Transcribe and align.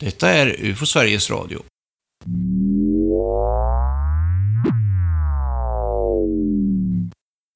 Detta 0.00 0.30
är 0.30 0.56
UFO 0.58 0.86
Sveriges 0.86 1.30
Radio. 1.30 1.62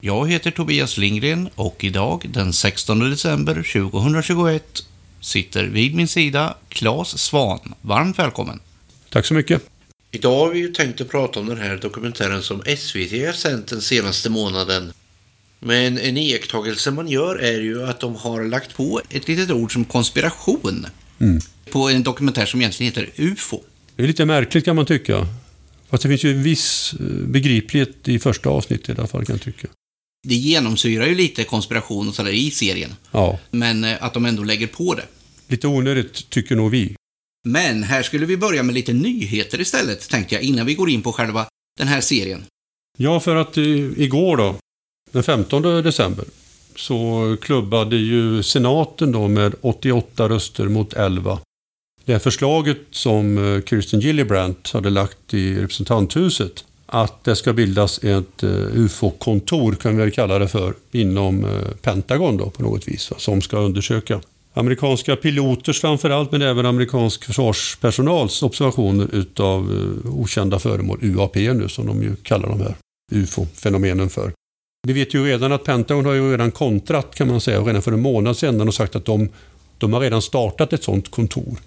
Jag 0.03 0.29
heter 0.29 0.51
Tobias 0.51 0.97
Lindgren 0.97 1.49
och 1.55 1.83
idag, 1.83 2.25
den 2.33 2.53
16 2.53 2.99
december 2.99 3.53
2021, 3.53 4.63
sitter 5.21 5.63
vid 5.63 5.95
min 5.95 6.07
sida 6.07 6.57
Claes 6.69 7.19
Svan. 7.19 7.73
Varmt 7.81 8.19
välkommen! 8.19 8.59
Tack 9.09 9.25
så 9.25 9.33
mycket. 9.33 9.61
Idag 10.11 10.39
har 10.39 10.49
vi 10.49 10.59
ju 10.59 10.67
tänkt 10.67 11.01
att 11.01 11.09
prata 11.09 11.39
om 11.39 11.45
den 11.45 11.57
här 11.57 11.77
dokumentären 11.77 12.41
som 12.41 12.61
SVT 12.77 13.25
har 13.25 13.33
sänt 13.33 13.67
den 13.67 13.81
senaste 13.81 14.29
månaden. 14.29 14.93
Men 15.59 15.97
en 15.97 16.17
iakttagelse 16.17 16.91
man 16.91 17.07
gör 17.07 17.35
är 17.35 17.61
ju 17.61 17.83
att 17.83 17.99
de 17.99 18.15
har 18.15 18.43
lagt 18.43 18.75
på 18.75 19.01
Ett 19.09 19.27
litet 19.27 19.51
ord 19.51 19.73
som 19.73 19.85
konspiration 19.85 20.87
Mm. 21.23 21.39
på 21.71 21.89
en 21.89 22.03
dokumentär 22.03 22.45
som 22.45 22.61
egentligen 22.61 22.93
heter 22.93 23.09
UFO. 23.23 23.61
Det 23.95 24.03
är 24.03 24.07
lite 24.07 24.25
märkligt 24.25 24.65
kan 24.65 24.75
man 24.75 24.85
tycka. 24.85 25.27
Fast 25.89 26.03
det 26.03 26.09
finns 26.09 26.23
ju 26.23 26.31
en 26.31 26.43
viss 26.43 26.93
eh, 26.99 27.05
begriplighet 27.27 28.07
i 28.07 28.19
första 28.19 28.49
avsnittet 28.49 28.89
i 28.97 28.99
alla 28.99 29.07
fall 29.07 29.25
kan 29.25 29.33
jag 29.35 29.41
tycka. 29.41 29.67
Det 30.27 30.35
genomsyrar 30.35 31.05
ju 31.05 31.15
lite 31.15 31.43
konspiration 31.43 32.07
och 32.07 32.15
sådär 32.15 32.31
i 32.31 32.51
serien, 32.51 32.95
Ja, 33.11 33.39
men 33.51 33.83
eh, 33.83 34.03
att 34.03 34.13
de 34.13 34.25
ändå 34.25 34.43
lägger 34.43 34.67
på 34.67 34.95
det. 34.95 35.05
lite 35.47 35.67
onödigt 35.67 36.29
tycker 36.29 36.55
nog 36.55 36.71
vi. 36.71 36.95
Men 37.45 37.83
här 37.83 38.03
skulle 38.03 38.25
vi 38.25 38.37
börja 38.37 38.63
med 38.63 38.75
lite 38.75 38.93
nyheter 38.93 39.61
istället, 39.61 40.09
tänkte 40.09 40.35
jag, 40.35 40.43
innan 40.43 40.65
vi 40.65 40.73
går 40.73 40.89
in 40.89 41.01
på 41.01 41.11
själva 41.13 41.45
den 41.79 41.87
här 41.87 42.01
serien. 42.01 42.43
Ja, 42.97 43.19
för 43.19 43.35
att 43.35 43.57
eh, 43.57 43.63
igår 43.97 44.37
då, 44.37 44.55
den 45.11 45.23
15 45.23 45.61
december, 45.61 46.25
så 46.75 47.37
klubbade 47.41 47.95
ju 47.95 48.43
senaten 48.43 49.11
då 49.11 49.27
med 49.27 49.55
88 49.61 50.29
röster 50.29 50.67
mot 50.67 50.93
11. 50.93 51.39
Det 52.05 52.11
här 52.11 52.19
förslaget 52.19 52.77
som 52.91 53.37
eh, 53.37 53.61
Kirsten 53.61 53.99
Gillibrand 53.99 54.55
hade 54.73 54.89
lagt 54.89 55.33
i 55.33 55.55
representanthuset 55.55 56.65
att 56.85 57.23
det 57.23 57.35
ska 57.35 57.53
bildas 57.53 58.03
ett 58.03 58.43
eh, 58.43 58.49
UFO-kontor, 58.73 59.75
kan 59.75 59.97
vi 59.97 60.03
väl 60.03 60.11
kalla 60.11 60.39
det 60.39 60.47
för, 60.47 60.73
inom 60.91 61.45
eh, 61.45 61.51
Pentagon 61.81 62.37
då 62.37 62.49
på 62.49 62.63
något 62.63 62.87
vis, 62.87 63.11
som 63.17 63.41
ska 63.41 63.57
undersöka 63.57 64.21
amerikanska 64.53 65.15
piloters 65.15 65.81
framförallt, 65.81 66.31
men 66.31 66.41
även 66.41 66.65
amerikansk 66.65 67.23
försvarspersonals 67.23 68.43
observationer 68.43 69.15
utav 69.15 69.71
okända 70.05 70.59
föremål, 70.59 70.99
UAP 71.01 71.35
nu 71.35 71.69
som 71.69 71.87
de 71.87 72.03
ju 72.03 72.15
kallar 72.15 72.49
de 72.49 72.59
här 72.61 72.75
UFO-fenomenen 73.11 74.09
för. 74.09 74.31
Vi 74.87 74.93
vet 74.93 75.13
ju 75.13 75.25
redan 75.25 75.51
att 75.51 75.63
Pentagon 75.63 76.05
har 76.05 76.13
ju 76.13 76.31
redan 76.31 76.51
kontrat 76.51 77.15
kan 77.15 77.27
man 77.27 77.41
säga, 77.41 77.61
redan 77.61 77.81
för 77.81 77.91
en 77.91 78.01
månad 78.01 78.37
sedan 78.37 78.67
och 78.67 78.73
sagt 78.73 78.95
att 78.95 79.05
de, 79.05 79.29
de 79.77 79.93
har 79.93 79.99
redan 79.99 80.21
startat 80.21 80.73
ett 80.73 80.83
sådant 80.83 81.11
kontor. 81.11 81.57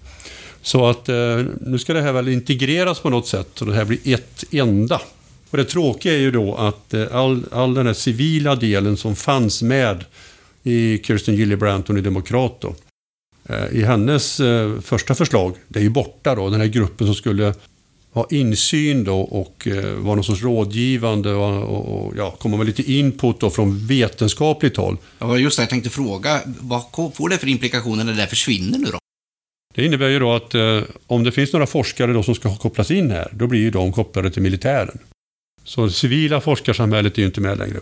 Så 0.61 0.89
att 0.89 1.09
eh, 1.09 1.45
nu 1.61 1.79
ska 1.79 1.93
det 1.93 2.01
här 2.01 2.13
väl 2.13 2.27
integreras 2.27 2.99
på 2.99 3.09
något 3.09 3.27
sätt 3.27 3.61
och 3.61 3.67
det 3.67 3.73
här 3.73 3.85
blir 3.85 4.13
ett 4.13 4.43
enda. 4.51 5.01
Och 5.49 5.57
det 5.57 5.63
tråkiga 5.65 6.13
är 6.13 6.17
ju 6.17 6.31
då 6.31 6.55
att 6.55 6.93
eh, 6.93 7.05
all, 7.11 7.45
all 7.51 7.73
den 7.73 7.85
här 7.85 7.93
civila 7.93 8.55
delen 8.55 8.97
som 8.97 9.15
fanns 9.15 9.61
med 9.61 10.05
i 10.63 10.97
Kirsten 10.97 11.35
Gillibrand, 11.35 11.83
hon 11.87 11.97
är 11.97 12.01
demokrat 12.01 12.61
då, 12.61 12.75
eh, 13.49 13.67
i 13.71 13.83
hennes 13.83 14.39
eh, 14.39 14.79
första 14.79 15.15
förslag, 15.15 15.55
det 15.67 15.79
är 15.79 15.83
ju 15.83 15.89
borta 15.89 16.35
då, 16.35 16.49
den 16.49 16.61
här 16.61 16.67
gruppen 16.67 17.07
som 17.07 17.15
skulle 17.15 17.53
ha 18.17 18.27
insyn 18.29 19.03
då 19.03 19.19
och 19.19 19.67
eh, 19.67 19.93
vara 19.93 20.15
någon 20.15 20.23
sorts 20.23 20.43
rådgivande 20.43 21.33
och, 21.33 21.63
och, 21.63 22.05
och 22.05 22.13
ja, 22.17 22.31
komma 22.31 22.57
med 22.57 22.65
lite 22.65 22.91
input 22.91 23.39
då 23.39 23.49
från 23.49 23.87
vetenskapligt 23.87 24.77
håll. 24.77 24.97
Ja, 25.19 25.37
just 25.37 25.57
det, 25.57 25.63
jag 25.63 25.69
tänkte 25.69 25.89
fråga, 25.89 26.41
vad 26.45 26.83
får 27.15 27.29
det 27.29 27.37
för 27.37 27.47
implikationer 27.47 28.03
när 28.03 28.11
det 28.11 28.17
där 28.17 28.27
försvinner 28.27 28.77
nu 28.77 28.85
då? 28.85 28.97
Det 29.75 29.85
innebär 29.85 30.09
ju 30.09 30.19
då 30.19 30.33
att 30.33 30.55
eh, 30.55 30.81
om 31.07 31.23
det 31.23 31.31
finns 31.31 31.53
några 31.53 31.67
forskare 31.67 32.13
då 32.13 32.23
som 32.23 32.35
ska 32.35 32.55
kopplas 32.55 32.91
in 32.91 33.11
här, 33.11 33.29
då 33.31 33.47
blir 33.47 33.59
ju 33.59 33.71
de 33.71 33.93
kopplade 33.93 34.31
till 34.31 34.41
militären. 34.41 34.97
Så 35.63 35.85
det 35.85 35.91
civila 35.91 36.41
forskarsamhället 36.41 37.17
är 37.17 37.19
ju 37.19 37.25
inte 37.25 37.41
med 37.41 37.57
längre. 37.57 37.79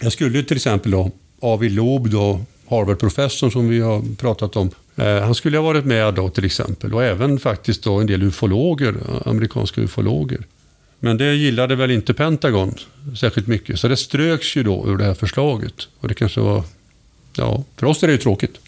Jag 0.00 0.12
skulle 0.12 0.38
ju 0.38 0.44
till 0.44 0.56
exempel 0.56 0.90
då, 0.90 1.10
Avi 1.40 1.68
Loeb 1.68 2.10
då, 2.10 2.40
Harvard-professorn 2.68 3.50
som 3.50 3.68
vi 3.68 3.80
har 3.80 4.16
pratat 4.16 4.56
om, 4.56 4.70
han 4.96 5.34
skulle 5.34 5.58
ha 5.58 5.64
varit 5.64 5.84
med 5.84 6.14
då 6.14 6.28
till 6.28 6.44
exempel 6.44 6.94
och 6.94 7.04
även 7.04 7.38
faktiskt 7.38 7.82
då 7.82 8.00
en 8.00 8.06
del 8.06 8.22
ufologer, 8.22 8.94
amerikanska 9.26 9.80
ufologer. 9.80 10.46
Men 11.00 11.16
det 11.16 11.34
gillade 11.34 11.76
väl 11.76 11.90
inte 11.90 12.14
Pentagon 12.14 12.74
särskilt 13.20 13.46
mycket, 13.46 13.80
så 13.80 13.88
det 13.88 13.96
ströks 13.96 14.56
ju 14.56 14.62
då 14.62 14.84
ur 14.88 14.96
det 14.96 15.04
här 15.04 15.14
förslaget. 15.14 15.88
Och 16.00 16.08
det 16.08 16.14
kanske 16.14 16.40
var, 16.40 16.64
ja, 17.36 17.64
för 17.76 17.86
oss 17.86 18.02
är 18.02 18.06
det 18.06 18.12
ju 18.12 18.18
tråkigt. 18.18 18.58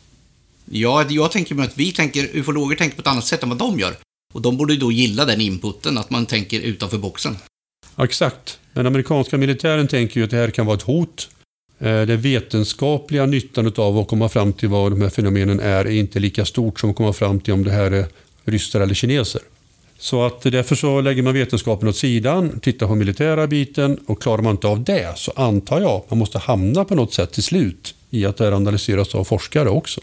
Ja, 0.70 1.04
jag 1.08 1.30
tänker 1.30 1.54
mig 1.54 1.66
att 1.66 1.78
vi 1.78 1.92
tänker, 1.92 2.28
ufologer 2.32 2.76
tänker 2.76 2.96
på 2.96 3.00
ett 3.00 3.06
annat 3.06 3.24
sätt 3.24 3.42
än 3.42 3.48
vad 3.48 3.58
de 3.58 3.78
gör. 3.78 3.96
Och 4.34 4.42
de 4.42 4.56
borde 4.56 4.72
ju 4.72 4.80
då 4.80 4.92
gilla 4.92 5.24
den 5.24 5.40
inputen, 5.40 5.98
att 5.98 6.10
man 6.10 6.26
tänker 6.26 6.60
utanför 6.60 6.98
boxen. 6.98 7.36
Ja, 7.96 8.04
Exakt. 8.04 8.58
Den 8.72 8.86
amerikanska 8.86 9.38
militären 9.38 9.88
tänker 9.88 10.20
ju 10.20 10.24
att 10.24 10.30
det 10.30 10.36
här 10.36 10.50
kan 10.50 10.66
vara 10.66 10.76
ett 10.76 10.82
hot. 10.82 11.28
Eh, 11.78 12.02
Den 12.06 12.20
vetenskapliga 12.20 13.26
nyttan 13.26 13.72
av 13.76 13.98
att 13.98 14.08
komma 14.08 14.28
fram 14.28 14.52
till 14.52 14.68
vad 14.68 14.92
de 14.92 15.00
här 15.02 15.08
fenomenen 15.08 15.60
är 15.60 15.84
är 15.84 15.90
inte 15.90 16.20
lika 16.20 16.44
stort 16.44 16.80
som 16.80 16.90
att 16.90 16.96
komma 16.96 17.12
fram 17.12 17.40
till 17.40 17.52
om 17.54 17.64
det 17.64 17.70
här 17.70 17.90
är 17.90 18.06
ryssar 18.44 18.80
eller 18.80 18.94
kineser. 18.94 19.42
Så 19.98 20.22
att 20.26 20.42
därför 20.42 20.74
så 20.74 21.00
lägger 21.00 21.22
man 21.22 21.34
vetenskapen 21.34 21.88
åt 21.88 21.96
sidan, 21.96 22.60
tittar 22.60 22.86
på 22.86 22.94
militära 22.94 23.46
biten 23.46 23.98
och 24.06 24.22
klarar 24.22 24.42
man 24.42 24.50
inte 24.50 24.66
av 24.66 24.84
det 24.84 25.18
så 25.18 25.32
antar 25.36 25.80
jag 25.80 26.02
man 26.08 26.18
måste 26.18 26.38
hamna 26.38 26.84
på 26.84 26.94
något 26.94 27.12
sätt 27.12 27.32
till 27.32 27.42
slut 27.42 27.94
i 28.10 28.26
att 28.26 28.36
det 28.36 28.44
här 28.44 28.52
analyseras 28.52 29.14
av 29.14 29.24
forskare 29.24 29.68
också. 29.68 30.00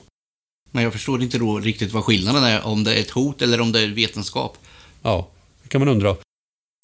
Men 0.72 0.84
jag 0.84 0.94
förstår 0.94 1.22
inte 1.22 1.38
då 1.38 1.60
riktigt 1.60 1.92
vad 1.92 2.04
skillnaden 2.04 2.44
är, 2.44 2.66
om 2.66 2.84
det 2.84 2.96
är 2.96 3.00
ett 3.00 3.10
hot 3.10 3.42
eller 3.42 3.62
om 3.62 3.72
det 3.72 3.80
är 3.82 3.88
vetenskap. 3.88 4.58
Ja, 5.02 5.28
det 5.64 5.70
kan 5.70 5.82
man 5.82 5.88
undra. 5.88 6.16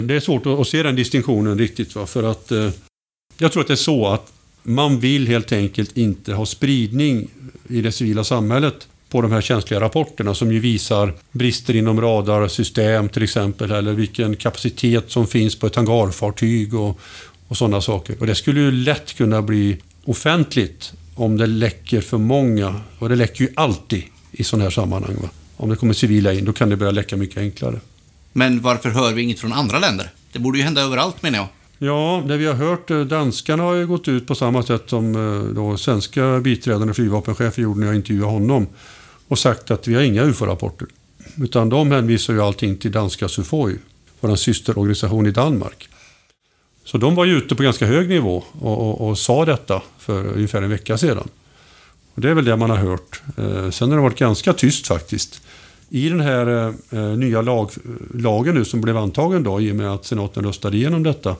Det 0.04 0.14
är 0.14 0.20
svårt 0.20 0.46
att 0.46 0.58
att 0.58 0.68
se 0.68 0.82
den 0.82 0.96
distinktionen 0.96 1.58
riktigt. 1.58 1.94
Va? 1.94 2.06
För 2.06 2.22
att 2.22 2.50
eh, 2.52 2.70
jag 3.38 3.52
tror 3.52 3.60
att 3.62 3.66
det 3.66 3.74
är 3.74 3.76
så 3.76 4.06
att 4.06 4.32
man 4.68 5.00
vill 5.00 5.28
helt 5.28 5.52
enkelt 5.52 5.96
inte 5.96 6.34
ha 6.34 6.46
spridning 6.46 7.28
i 7.68 7.80
det 7.80 7.92
civila 7.92 8.24
samhället 8.24 8.88
på 9.08 9.22
de 9.22 9.32
här 9.32 9.40
känsliga 9.40 9.80
rapporterna 9.80 10.34
som 10.34 10.52
ju 10.52 10.60
visar 10.60 11.14
brister 11.32 11.76
inom 11.76 12.00
radarsystem 12.00 13.08
till 13.08 13.22
exempel 13.22 13.70
eller 13.70 13.92
vilken 13.92 14.36
kapacitet 14.36 15.10
som 15.10 15.26
finns 15.26 15.56
på 15.56 15.66
ett 15.66 15.76
hangarfartyg 15.76 16.74
och, 16.74 17.00
och 17.48 17.56
sådana 17.56 17.80
saker. 17.80 18.16
Och 18.20 18.26
det 18.26 18.34
skulle 18.34 18.60
ju 18.60 18.70
lätt 18.70 19.16
kunna 19.16 19.42
bli 19.42 19.76
offentligt 20.04 20.92
om 21.14 21.36
det 21.36 21.46
läcker 21.46 22.00
för 22.00 22.18
många. 22.18 22.80
Och 22.98 23.08
det 23.08 23.16
läcker 23.16 23.44
ju 23.44 23.50
alltid 23.54 24.02
i 24.32 24.44
sådana 24.44 24.64
här 24.64 24.70
sammanhang. 24.70 25.16
Va? 25.22 25.28
Om 25.56 25.68
det 25.68 25.76
kommer 25.76 25.94
civila 25.94 26.32
in, 26.32 26.44
då 26.44 26.52
kan 26.52 26.68
det 26.68 26.76
börja 26.76 26.92
läcka 26.92 27.16
mycket 27.16 27.38
enklare. 27.38 27.80
Men 28.32 28.60
varför 28.60 28.90
hör 28.90 29.12
vi 29.12 29.22
inget 29.22 29.40
från 29.40 29.52
andra 29.52 29.78
länder? 29.78 30.10
Det 30.32 30.38
borde 30.38 30.58
ju 30.58 30.64
hända 30.64 30.80
överallt 30.80 31.22
menar 31.22 31.38
jag. 31.38 31.48
Ja, 31.80 32.22
det 32.26 32.36
vi 32.36 32.46
har 32.46 32.54
hört, 32.54 32.90
eh, 32.90 33.00
danskarna 33.00 33.62
har 33.62 33.74
ju 33.74 33.86
gått 33.86 34.08
ut 34.08 34.26
på 34.26 34.34
samma 34.34 34.62
sätt 34.62 34.82
som 34.86 35.16
eh, 35.16 35.54
då 35.54 35.76
svenska 35.76 36.40
biträdande 36.40 36.94
flygvapenchefer 36.94 37.62
gjorde 37.62 37.80
när 37.80 37.86
jag 37.86 37.96
intervjuade 37.96 38.32
honom 38.32 38.66
och 39.28 39.38
sagt 39.38 39.70
att 39.70 39.88
vi 39.88 39.94
har 39.94 40.02
inga 40.02 40.22
UFO-rapporter. 40.24 40.88
Utan 41.36 41.68
de 41.68 41.90
hänvisar 41.90 42.34
ju 42.34 42.40
allting 42.40 42.76
till 42.76 42.92
danska 42.92 43.28
SUFOI, 43.28 43.76
vår 44.20 44.36
systerorganisation 44.36 45.26
i 45.26 45.30
Danmark. 45.30 45.88
Så 46.84 46.98
de 46.98 47.14
var 47.14 47.24
ju 47.24 47.36
ute 47.36 47.54
på 47.54 47.62
ganska 47.62 47.86
hög 47.86 48.08
nivå 48.08 48.44
och, 48.60 48.78
och, 48.78 49.08
och 49.08 49.18
sa 49.18 49.44
detta 49.44 49.82
för 49.98 50.26
ungefär 50.26 50.62
en 50.62 50.70
vecka 50.70 50.98
sedan. 50.98 51.28
Och 52.14 52.20
det 52.20 52.30
är 52.30 52.34
väl 52.34 52.44
det 52.44 52.56
man 52.56 52.70
har 52.70 52.76
hört. 52.76 53.22
Eh, 53.36 53.70
sen 53.70 53.90
har 53.90 53.96
det 53.96 54.02
varit 54.02 54.18
ganska 54.18 54.52
tyst 54.52 54.86
faktiskt. 54.86 55.42
I 55.90 56.08
den 56.08 56.20
här 56.20 56.74
nya 57.16 57.42
lag, 57.42 57.70
lagen 58.14 58.54
nu 58.54 58.64
som 58.64 58.80
blev 58.80 58.96
antagen 58.96 59.42
då 59.42 59.60
i 59.60 59.72
och 59.72 59.76
med 59.76 59.90
att 59.94 60.04
senaten 60.04 60.44
röstade 60.44 60.76
igenom 60.76 61.02
detta 61.02 61.36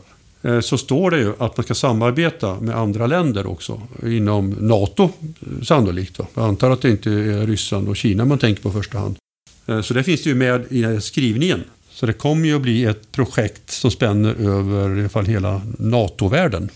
så 0.60 0.78
står 0.78 1.10
det 1.10 1.18
ju 1.18 1.32
att 1.38 1.56
man 1.56 1.64
ska 1.64 1.74
samarbeta 1.74 2.60
med 2.60 2.76
andra 2.76 3.06
länder 3.06 3.46
också 3.46 3.82
inom 4.02 4.50
NATO 4.50 5.02
eh, 5.22 5.62
sannolikt. 5.62 6.18
Va? 6.18 6.26
Jag 6.34 6.44
antar 6.44 6.70
att 6.70 6.82
det 6.82 6.90
inte 6.90 7.10
är 7.10 7.46
Ryssland 7.46 7.88
och 7.88 7.96
Kina 7.96 8.24
man 8.24 8.38
tänker 8.38 8.62
på 8.62 8.68
i 8.68 8.72
första 8.72 8.98
hand. 8.98 9.16
Eh, 9.66 9.80
så 9.80 9.94
det 9.94 10.04
finns 10.04 10.22
det 10.22 10.28
ju 10.28 10.34
med 10.34 10.72
i 10.72 11.00
skrivningen. 11.00 11.64
Så 11.90 12.06
det 12.06 12.12
kommer 12.12 12.46
ju 12.46 12.56
att 12.56 12.62
bli 12.62 12.84
ett 12.84 13.12
projekt 13.12 13.70
som 13.70 13.90
spänner 13.90 14.34
över 14.34 14.96
i 14.96 15.00
alla 15.00 15.08
fall 15.08 15.26
hela 15.26 15.62
NATO-världen. 15.78 16.70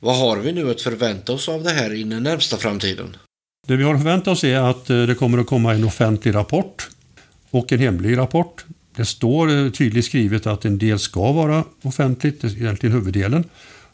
Vad 0.00 0.16
har 0.16 0.36
vi 0.36 0.52
nu 0.52 0.70
att 0.70 0.80
förvänta 0.80 1.32
oss 1.32 1.48
av 1.48 1.62
det 1.62 1.70
här 1.70 1.94
i 1.94 2.02
den 2.02 2.22
närmsta 2.22 2.56
framtiden? 2.56 3.16
Det 3.66 3.76
vi 3.76 3.84
har 3.84 3.96
förväntat 3.96 4.28
oss 4.28 4.44
är 4.44 4.58
att 4.58 4.90
eh, 4.90 5.02
det 5.02 5.14
kommer 5.14 5.38
att 5.38 5.46
komma 5.46 5.74
en 5.74 5.84
offentlig 5.84 6.34
rapport 6.34 6.88
och 7.50 7.72
en 7.72 7.78
hemlig 7.78 8.16
rapport. 8.16 8.64
Det 8.96 9.04
står 9.04 9.50
eh, 9.50 9.70
tydligt 9.70 10.04
skrivet 10.04 10.46
att 10.46 10.64
en 10.64 10.78
del 10.78 10.98
ska 10.98 11.32
vara 11.32 11.64
offentligt, 11.82 12.44
egentligen 12.44 12.92
huvuddelen. 12.96 13.44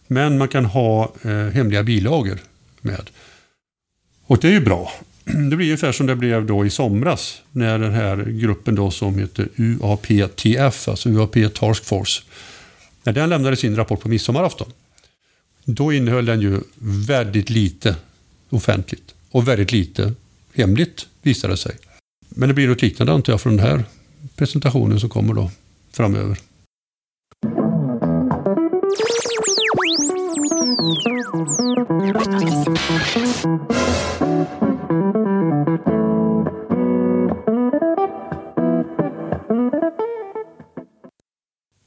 Men 0.07 0.39
man 0.39 0.49
kan 0.49 0.65
ha 0.65 1.13
eh, 1.23 1.31
hemliga 1.31 1.83
bilagor 1.83 2.39
med. 2.81 3.11
Och 4.27 4.39
det 4.39 4.49
är 4.49 4.53
ju 4.53 4.61
bra. 4.61 4.93
Det 5.25 5.57
blir 5.57 5.67
ungefär 5.67 5.93
som 5.93 6.07
det 6.07 6.17
blev 6.17 6.47
då 6.47 6.67
i 6.67 6.71
somras 6.71 7.43
när 7.53 7.79
den 7.79 7.93
här 7.93 8.17
gruppen 8.17 8.75
då 8.75 8.91
som 8.91 9.19
heter 9.19 9.49
UAPTF, 9.57 10.89
alltså 10.89 11.09
UAP 11.09 11.55
Task 11.55 11.85
Force, 11.85 12.23
när 13.05 13.13
den 13.13 13.29
lämnade 13.29 13.57
sin 13.57 13.77
rapport 13.77 14.01
på 14.01 14.09
midsommarafton. 14.09 14.73
Då 15.65 15.93
innehöll 15.93 16.25
den 16.25 16.41
ju 16.41 16.61
väldigt 17.07 17.51
lite 17.51 17.97
offentligt 18.49 19.15
och 19.31 19.49
väldigt 19.49 19.73
lite 19.73 20.13
hemligt 20.55 21.07
visade 21.23 21.53
det 21.53 21.57
sig. 21.57 21.77
Men 22.29 22.49
det 22.49 22.55
blir 22.55 22.69
något 22.69 22.83
liknande 22.83 23.13
antar 23.13 23.33
jag 23.33 23.41
från 23.41 23.57
den 23.57 23.67
här 23.67 23.85
presentationen 24.41 25.01
som 25.01 25.09
kommer 25.09 25.35
då 25.35 25.51
framöver. 25.93 26.39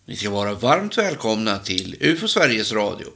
Ni 0.06 0.16
ska 0.16 0.30
vara 0.30 0.54
varmt 0.54 0.98
välkomna 0.98 1.60
till 1.60 1.98
UFO 2.02 2.28
Sveriges 2.28 2.74
Radio. 2.74 3.08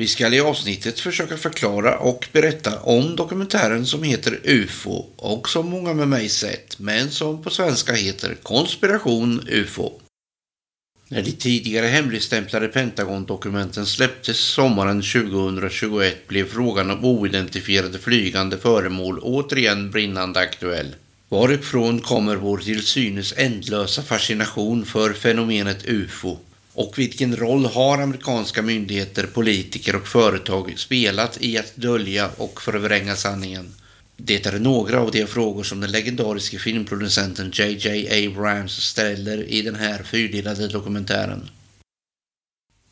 Vi 0.00 0.08
ska 0.08 0.34
i 0.34 0.40
avsnittet 0.40 1.00
försöka 1.00 1.36
förklara 1.36 1.98
och 1.98 2.28
berätta 2.32 2.80
om 2.80 3.16
dokumentären 3.16 3.86
som 3.86 4.02
heter 4.02 4.40
UFO 4.44 5.06
och 5.16 5.48
som 5.48 5.68
många 5.68 5.94
med 5.94 6.08
mig 6.08 6.28
sett, 6.28 6.78
men 6.78 7.10
som 7.10 7.42
på 7.42 7.50
svenska 7.50 7.92
heter 7.92 8.34
Konspiration 8.42 9.40
UFO. 9.48 9.92
När 11.08 11.22
de 11.22 11.32
tidigare 11.32 11.86
hemligstämplade 11.86 12.68
Pentagon-dokumenten 12.68 13.86
släpptes 13.86 14.38
sommaren 14.38 15.02
2021 15.02 16.28
blev 16.28 16.48
frågan 16.48 16.90
om 16.90 17.04
oidentifierade 17.04 17.98
flygande 17.98 18.58
föremål 18.58 19.18
återigen 19.18 19.90
brinnande 19.90 20.40
aktuell. 20.40 20.94
Varifrån 21.28 22.00
kommer 22.00 22.36
vår 22.36 22.58
till 22.58 22.86
synes 22.86 23.34
ändlösa 23.36 24.02
fascination 24.02 24.84
för 24.84 25.12
fenomenet 25.12 25.86
UFO? 25.86 26.38
Och 26.78 26.98
vilken 26.98 27.36
roll 27.36 27.66
har 27.66 27.98
amerikanska 27.98 28.62
myndigheter, 28.62 29.26
politiker 29.26 29.96
och 29.96 30.08
företag 30.08 30.74
spelat 30.76 31.38
i 31.40 31.58
att 31.58 31.76
dölja 31.76 32.30
och 32.36 32.62
förvränga 32.62 33.16
sanningen? 33.16 33.74
Det 34.16 34.46
är 34.46 34.58
några 34.58 35.00
av 35.00 35.10
de 35.10 35.26
frågor 35.26 35.62
som 35.62 35.80
den 35.80 35.92
legendariske 35.92 36.58
filmproducenten 36.58 37.50
J.J. 37.54 38.26
Abrams 38.26 38.72
ställer 38.72 39.48
i 39.48 39.62
den 39.62 39.74
här 39.74 40.02
fyrdelade 40.02 40.68
dokumentären. 40.68 41.50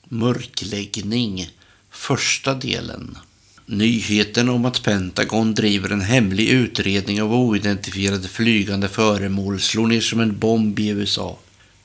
Mörkläggning 0.04 1.50
Första 1.90 2.54
delen 2.54 3.18
Nyheten 3.66 4.48
om 4.48 4.64
att 4.64 4.82
Pentagon 4.82 5.54
driver 5.54 5.90
en 5.90 6.00
hemlig 6.00 6.48
utredning 6.48 7.22
av 7.22 7.34
oidentifierade 7.34 8.28
flygande 8.28 8.88
föremål 8.88 9.60
slår 9.60 9.86
ner 9.86 10.00
som 10.00 10.20
en 10.20 10.38
bomb 10.38 10.78
i 10.78 10.88
USA. 10.88 11.38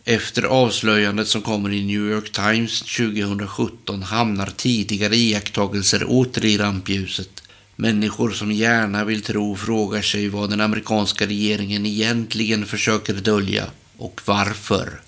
Efter 0.06 0.44
avslöjandet 0.44 1.28
som 1.28 1.42
kommer 1.42 1.72
i 1.72 1.86
New 1.86 2.12
York 2.12 2.32
Times 2.32 2.82
2017 2.82 4.04
hamnar 4.04 4.50
tidigare 4.58 5.16
iakttagelser 5.16 6.04
åter 6.10 6.46
i 6.46 6.58
rampljuset. 6.58 7.44
Människor 7.76 8.32
som 8.32 8.52
gärna 8.52 9.06
vill 9.06 9.22
tro 9.22 9.56
frågar 9.56 10.02
sig 10.02 10.30
vad 10.30 10.50
den 10.50 10.62
amerikanska 10.62 11.26
regeringen 11.26 11.86
egentligen 11.86 12.66
försöker 12.66 13.14
dölja 13.14 13.66
och 13.98 14.22
varför. 14.26 15.02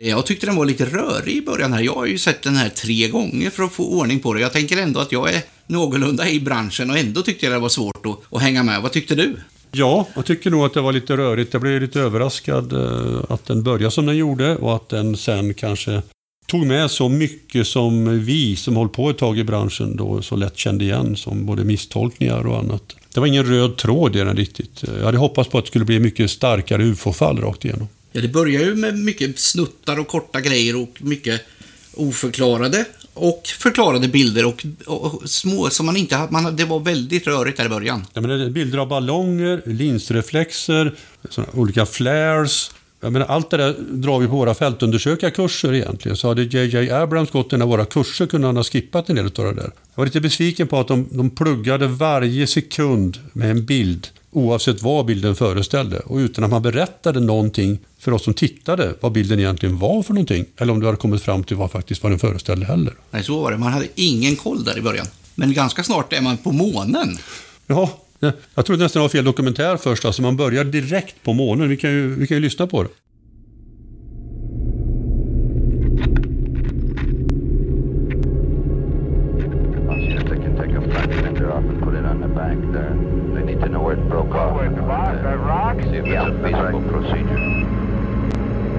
Jag 0.00 0.26
tyckte 0.26 0.46
den 0.46 0.56
var 0.56 0.64
lite 0.64 0.84
rörig 0.84 1.36
i 1.36 1.42
början 1.42 1.72
här. 1.72 1.80
Jag 1.80 1.94
har 1.94 2.06
ju 2.06 2.18
sett 2.18 2.42
den 2.42 2.56
här 2.56 2.68
tre 2.68 3.08
gånger 3.08 3.50
för 3.50 3.62
att 3.62 3.72
få 3.72 3.84
ordning 3.84 4.20
på 4.20 4.34
det. 4.34 4.40
Jag 4.40 4.52
tänker 4.52 4.76
ändå 4.76 5.00
att 5.00 5.12
jag 5.12 5.34
är 5.34 5.42
någorlunda 5.66 6.28
i 6.28 6.40
branschen 6.40 6.90
och 6.90 6.98
ändå 6.98 7.22
tyckte 7.22 7.46
jag 7.46 7.54
det 7.54 7.58
var 7.58 7.68
svårt 7.68 8.06
att, 8.06 8.34
att 8.34 8.42
hänga 8.42 8.62
med. 8.62 8.82
Vad 8.82 8.92
tyckte 8.92 9.14
du? 9.14 9.36
Ja, 9.72 10.08
jag 10.14 10.26
tycker 10.26 10.50
nog 10.50 10.64
att 10.64 10.74
det 10.74 10.80
var 10.80 10.92
lite 10.92 11.16
rörigt. 11.16 11.52
Jag 11.52 11.62
blev 11.62 11.80
lite 11.80 12.00
överraskad 12.00 12.72
eh, 12.72 13.24
att 13.28 13.46
den 13.46 13.62
började 13.62 13.90
som 13.90 14.06
den 14.06 14.16
gjorde 14.16 14.56
och 14.56 14.76
att 14.76 14.88
den 14.88 15.16
sen 15.16 15.54
kanske 15.54 16.02
tog 16.46 16.66
med 16.66 16.90
så 16.90 17.08
mycket 17.08 17.66
som 17.66 18.24
vi 18.24 18.56
som 18.56 18.76
hållit 18.76 18.92
på 18.92 19.10
ett 19.10 19.18
tag 19.18 19.38
i 19.38 19.44
branschen 19.44 19.96
då 19.96 20.22
så 20.22 20.36
lätt 20.36 20.58
kände 20.58 20.84
igen 20.84 21.16
som 21.16 21.46
både 21.46 21.64
misstolkningar 21.64 22.46
och 22.46 22.58
annat. 22.58 22.96
Det 23.14 23.20
var 23.20 23.26
ingen 23.26 23.46
röd 23.46 23.76
tråd 23.76 24.16
i 24.16 24.18
den 24.18 24.36
riktigt. 24.36 24.82
Jag 24.98 25.04
hade 25.04 25.18
hoppats 25.18 25.50
på 25.50 25.58
att 25.58 25.64
det 25.64 25.68
skulle 25.68 25.84
bli 25.84 26.00
mycket 26.00 26.30
starkare 26.30 26.82
ufo-fall 26.84 27.40
rakt 27.40 27.64
igenom. 27.64 27.88
Ja, 28.12 28.20
det 28.20 28.28
börjar 28.28 28.64
ju 28.64 28.74
med 28.74 28.98
mycket 28.98 29.38
snuttar 29.38 29.98
och 29.98 30.08
korta 30.08 30.40
grejer 30.40 30.82
och 30.82 30.98
mycket 30.98 31.40
oförklarade 31.94 32.84
och 33.20 33.42
förklarade 33.46 34.08
bilder 34.08 34.46
och, 34.46 34.66
och 34.86 35.30
små 35.30 35.70
som 35.70 35.86
man 35.86 35.96
inte 35.96 36.16
hade. 36.16 36.32
Man, 36.32 36.56
det 36.56 36.64
var 36.64 36.80
väldigt 36.80 37.26
rörigt 37.26 37.56
där 37.56 37.66
i 37.66 37.68
början. 37.68 38.06
Ja, 38.12 38.20
men 38.20 38.30
det 38.30 38.44
är 38.44 38.50
bilder 38.50 38.78
av 38.78 38.88
ballonger, 38.88 39.62
linsreflexer, 39.66 40.94
olika 41.52 41.86
flares. 41.86 42.70
Jag 43.00 43.12
menar, 43.12 43.26
allt 43.26 43.50
det 43.50 43.56
där 43.56 43.74
drar 43.78 44.18
vi 44.18 44.26
på 44.26 44.36
våra 44.36 44.54
fältundersökarkurser 44.54 45.74
egentligen. 45.74 46.16
Så 46.16 46.28
hade 46.28 46.42
JJ 46.42 46.90
Abrams 46.90 47.30
gått 47.30 47.52
en 47.52 47.62
av 47.62 47.68
våra 47.68 47.84
kurser 47.84 48.26
kunde 48.26 48.46
han 48.46 48.56
ha 48.56 48.64
skippat 48.64 49.08
en 49.08 49.16
del 49.16 49.26
av 49.26 49.32
det 49.32 49.54
där. 49.54 49.62
Jag 49.62 49.72
var 49.94 50.04
lite 50.04 50.20
besviken 50.20 50.68
på 50.68 50.80
att 50.80 50.88
de, 50.88 51.08
de 51.10 51.30
pluggade 51.30 51.86
varje 51.86 52.46
sekund 52.46 53.18
med 53.32 53.50
en 53.50 53.64
bild 53.64 54.08
oavsett 54.30 54.82
vad 54.82 55.06
bilden 55.06 55.36
föreställde 55.36 55.98
och 55.98 56.16
utan 56.16 56.44
att 56.44 56.50
man 56.50 56.62
berättade 56.62 57.20
någonting 57.20 57.78
för 57.98 58.12
oss 58.12 58.24
som 58.24 58.34
tittade 58.34 58.94
vad 59.00 59.12
bilden 59.12 59.38
egentligen 59.38 59.78
var 59.78 60.02
för 60.02 60.14
någonting 60.14 60.44
eller 60.56 60.72
om 60.72 60.80
du 60.80 60.86
hade 60.86 60.98
kommit 60.98 61.22
fram 61.22 61.44
till 61.44 61.56
vad 61.56 61.70
faktiskt 61.70 62.02
vad 62.02 62.12
den 62.12 62.18
föreställde 62.18 62.66
heller. 62.66 62.94
Nej, 63.10 63.24
så 63.24 63.42
var 63.42 63.50
det. 63.52 63.58
Man 63.58 63.72
hade 63.72 63.86
ingen 63.94 64.36
koll 64.36 64.64
där 64.64 64.78
i 64.78 64.82
början. 64.82 65.06
Men 65.34 65.52
ganska 65.52 65.82
snart 65.82 66.12
är 66.12 66.20
man 66.20 66.36
på 66.36 66.52
månen. 66.52 67.18
Ja, 67.66 67.90
jag 68.54 68.66
trodde 68.66 68.82
nästan 68.82 69.00
det 69.00 69.04
var 69.04 69.08
fel 69.08 69.24
dokumentär 69.24 69.76
först. 69.76 70.04
Alltså 70.04 70.22
man 70.22 70.36
börjar 70.36 70.64
direkt 70.64 71.22
på 71.22 71.32
månen. 71.32 71.68
Vi 71.68 71.76
kan 71.76 71.90
ju, 71.90 72.14
vi 72.14 72.26
kan 72.26 72.36
ju 72.36 72.40
lyssna 72.40 72.66
på 72.66 72.82
det. 72.82 72.88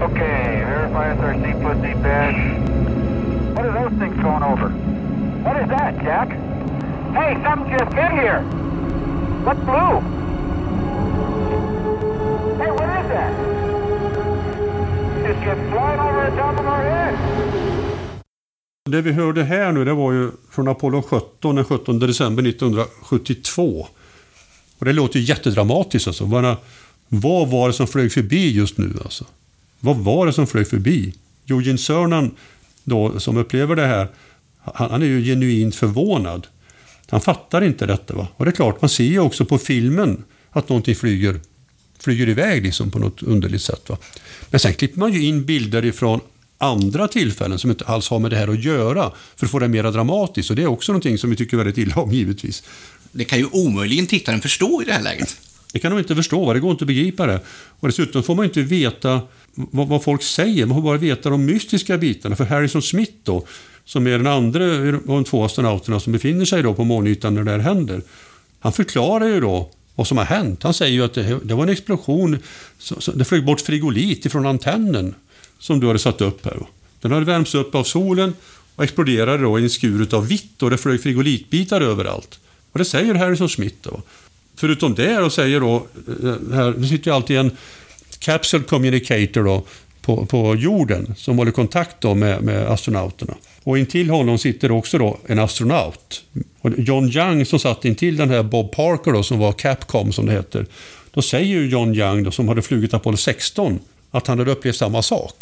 Okay, 0.02 0.64
verify 0.66 1.12
it's 1.12 1.22
our 1.22 1.34
C 1.34 1.52
plus 1.62 1.78
D 1.84 1.94
badge. 2.02 2.42
What 3.56 3.66
are 3.66 3.74
those 3.84 4.00
things 4.00 4.16
going 4.24 4.44
over? 4.44 4.70
What 5.44 5.56
is 5.62 5.68
that, 5.70 5.94
Jack? 6.02 6.30
Hey, 7.14 7.36
something 7.44 7.70
just 7.78 7.94
hit 7.94 8.12
here. 8.12 8.40
What 9.46 9.58
blue? 9.66 10.00
Hey, 12.62 12.72
what 12.72 12.90
is 13.00 13.08
that? 13.12 13.32
Just 15.28 15.42
get 15.44 15.58
flying 15.72 16.00
over 16.00 16.30
the 16.30 16.36
top 16.38 16.60
of 16.60 16.66
our 16.66 16.84
head. 16.84 17.16
Det 18.92 19.02
vi 19.02 19.12
hörde 19.12 19.44
här 19.44 19.72
nu 19.72 19.86
det 19.86 19.94
var 19.94 20.12
ju 20.12 20.32
från 20.52 20.68
Apollo 20.68 21.02
17 21.02 21.56
den 21.56 21.66
17 21.66 22.00
december 22.00 22.48
1972. 22.48 23.88
Och 24.80 24.86
det 24.86 24.94
låter 24.94 25.20
ju 25.20 25.26
jättedramatiskt 25.26 26.08
alltså. 26.08 26.26
Vad 27.14 27.48
var 27.48 27.68
det 27.68 27.74
som 27.74 27.88
flög 27.88 28.12
förbi 28.12 28.52
just 28.52 28.78
nu 28.78 28.94
alltså? 29.04 29.26
Vad 29.80 29.98
var 29.98 30.26
det 30.26 30.34
som 30.34 30.48
flög 30.48 30.68
förbi? 30.68 31.14
Eugene 31.50 31.78
Cernan 31.78 32.36
då, 32.84 33.20
som 33.20 33.38
upplever 33.38 33.76
det 33.76 33.86
här, 33.86 34.08
han, 34.60 34.92
han 34.92 35.02
är 35.02 35.06
ju 35.06 35.24
genuint 35.24 35.76
förvånad. 35.76 36.48
Han 37.10 37.22
fattar 37.22 37.62
inte 37.62 37.86
detta. 37.86 38.14
Va? 38.16 38.28
Och 38.38 38.46
det 38.46 38.52
är 38.52 38.56
klart, 38.56 38.82
man 38.82 38.90
ser 38.90 39.04
ju 39.04 39.20
också 39.20 39.46
på 39.46 39.58
filmen 39.58 40.24
att 40.50 40.70
någonting 40.70 40.96
flyger, 40.96 41.40
flyger 42.00 42.30
iväg 42.30 42.64
liksom 42.64 42.92
på 42.92 43.00
något 43.00 43.24
underligt 43.24 43.62
sätt. 43.62 43.90
Va? 43.90 43.98
Men 44.50 44.60
sen 44.60 44.74
klipper 44.74 45.00
man 45.00 45.14
ju 45.14 45.24
in 45.24 45.46
bilder 45.46 45.86
ifrån 45.86 46.20
andra 46.58 47.08
tillfällen 47.08 47.60
som 47.60 47.70
inte 47.70 47.86
alls 47.86 48.10
har 48.10 48.20
med 48.20 48.32
det 48.32 48.38
här 48.38 48.48
att 48.48 48.64
göra 48.64 49.12
för 49.36 49.46
att 49.46 49.52
få 49.52 49.60
det 49.60 49.68
mer 49.68 49.84
dramatiskt. 49.84 50.50
Och 50.50 50.56
det 50.56 50.64
är 50.64 50.68
också 50.68 50.92
någonting 50.92 51.18
som 51.18 51.30
vi 51.30 51.36
tycker 51.36 51.58
väldigt 51.58 51.78
illa 51.78 51.96
om 51.96 52.12
givetvis. 52.12 52.64
Det 53.12 53.26
kan 53.26 53.40
ju 53.40 53.46
omöjligen 53.52 54.08
tittaren 54.08 54.42
förstå 54.42 54.82
i 54.82 54.86
det 54.86 54.94
här 54.94 55.02
läget. 55.02 55.38
Det 55.74 55.80
kan 55.80 55.92
de 55.92 56.00
inte 56.00 56.16
förstå, 56.16 56.54
det 56.54 56.60
går 56.60 56.72
inte 56.72 56.84
att 56.84 56.88
begripa 56.88 57.28
det. 57.28 57.40
Och 57.80 57.88
dessutom 57.88 58.24
får 58.24 58.36
man 58.36 58.46
inte 58.46 58.62
veta 58.62 59.22
vad, 59.56 59.88
vad, 59.88 60.04
folk 60.04 60.24
säger, 60.24 60.66
man 60.66 60.78
får 60.78 60.82
bara 60.82 60.98
veta 60.98 61.30
de 61.30 61.46
mystiska 61.46 61.98
bitarna. 61.98 62.36
För 62.36 62.46
Harrison 62.46 62.82
Smith 62.82 63.14
då, 63.24 63.46
som 63.86 64.08
är 64.08 64.12
den 64.12 64.28
andra 64.28 64.66
av 64.66 65.02
de 65.06 65.24
två 65.24 65.44
astronauterna 65.44 66.00
som 66.00 66.14
befinner 66.14 66.46
sig 66.46 66.64
då 66.64 66.74
på 66.74 66.84
månytan 66.84 67.36
när 67.36 67.44
det 67.44 67.52
här 67.52 67.60
händer. 67.60 68.02
Han 68.60 68.74
förklarar 68.74 69.28
ju 69.28 69.40
då 69.40 69.70
vad 69.96 70.08
som 70.08 70.18
har 70.18 70.26
hänt. 70.26 70.64
Han 70.64 70.74
säger 70.74 70.94
ju 70.94 71.04
att 71.04 71.14
det, 71.14 71.40
det 71.44 71.54
var 71.54 71.64
en 71.64 71.70
explosion, 71.70 72.38
så, 72.78 73.02
så, 73.02 73.12
det 73.12 73.26
flög 73.26 73.46
bort 73.46 73.62
frigolit 73.62 74.26
ifrån 74.26 74.46
antennen 74.46 75.16
som 75.60 75.80
du 75.80 75.88
hade 75.88 76.00
satt 76.00 76.22
upp 76.22 76.46
här. 76.46 76.58
Den 77.02 77.12
hade 77.12 77.26
värmts 77.26 77.56
upp 77.56 77.76
av 77.76 77.84
solen 77.84 78.34
och 78.76 78.84
exploderade 78.84 79.44
då 79.44 79.60
i 79.60 79.64
en 79.64 79.70
skur 79.70 80.16
av 80.16 80.28
vitt 80.28 80.64
och 80.64 80.70
det 80.70 80.78
flög 80.78 81.04
frigolitbitar 81.04 81.82
överallt. 81.82 82.40
Och 82.72 82.80
det 82.80 82.86
säger 82.86 83.16
Harrison 83.16 83.50
Smith 83.50 83.76
då. 83.82 84.02
Förutom 84.56 84.96
det 84.96 85.16
då 85.16 85.30
säger 85.30 85.60
då, 85.60 85.76
eh, 85.76 86.56
här, 86.56 86.74
det 86.78 86.88
sitter 86.88 87.12
ju 87.12 87.16
alltid 87.16 87.38
en 87.38 87.58
Capsule 88.20 88.64
Communicator 88.64 89.44
då, 89.44 89.64
på, 90.02 90.26
på 90.26 90.56
jorden 90.56 91.14
som 91.18 91.38
håller 91.38 91.52
kontakt 91.52 91.96
då 92.00 92.16
med, 92.16 92.44
med 92.44 92.68
astronauterna. 92.68 93.34
Och 93.64 93.78
intill 93.78 94.10
honom 94.10 94.38
sitter 94.38 94.72
också 94.72 94.98
då 94.98 95.18
en 95.28 95.40
astronaut. 95.40 96.24
Och 96.62 96.72
John 96.78 97.10
Young 97.10 97.46
som 97.46 97.60
satt 97.60 97.86
intill 97.86 98.18
den 98.18 98.30
här 98.30 98.44
Bob 98.44 98.72
Parker 98.72 99.12
då, 99.12 99.24
som 99.24 99.40
var 99.40 99.52
Capcom 99.52 100.14
som 100.14 100.26
det 100.26 100.32
heter. 100.32 100.66
Då 101.14 101.22
säger 101.22 101.46
ju 101.46 101.70
John 101.70 101.96
Young 101.96 102.24
då, 102.24 102.32
som 102.32 102.48
hade 102.48 102.62
flugit 102.62 102.94
Apollo 102.94 103.18
16 103.18 103.80
att 104.12 104.28
han 104.28 104.40
hade 104.40 104.52
upplevt 104.52 104.76
samma 104.76 105.02
sak. 105.02 105.36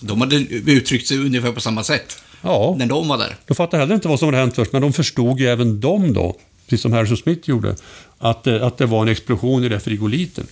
De 0.00 0.20
hade 0.20 0.36
uttryckt 0.36 1.08
sig 1.08 1.18
ungefär 1.18 1.52
på 1.52 1.60
samma 1.60 1.84
sätt. 1.84 2.18
Ja. 2.42 2.74
När 2.78 2.86
de 2.86 3.08
var 3.08 3.18
där. 3.18 3.36
De 3.46 3.54
fattade 3.54 3.82
heller 3.82 3.94
inte 3.94 4.08
vad 4.08 4.18
som 4.18 4.26
hade 4.26 4.38
hänt 4.38 4.54
först, 4.54 4.72
men 4.72 4.82
de 4.82 4.92
förstod 4.92 5.40
ju 5.40 5.46
även 5.46 5.80
de 5.80 6.12
då 6.12 6.36
precis 6.70 6.82
som 6.82 6.92
Harrison 6.92 7.16
Smith 7.16 7.48
gjorde, 7.48 7.76
att, 8.18 8.46
eh, 8.46 8.66
att 8.66 8.78
det 8.78 8.86
var 8.86 9.02
en 9.02 9.08
explosion 9.08 9.64
i 9.64 9.68
den 9.68 9.80
frigoliten. 9.80 10.46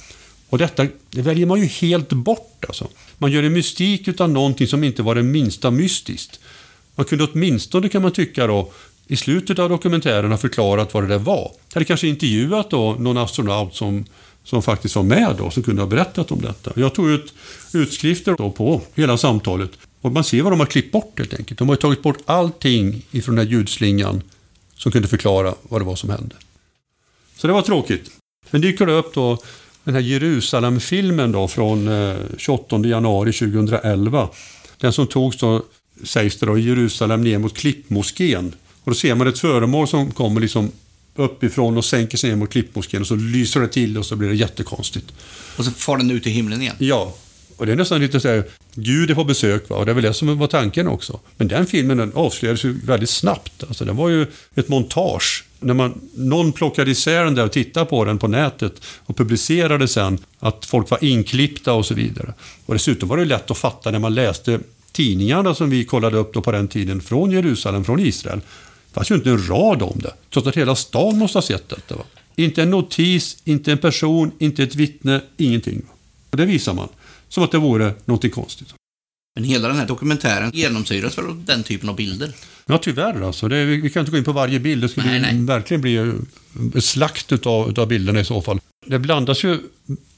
Och 0.48 0.58
detta 0.58 0.86
det 1.10 1.22
väljer 1.22 1.46
man 1.46 1.60
ju 1.60 1.66
helt 1.66 2.08
bort. 2.08 2.64
Alltså. 2.68 2.88
Man 3.18 3.32
gör 3.32 3.42
en 3.42 3.52
mystik 3.52 4.08
utav 4.08 4.30
någonting 4.30 4.66
som 4.66 4.84
inte 4.84 5.02
var 5.02 5.14
det 5.14 5.22
minsta 5.22 5.70
mystiskt. 5.70 6.40
Man 6.94 7.06
kunde 7.06 7.24
åtminstone, 7.24 7.88
kan 7.88 8.02
man 8.02 8.10
tycka 8.10 8.46
då, 8.46 8.72
i 9.06 9.16
slutet 9.16 9.58
av 9.58 9.68
dokumentären 9.68 10.30
ha 10.30 10.38
förklarat 10.38 10.94
vad 10.94 11.02
det 11.02 11.08
där 11.08 11.18
var. 11.18 11.52
Eller 11.74 11.84
kanske 11.84 12.08
intervjuat 12.08 12.70
då 12.70 12.96
någon 12.98 13.18
astronaut 13.18 13.74
som, 13.74 14.04
som 14.44 14.62
faktiskt 14.62 14.96
var 14.96 15.02
med 15.02 15.34
då, 15.38 15.50
som 15.50 15.62
kunde 15.62 15.82
ha 15.82 15.86
berättat 15.86 16.32
om 16.32 16.40
detta. 16.40 16.72
Jag 16.76 16.94
tog 16.94 17.10
ut 17.10 17.34
utskrifter 17.72 18.34
då 18.38 18.50
på 18.50 18.82
hela 18.94 19.18
samtalet 19.18 19.70
och 20.00 20.12
man 20.12 20.24
ser 20.24 20.42
vad 20.42 20.52
de 20.52 20.60
har 20.60 20.66
klippt 20.66 20.92
bort 20.92 21.18
helt 21.18 21.34
enkelt. 21.34 21.58
De 21.58 21.68
har 21.68 21.76
tagit 21.76 22.02
bort 22.02 22.18
allting 22.26 23.02
ifrån 23.10 23.36
den 23.36 23.46
här 23.46 23.52
ljudslingan 23.52 24.22
som 24.78 24.92
kunde 24.92 25.08
förklara 25.08 25.54
vad 25.62 25.80
det 25.80 25.84
var 25.84 25.96
som 25.96 26.10
hände. 26.10 26.36
Så 27.36 27.46
det 27.46 27.52
var 27.52 27.62
tråkigt. 27.62 28.10
Men 28.50 28.60
dyker 28.60 28.86
det 28.86 28.92
upp 28.92 29.14
då 29.14 29.38
den 29.84 29.94
här 29.94 30.00
Jerusalem-filmen 30.00 31.32
då 31.32 31.48
från 31.48 31.90
28 32.38 32.76
eh, 32.76 32.82
januari 32.82 33.32
2011. 33.32 34.28
Den 34.78 34.92
som 34.92 35.06
togs 35.06 35.36
då, 35.36 35.62
sägs 36.04 36.36
det 36.36 36.46
då, 36.46 36.58
i 36.58 36.62
Jerusalem 36.62 37.24
ner 37.24 37.38
mot 37.38 37.56
Klippmoskén. 37.56 38.54
Och 38.84 38.90
då 38.90 38.94
ser 38.94 39.14
man 39.14 39.26
ett 39.26 39.38
föremål 39.38 39.88
som 39.88 40.10
kommer 40.10 40.40
liksom 40.40 40.72
uppifrån 41.14 41.76
och 41.76 41.84
sänker 41.84 42.18
sig 42.18 42.30
ner 42.30 42.36
mot 42.36 42.50
Klippmoskén 42.50 43.00
och 43.00 43.06
så 43.06 43.16
lyser 43.16 43.60
det 43.60 43.68
till 43.68 43.98
och 43.98 44.06
så 44.06 44.16
blir 44.16 44.28
det 44.28 44.34
jättekonstigt. 44.34 45.06
Och 45.56 45.64
så 45.64 45.70
far 45.70 45.96
den 45.96 46.10
ut 46.10 46.26
i 46.26 46.30
himlen 46.30 46.62
igen? 46.62 46.76
Ja. 46.78 47.14
Och 47.58 47.66
det 47.66 47.72
är 47.72 47.76
nästan 47.76 48.00
lite 48.00 48.20
så 48.20 48.28
här, 48.28 48.44
Gud 48.74 49.10
är 49.10 49.14
på 49.14 49.24
besök 49.24 49.68
va? 49.68 49.76
och 49.76 49.86
det 49.86 49.92
är 49.92 49.94
väl 49.94 50.04
det 50.04 50.14
som 50.14 50.38
var 50.38 50.46
tanken 50.46 50.88
också. 50.88 51.20
Men 51.36 51.48
den 51.48 51.66
filmen 51.66 51.96
den 51.96 52.12
avslöjades 52.14 52.64
ju 52.64 52.80
väldigt 52.84 53.10
snabbt. 53.10 53.64
Alltså 53.68 53.84
den 53.84 53.96
var 53.96 54.08
ju 54.08 54.26
ett 54.54 54.68
montage 54.68 55.44
när 55.60 55.74
man, 55.74 56.00
någon 56.14 56.52
plockade 56.52 56.90
isär 56.90 57.24
den 57.24 57.34
där 57.34 57.44
och 57.44 57.52
tittade 57.52 57.86
på 57.86 58.04
den 58.04 58.18
på 58.18 58.28
nätet 58.28 58.72
och 59.06 59.16
publicerade 59.16 59.88
sen 59.88 60.18
att 60.38 60.66
folk 60.66 60.90
var 60.90 61.04
inklippta 61.04 61.72
och 61.72 61.86
så 61.86 61.94
vidare. 61.94 62.34
Och 62.66 62.74
dessutom 62.74 63.08
var 63.08 63.16
det 63.16 63.24
lätt 63.24 63.50
att 63.50 63.58
fatta 63.58 63.90
när 63.90 63.98
man 63.98 64.14
läste 64.14 64.60
tidningarna 64.92 65.54
som 65.54 65.70
vi 65.70 65.84
kollade 65.84 66.16
upp 66.16 66.34
då 66.34 66.42
på 66.42 66.52
den 66.52 66.68
tiden 66.68 67.00
från 67.00 67.30
Jerusalem, 67.30 67.84
från 67.84 68.00
Israel. 68.00 68.38
Det 68.38 68.94
fanns 68.94 69.10
ju 69.10 69.14
inte 69.14 69.30
en 69.30 69.48
rad 69.48 69.82
om 69.82 69.98
det, 70.02 70.12
trots 70.32 70.48
att 70.48 70.56
hela 70.56 70.74
stan 70.76 71.18
måste 71.18 71.38
ha 71.38 71.42
sett 71.42 71.68
detta. 71.68 71.96
Va? 71.96 72.02
Inte 72.36 72.62
en 72.62 72.70
notis, 72.70 73.36
inte 73.44 73.72
en 73.72 73.78
person, 73.78 74.32
inte 74.38 74.62
ett 74.62 74.74
vittne, 74.74 75.20
ingenting. 75.36 75.82
Och 76.30 76.36
det 76.36 76.46
visar 76.46 76.74
man, 76.74 76.88
som 77.28 77.44
att 77.44 77.52
det 77.52 77.58
vore 77.58 77.94
någonting 78.04 78.30
konstigt. 78.30 78.74
Men 79.34 79.44
hela 79.44 79.68
den 79.68 79.76
här 79.76 79.86
dokumentären 79.86 80.50
genomsyras 80.54 81.18
väl 81.18 81.24
av 81.24 81.44
den 81.44 81.62
typen 81.62 81.88
av 81.88 81.96
bilder? 81.96 82.32
Ja, 82.66 82.78
tyvärr 82.78 83.22
alltså. 83.22 83.48
Det, 83.48 83.64
vi 83.64 83.90
kan 83.90 84.00
inte 84.00 84.12
gå 84.12 84.18
in 84.18 84.24
på 84.24 84.32
varje 84.32 84.60
bild. 84.60 84.82
Det 84.82 84.88
skulle 84.88 85.06
nej, 85.06 85.20
nej. 85.20 85.44
verkligen 85.44 85.80
bli 85.80 86.12
slakt 86.80 87.32
utav, 87.32 87.70
utav 87.70 87.88
bilderna 87.88 88.20
i 88.20 88.24
så 88.24 88.42
fall. 88.42 88.60
Det 88.86 88.98
blandas 88.98 89.44
ju 89.44 89.58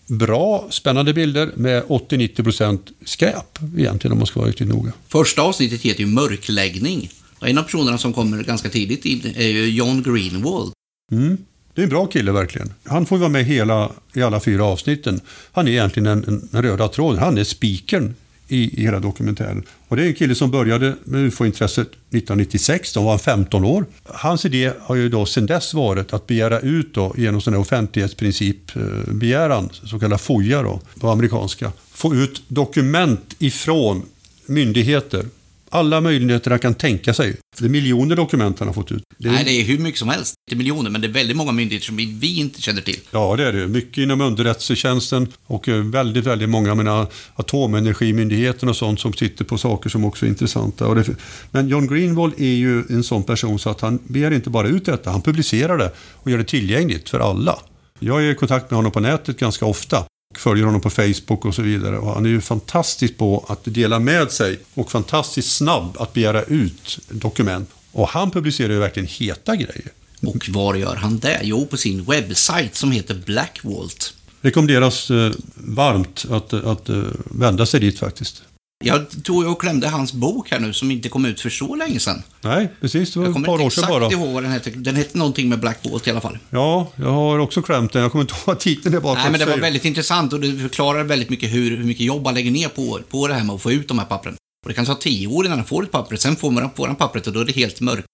bra, 0.07 0.67
spännande 0.71 1.15
bilder 1.15 1.51
med 1.57 1.83
80-90% 1.83 2.79
skräp 3.05 3.59
egentligen 3.77 4.13
om 4.13 4.19
man 4.19 4.27
ska 4.27 4.41
vara 4.41 4.51
riktigt 4.51 4.69
noga. 4.69 4.93
Första 5.09 5.43
avsnittet 5.43 5.81
heter 5.81 6.01
ju 6.01 6.07
Mörkläggning. 6.07 7.11
En 7.41 7.59
av 7.59 7.63
personerna 7.63 7.99
som 7.99 8.13
kommer 8.13 8.43
ganska 8.43 8.69
tidigt 8.69 9.05
in 9.05 9.33
är 9.37 9.49
ju 9.49 9.71
John 9.71 10.03
Greenwald. 10.03 10.73
Mm. 11.13 11.39
Det 11.75 11.81
är 11.81 11.83
en 11.83 11.89
bra 11.91 12.07
kille 12.07 12.33
verkligen. 12.33 12.73
Han 12.85 13.07
får 13.07 13.19
vara 13.19 13.29
med 13.29 13.45
hela, 13.45 13.91
i 14.15 14.23
alla 14.23 14.41
fyra 14.41 14.65
avsnitten. 14.65 15.21
Han 15.53 15.69
är 15.69 15.73
egentligen 15.73 16.07
en, 16.07 16.49
en 16.53 16.63
röda 16.63 16.89
tråden. 16.89 17.23
Han 17.23 17.39
är 17.39 17.45
spikern 17.45 18.15
i, 18.51 18.81
i 18.81 18.85
hela 18.85 19.01
dokumentären. 19.01 19.63
Och 19.89 19.97
det 19.97 20.03
är 20.03 20.07
en 20.07 20.15
kille 20.15 20.35
som 20.35 20.51
började 20.51 20.95
med 21.05 21.21
ufo-intresset 21.21 21.89
1996, 21.89 22.93
då 22.93 23.03
var 23.03 23.11
han 23.11 23.19
15 23.19 23.65
år. 23.65 23.85
Hans 24.05 24.45
idé 24.45 24.73
har 24.81 24.95
ju 24.95 25.09
då 25.09 25.27
sedan 25.27 25.47
dess 25.47 25.75
varit 25.75 26.13
att 26.13 26.27
begära 26.27 26.61
ut 26.61 26.95
då, 26.95 27.15
genom 27.17 27.41
sån 27.41 27.53
här 27.53 27.61
offentlighetsprincip 27.61 28.77
eh, 28.77 29.13
begäran, 29.13 29.71
så 29.73 29.99
kallad 29.99 30.21
FOIA 30.21 30.63
då, 30.63 30.81
på 31.01 31.09
amerikanska, 31.11 31.73
få 31.93 32.15
ut 32.15 32.43
dokument 32.49 33.35
ifrån 33.39 34.03
myndigheter 34.47 35.25
alla 35.71 36.01
möjligheter 36.01 36.51
han 36.51 36.61
kan 36.61 36.75
tänka 36.75 37.15
sig. 37.15 37.37
För 37.57 37.63
det 37.63 37.69
är 37.69 37.71
miljoner 37.71 38.17
dokument 38.17 38.59
han 38.59 38.69
har 38.69 38.75
fått 38.75 38.93
ut. 38.93 39.03
Det 39.19 39.29
är... 39.29 39.33
Nej, 39.33 39.45
det 39.45 39.51
är 39.51 39.65
hur 39.65 39.79
mycket 39.79 39.99
som 39.99 40.09
helst. 40.09 40.35
Inte 40.51 40.59
miljoner, 40.59 40.91
men 40.91 41.01
det 41.01 41.07
är 41.07 41.13
väldigt 41.13 41.37
många 41.37 41.53
myndigheter 41.53 41.87
som 41.87 41.97
vi 41.97 42.39
inte 42.39 42.63
känner 42.63 42.83
till. 42.83 42.99
Ja, 43.11 43.37
det 43.37 43.45
är 43.45 43.53
det. 43.53 43.69
Mycket 43.69 43.99
inom 43.99 44.21
underrättelsetjänsten 44.21 45.29
och 45.47 45.69
eh, 45.69 45.85
väldigt, 45.85 46.27
väldigt 46.27 46.49
många 46.49 46.75
mina 46.75 47.07
atomenergimyndigheten 47.35 48.69
och 48.69 48.77
sånt 48.77 49.01
som 49.01 49.13
sitter 49.13 49.45
på 49.45 49.59
saker 49.59 49.91
som 49.91 50.05
också 50.05 50.27
är 50.27 50.29
intressanta. 50.31 50.95
Det... 50.95 51.09
Men 51.51 51.69
John 51.69 51.87
Greenwald 51.87 52.35
är 52.39 52.55
ju 52.55 52.85
en 52.89 53.03
sån 53.03 53.23
person 53.23 53.59
så 53.59 53.71
att 53.71 53.81
han 53.81 53.99
begär 54.07 54.31
inte 54.31 54.51
bara 54.51 54.69
ut 54.69 54.85
detta, 54.85 55.11
han 55.11 55.23
publicerar 55.23 55.79
det 55.79 55.93
och 56.15 56.31
gör 56.31 56.39
det 56.39 56.45
tillgängligt 56.45 57.09
för 57.09 57.21
alla. 57.21 57.59
Jag 57.99 58.25
är 58.25 58.31
i 58.31 58.35
kontakt 58.35 58.71
med 58.71 58.77
honom 58.77 58.93
på 58.93 59.01
nätet 59.01 59.39
ganska 59.39 59.67
ofta 59.67 60.05
följer 60.35 60.65
honom 60.65 60.81
på 60.81 60.91
Facebook 60.91 61.45
och 61.45 61.55
så 61.55 61.63
vidare. 61.63 61.99
Och 61.99 62.15
han 62.15 62.27
är 62.27 62.31
ju 62.31 62.41
fantastisk 62.41 63.17
på 63.17 63.45
att 63.49 63.61
dela 63.65 63.99
med 63.99 64.31
sig 64.31 64.59
och 64.75 64.91
fantastiskt 64.91 65.57
snabb 65.57 65.97
att 65.99 66.13
begära 66.13 66.43
ut 66.43 66.99
dokument. 67.09 67.71
Och 67.93 68.09
han 68.09 68.31
publicerar 68.31 68.73
ju 68.73 68.79
verkligen 68.79 69.09
heta 69.09 69.57
grejer. 69.57 69.93
Och 70.27 70.49
var 70.49 70.75
gör 70.75 70.97
han 70.97 71.19
det? 71.19 71.41
Jo, 71.43 71.67
på 71.67 71.77
sin 71.77 72.05
webbsajt 72.05 72.75
som 72.75 72.93
heter 72.93 73.15
Blackwalt. 73.15 74.15
Rekommenderas 74.41 75.11
eh, 75.11 75.33
varmt 75.55 76.27
att, 76.31 76.53
att 76.53 76.89
eh, 76.89 77.03
vända 77.25 77.67
sig 77.67 77.81
dit 77.81 77.99
faktiskt. 77.99 78.43
Jag 78.85 79.25
tog 79.25 79.47
och 79.47 79.61
klämde 79.61 79.89
hans 79.89 80.13
bok 80.13 80.51
här 80.51 80.59
nu 80.59 80.73
som 80.73 80.91
inte 80.91 81.09
kom 81.09 81.25
ut 81.25 81.41
för 81.41 81.51
så 81.51 81.75
länge 81.75 82.01
sedan. 82.01 82.23
Nej, 82.41 82.69
precis. 82.81 83.13
Det 83.13 83.21
var 83.21 83.41
ett 83.41 83.47
par 83.47 83.61
år 83.61 83.71
sedan 83.71 83.85
bara. 83.89 84.03
Jag 84.03 84.03
kommer 84.03 84.05
inte 84.05 84.07
exakt 84.07 84.27
ihåg 84.27 84.35
vad 84.35 84.43
den 84.43 84.53
hette. 84.53 84.71
Den 84.71 84.97
hette 84.97 85.19
någonting 85.19 85.49
med 85.49 85.61
Black 85.61 85.83
Bolt 85.83 86.07
i 86.07 86.11
alla 86.11 86.21
fall. 86.21 86.39
Ja, 86.51 86.93
jag 86.97 87.13
har 87.13 87.39
också 87.39 87.63
klämt 87.63 87.93
den. 87.93 88.03
Jag 88.03 88.13
kommer 88.13 88.23
inte 88.23 88.35
ihåg 88.35 88.43
vad 88.47 88.59
titeln 88.59 88.95
är 88.95 89.01
bara. 89.01 89.15
Nej, 89.15 89.31
men 89.31 89.41
det 89.41 89.47
var 89.47 89.57
väldigt 89.57 89.85
intressant 89.85 90.33
och 90.33 90.41
det 90.41 90.59
förklarar 90.59 91.05
väldigt 91.05 91.31
mycket 91.31 91.53
hur, 91.53 91.77
hur 91.77 91.85
mycket 91.85 92.07
jobb 92.07 92.27
han 92.27 92.35
lägger 92.35 92.51
ner 92.51 92.69
på, 92.69 93.01
på 93.11 93.29
det 93.29 93.35
här 93.35 93.45
med 93.45 93.55
att 93.55 93.63
få 93.63 93.73
ut 93.73 93.89
de 93.89 93.99
här 93.99 94.07
pappren. 94.07 94.35
Och 94.63 94.69
det 94.69 94.75
kan 94.75 94.87
ta 94.87 94.95
tio 94.95 95.27
år 95.27 95.47
innan 95.47 95.59
han 95.59 95.67
får 95.67 95.83
ett 95.83 95.91
papper. 95.91 96.17
Sen 96.17 96.37
får 96.37 96.51
man, 96.51 96.71
får 96.77 96.87
han 96.87 96.97
pappret 96.97 97.27
och 97.27 97.33
då 97.33 97.41
är 97.41 97.45
det 97.45 97.53
helt 97.53 97.81
mörkt. 97.81 98.07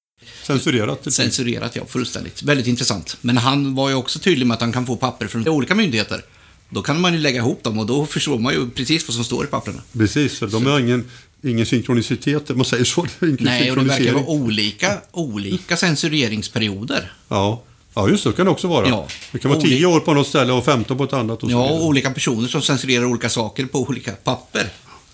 Censurerat? 0.42 1.12
Censurerat, 1.12 1.76
ja. 1.76 1.82
Fullständigt. 1.88 2.42
Väldigt 2.42 2.66
intressant. 2.66 3.16
Men 3.20 3.36
han 3.36 3.74
var 3.74 3.88
ju 3.88 3.94
också 3.94 4.18
tydlig 4.18 4.46
med 4.46 4.54
att 4.54 4.60
han 4.60 4.72
kan 4.72 4.86
få 4.86 4.96
papper 4.96 5.26
från 5.26 5.48
olika 5.48 5.74
myndigheter. 5.74 6.22
Då 6.68 6.82
kan 6.82 7.00
man 7.00 7.12
ju 7.12 7.18
lägga 7.18 7.38
ihop 7.38 7.62
dem 7.62 7.78
och 7.78 7.86
då 7.86 8.06
förstår 8.06 8.38
man 8.38 8.54
ju 8.54 8.70
precis 8.70 9.08
vad 9.08 9.14
som 9.14 9.24
står 9.24 9.44
i 9.44 9.48
papperna. 9.48 9.82
Precis, 9.92 10.38
för 10.38 10.46
de 10.46 10.66
har 10.66 10.80
ingen, 10.80 11.04
ingen 11.42 11.66
synkronicitet, 11.66 12.50
om 12.50 12.56
man 12.56 12.66
säger 12.66 12.84
så. 12.84 13.06
Nej, 13.20 13.70
och 13.70 13.76
det 13.76 13.84
verkar 13.84 14.12
vara 14.12 14.26
olika, 14.26 14.98
olika 15.12 15.76
censureringsperioder. 15.76 17.12
Ja. 17.28 17.62
Ja, 17.94 18.08
just 18.08 18.24
det. 18.24 18.32
kan 18.32 18.46
det 18.46 18.52
också 18.52 18.68
vara. 18.68 18.88
Ja. 18.88 19.06
Det 19.32 19.38
kan 19.38 19.50
vara 19.50 19.60
10 19.60 19.86
år 19.86 20.00
på 20.00 20.14
något 20.14 20.26
ställe 20.26 20.52
och 20.52 20.64
15 20.64 20.98
på 20.98 21.04
ett 21.04 21.12
annat. 21.12 21.42
Och 21.42 21.50
ja, 21.50 21.70
och 21.70 21.84
olika 21.84 22.10
personer 22.10 22.48
som 22.48 22.62
censurerar 22.62 23.04
olika 23.04 23.28
saker 23.28 23.66
på 23.66 23.80
olika 23.80 24.12
papper. 24.12 24.66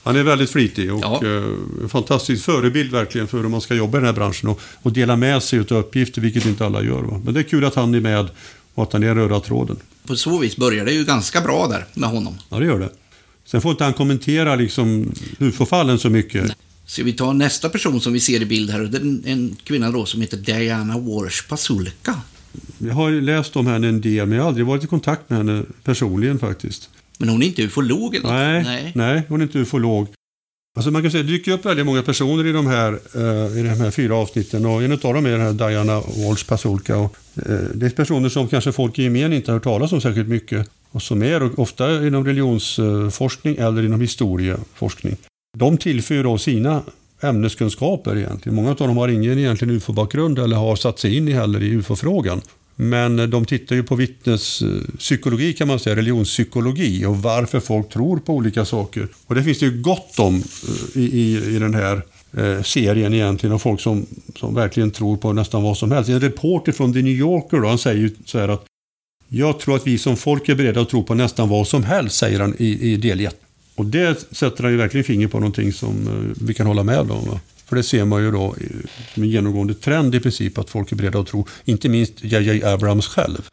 Han 0.02 0.16
är 0.16 0.23
väldigt 0.23 0.50
flitig 0.50 0.94
och 0.94 1.00
ja. 1.02 1.21
eh, 1.26 1.88
fantastisk 1.88 2.44
förebild 2.44 2.92
verkligen 2.92 3.28
för 3.28 3.38
hur 3.38 3.49
man 3.49 3.61
ska 3.61 3.75
jobba 3.75 3.99
i 3.99 4.00
den 4.00 4.06
här 4.06 4.12
branschen 4.12 4.49
och, 4.49 4.61
och 4.82 4.92
dela 4.92 5.16
med 5.16 5.42
sig 5.42 5.59
av 5.59 5.73
uppgifter, 5.73 6.21
vilket 6.21 6.47
inte 6.47 6.66
alla 6.66 6.82
gör. 6.82 7.02
Va? 7.02 7.21
Men 7.25 7.35
det 7.35 7.40
är 7.40 7.44
kul 7.44 7.64
att 7.64 7.75
han 7.75 7.94
är 7.94 8.00
med 8.00 8.28
och 8.74 8.82
att 8.82 8.92
han 8.92 9.02
är 9.02 9.14
röda 9.14 9.40
tråden. 9.40 9.76
På 10.06 10.16
så 10.16 10.38
vis 10.38 10.56
börjar 10.56 10.84
det 10.84 10.92
ju 10.92 11.04
ganska 11.04 11.40
bra 11.40 11.68
där 11.68 11.86
med 11.94 12.08
honom. 12.08 12.34
Ja, 12.48 12.58
det 12.58 12.66
gör 12.66 12.78
det. 12.78 12.90
Sen 13.44 13.60
får 13.60 13.70
inte 13.70 13.84
han 13.84 13.92
kommentera 13.92 14.54
liksom 14.54 15.12
ufo-fallen 15.38 15.98
så 15.98 16.10
mycket. 16.10 16.44
Nej. 16.44 16.56
Så 16.86 17.02
vi 17.02 17.12
tar 17.12 17.32
nästa 17.32 17.68
person 17.68 18.00
som 18.00 18.12
vi 18.12 18.20
ser 18.20 18.42
i 18.42 18.46
bild 18.46 18.70
här. 18.70 18.80
Det 18.80 18.98
är 18.98 19.32
en 19.32 19.56
kvinna 19.64 19.90
då 19.90 20.06
som 20.06 20.20
heter 20.20 20.36
Diana 20.36 20.98
Walsh 20.98 21.48
Pasulka. 21.48 22.14
Jag 22.78 22.94
har 22.94 23.10
läst 23.10 23.56
om 23.56 23.66
henne 23.66 23.88
en 23.88 24.00
del, 24.00 24.26
men 24.26 24.36
jag 24.36 24.44
har 24.44 24.48
aldrig 24.48 24.66
varit 24.66 24.84
i 24.84 24.86
kontakt 24.86 25.30
med 25.30 25.38
henne 25.38 25.62
personligen 25.84 26.38
faktiskt. 26.38 26.90
Men 27.18 27.28
hon 27.28 27.42
är 27.42 27.46
inte 27.46 27.62
ufolog 27.62 28.18
nej, 28.22 28.62
nej, 28.64 28.92
nej, 28.94 29.22
hon 29.28 29.40
är 29.40 29.44
inte 29.44 29.58
ufolog. 29.58 30.08
Alltså 30.76 30.90
man 30.90 31.02
kan 31.02 31.10
säga, 31.10 31.22
det 31.22 31.28
dyker 31.28 31.52
upp 31.52 31.66
väldigt 31.66 31.86
många 31.86 32.02
personer 32.02 32.46
i 32.46 32.52
de 32.52 32.66
här, 32.66 32.92
uh, 32.92 33.58
i 33.58 33.62
de 33.62 33.68
här 33.68 33.90
fyra 33.90 34.16
avsnitten 34.16 34.66
och 34.66 34.82
en 34.82 34.92
av 34.92 34.98
dem 34.98 35.26
är 35.26 35.30
den 35.30 35.40
här 35.40 35.52
Diana 35.52 36.00
Walsh 36.00 36.46
Pasulka. 36.48 36.96
Och, 36.96 37.16
uh, 37.36 37.56
det 37.74 37.86
är 37.86 37.90
personer 37.90 38.28
som 38.28 38.48
kanske 38.48 38.72
folk 38.72 38.98
i 38.98 39.02
gemen 39.02 39.32
inte 39.32 39.50
har 39.50 39.56
hört 39.56 39.64
talas 39.64 39.92
om 39.92 40.00
särskilt 40.00 40.28
mycket 40.28 40.68
och 40.90 41.02
som 41.02 41.22
är 41.22 41.60
ofta 41.60 42.06
inom 42.06 42.26
religionsforskning 42.26 43.56
eller 43.56 43.84
inom 43.84 44.00
historieforskning. 44.00 45.16
De 45.58 45.76
tillför 45.76 46.22
då 46.22 46.38
sina 46.38 46.82
ämneskunskaper 47.20 48.16
egentligen. 48.16 48.56
Många 48.56 48.70
av 48.70 48.76
dem 48.76 48.96
har 48.96 49.08
ingen 49.08 49.38
egentligen 49.38 49.74
ufo-bakgrund 49.74 50.38
eller 50.38 50.56
har 50.56 50.76
satt 50.76 50.98
sig 50.98 51.16
in 51.16 51.28
i 51.28 51.32
heller 51.32 51.62
i 51.62 51.68
ufo-frågan. 51.68 52.40
Men 52.76 53.30
de 53.30 53.44
tittar 53.44 53.76
ju 53.76 53.82
på 53.82 53.94
vittnespsykologi 53.94 55.52
kan 55.52 55.68
man 55.68 55.78
säga, 55.78 55.96
religionspsykologi 55.96 57.04
och 57.04 57.22
varför 57.22 57.60
folk 57.60 57.88
tror 57.88 58.18
på 58.18 58.34
olika 58.34 58.64
saker. 58.64 59.08
Och 59.26 59.34
det 59.34 59.42
finns 59.42 59.58
det 59.58 59.66
ju 59.66 59.82
gott 59.82 60.18
om 60.18 60.36
eh, 60.36 61.02
i, 61.02 61.04
i, 61.04 61.54
i 61.56 61.58
den 61.58 61.74
här 61.74 62.02
eh, 62.36 62.62
serien 62.62 63.14
egentligen 63.14 63.54
och 63.54 63.62
folk 63.62 63.80
som, 63.80 64.06
som 64.36 64.54
verkligen 64.54 64.90
tror 64.90 65.16
på 65.16 65.32
nästan 65.32 65.62
vad 65.62 65.78
som 65.78 65.92
helst. 65.92 66.10
En 66.10 66.20
reporter 66.20 66.72
från 66.72 66.92
The 66.92 67.02
New 67.02 67.14
Yorker 67.14 67.60
då, 67.60 67.68
han 67.68 67.78
säger 67.78 68.00
ju 68.00 68.10
så 68.24 68.38
här 68.38 68.48
att 68.48 68.64
jag 69.28 69.60
tror 69.60 69.76
att 69.76 69.86
vi 69.86 69.98
som 69.98 70.16
folk 70.16 70.48
är 70.48 70.54
beredda 70.54 70.80
att 70.80 70.88
tro 70.88 71.02
på 71.02 71.14
nästan 71.14 71.48
vad 71.48 71.68
som 71.68 71.84
helst, 71.84 72.16
säger 72.16 72.40
han 72.40 72.54
i, 72.58 72.92
i 72.92 72.96
del 72.96 73.20
1. 73.20 73.36
Och 73.74 73.86
det 73.86 74.34
sätter 74.34 74.62
han 74.62 74.72
ju 74.72 74.78
verkligen 74.78 75.04
finger 75.04 75.28
på 75.28 75.40
någonting 75.40 75.72
som 75.72 76.08
eh, 76.08 76.44
vi 76.46 76.54
kan 76.54 76.66
hålla 76.66 76.82
med 76.82 77.10
om. 77.10 77.38
För 77.72 77.76
det 77.76 77.82
ser 77.82 78.04
man 78.04 78.22
ju 78.22 78.30
då 78.30 78.54
som 79.14 79.22
en 79.22 79.28
genomgående 79.28 79.74
trend 79.74 80.14
i 80.14 80.20
princip 80.20 80.58
att 80.58 80.70
folk 80.70 80.92
är 80.92 80.96
beredda 80.96 81.18
att 81.18 81.26
tro, 81.26 81.46
inte 81.64 81.88
minst 81.88 82.12
J.J. 82.24 82.64
Abrams 82.64 83.06
själv. 83.06 83.48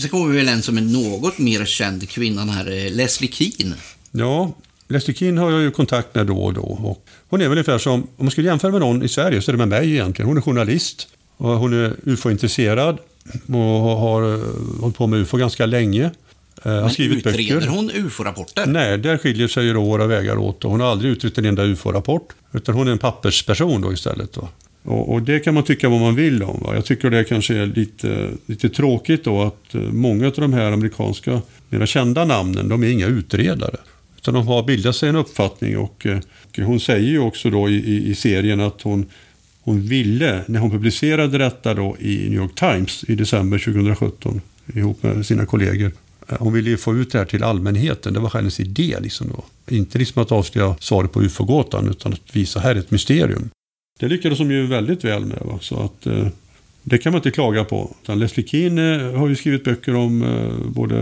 Sen 0.00 0.10
kommer 0.10 0.32
vi 0.32 0.36
väl 0.36 0.48
en 0.48 0.62
som 0.62 0.76
är 0.76 0.82
något 0.82 1.38
mer 1.38 1.64
känd 1.64 2.08
kvinna, 2.08 2.40
den 2.40 2.48
här 2.48 2.86
eh, 2.86 2.92
Leslie 2.92 3.32
Keane. 3.32 3.76
Ja, 4.12 4.52
Leslie 4.88 5.16
Keane 5.16 5.40
har 5.40 5.50
jag 5.50 5.62
ju 5.62 5.70
kontakt 5.70 6.14
med 6.14 6.26
då 6.26 6.38
och 6.38 6.54
då. 6.54 6.60
Och 6.60 7.06
hon 7.28 7.40
är 7.40 7.44
väl 7.44 7.52
ungefär 7.52 7.78
som, 7.78 7.92
om 7.92 8.08
man 8.16 8.30
skulle 8.30 8.48
jämföra 8.48 8.72
med 8.72 8.80
någon 8.80 9.02
i 9.02 9.08
Sverige 9.08 9.42
så 9.42 9.50
är 9.50 9.52
det 9.52 9.66
med 9.66 9.68
mig 9.68 9.92
egentligen. 9.92 10.28
Hon 10.28 10.36
är 10.36 10.40
journalist 10.40 11.08
och 11.36 11.48
hon 11.48 11.72
är 11.72 11.96
ufo-intresserad 12.04 12.98
och 13.46 13.58
har 13.98 14.34
eh, 14.34 14.40
hållit 14.80 14.96
på 14.96 15.06
med 15.06 15.20
ufo 15.20 15.36
ganska 15.36 15.66
länge. 15.66 16.10
Eh, 16.64 16.72
har 16.72 16.80
Men 16.80 16.90
skrivit 16.90 17.26
utreder 17.26 17.54
böcker. 17.54 17.66
hon 17.66 17.90
ufo-rapporter? 17.90 18.66
Nej, 18.66 18.98
där 18.98 19.18
skiljer 19.18 19.48
sig 19.48 19.64
ju 19.64 19.72
då 19.72 19.84
våra 19.84 20.06
vägar 20.06 20.36
åt. 20.36 20.64
Och 20.64 20.70
hon 20.70 20.80
har 20.80 20.88
aldrig 20.88 21.12
utrett 21.12 21.38
en 21.38 21.44
enda 21.44 21.64
ufo-rapport. 21.64 22.28
Utan 22.52 22.74
hon 22.74 22.88
är 22.88 22.92
en 22.92 22.98
pappersperson 22.98 23.80
då 23.80 23.92
istället. 23.92 24.32
Då. 24.32 24.48
Och, 24.82 25.12
och 25.12 25.22
det 25.22 25.40
kan 25.40 25.54
man 25.54 25.62
tycka 25.62 25.88
vad 25.88 26.00
man 26.00 26.14
vill 26.14 26.42
om. 26.42 26.60
Va? 26.62 26.74
Jag 26.74 26.84
tycker 26.84 27.10
det 27.10 27.24
kanske 27.24 27.54
är 27.54 27.66
lite, 27.66 28.30
lite 28.46 28.68
tråkigt 28.68 29.24
då 29.24 29.42
att 29.42 29.74
eh, 29.74 29.80
många 29.80 30.26
av 30.26 30.32
de 30.32 30.52
här 30.52 30.72
amerikanska, 30.72 31.40
mera 31.68 31.86
kända 31.86 32.24
namnen, 32.24 32.68
de 32.68 32.82
är 32.82 32.88
inga 32.88 33.06
utredare. 33.06 33.76
Utan 34.16 34.34
de 34.34 34.46
har 34.48 34.62
bildat 34.62 34.96
sig 34.96 35.08
en 35.08 35.16
uppfattning 35.16 35.78
och, 35.78 36.06
eh, 36.06 36.18
och 36.58 36.58
hon 36.58 36.80
säger 36.80 37.08
ju 37.08 37.18
också 37.18 37.50
då 37.50 37.68
i, 37.68 37.74
i, 37.74 38.10
i 38.10 38.14
serien 38.14 38.60
att 38.60 38.82
hon, 38.82 39.06
hon 39.60 39.82
ville, 39.82 40.42
när 40.46 40.60
hon 40.60 40.70
publicerade 40.70 41.38
detta 41.38 41.74
då 41.74 41.96
i 42.00 42.16
New 42.16 42.38
York 42.38 42.54
Times 42.54 43.04
i 43.08 43.14
december 43.14 43.58
2017 43.58 44.40
ihop 44.74 45.02
med 45.02 45.26
sina 45.26 45.46
kollegor. 45.46 45.92
Eh, 46.28 46.36
hon 46.38 46.52
ville 46.52 46.70
ju 46.70 46.76
få 46.76 46.96
ut 46.96 47.12
det 47.12 47.18
här 47.18 47.24
till 47.24 47.42
allmänheten. 47.42 48.14
Det 48.14 48.20
var 48.20 48.30
hennes 48.30 48.60
idé. 48.60 48.96
Liksom 49.00 49.28
då. 49.28 49.44
Inte 49.76 49.98
liksom 49.98 50.22
att 50.22 50.32
avslöja 50.32 50.76
svaret 50.80 51.12
på 51.12 51.22
ufo-gåtan 51.22 51.88
utan 51.88 52.12
att 52.12 52.36
visa 52.36 52.60
här 52.60 52.74
är 52.74 52.78
ett 52.78 52.90
mysterium. 52.90 53.50
Det 53.98 54.08
lyckades 54.08 54.38
de 54.38 54.50
ju 54.50 54.66
väldigt 54.66 55.04
väl 55.04 55.24
med. 55.24 55.38
Va? 55.44 55.58
Så 55.62 55.80
att, 55.80 56.06
eh, 56.06 56.28
det 56.82 56.98
kan 56.98 57.12
man 57.12 57.18
inte 57.18 57.30
klaga 57.30 57.64
på. 57.64 57.96
Utan 58.02 58.18
Leslie 58.18 58.46
Keane 58.46 58.94
eh, 58.94 59.18
har 59.18 59.28
ju 59.28 59.36
skrivit 59.36 59.64
böcker 59.64 59.94
om 59.94 60.22
eh, 60.22 60.68
både 60.68 60.96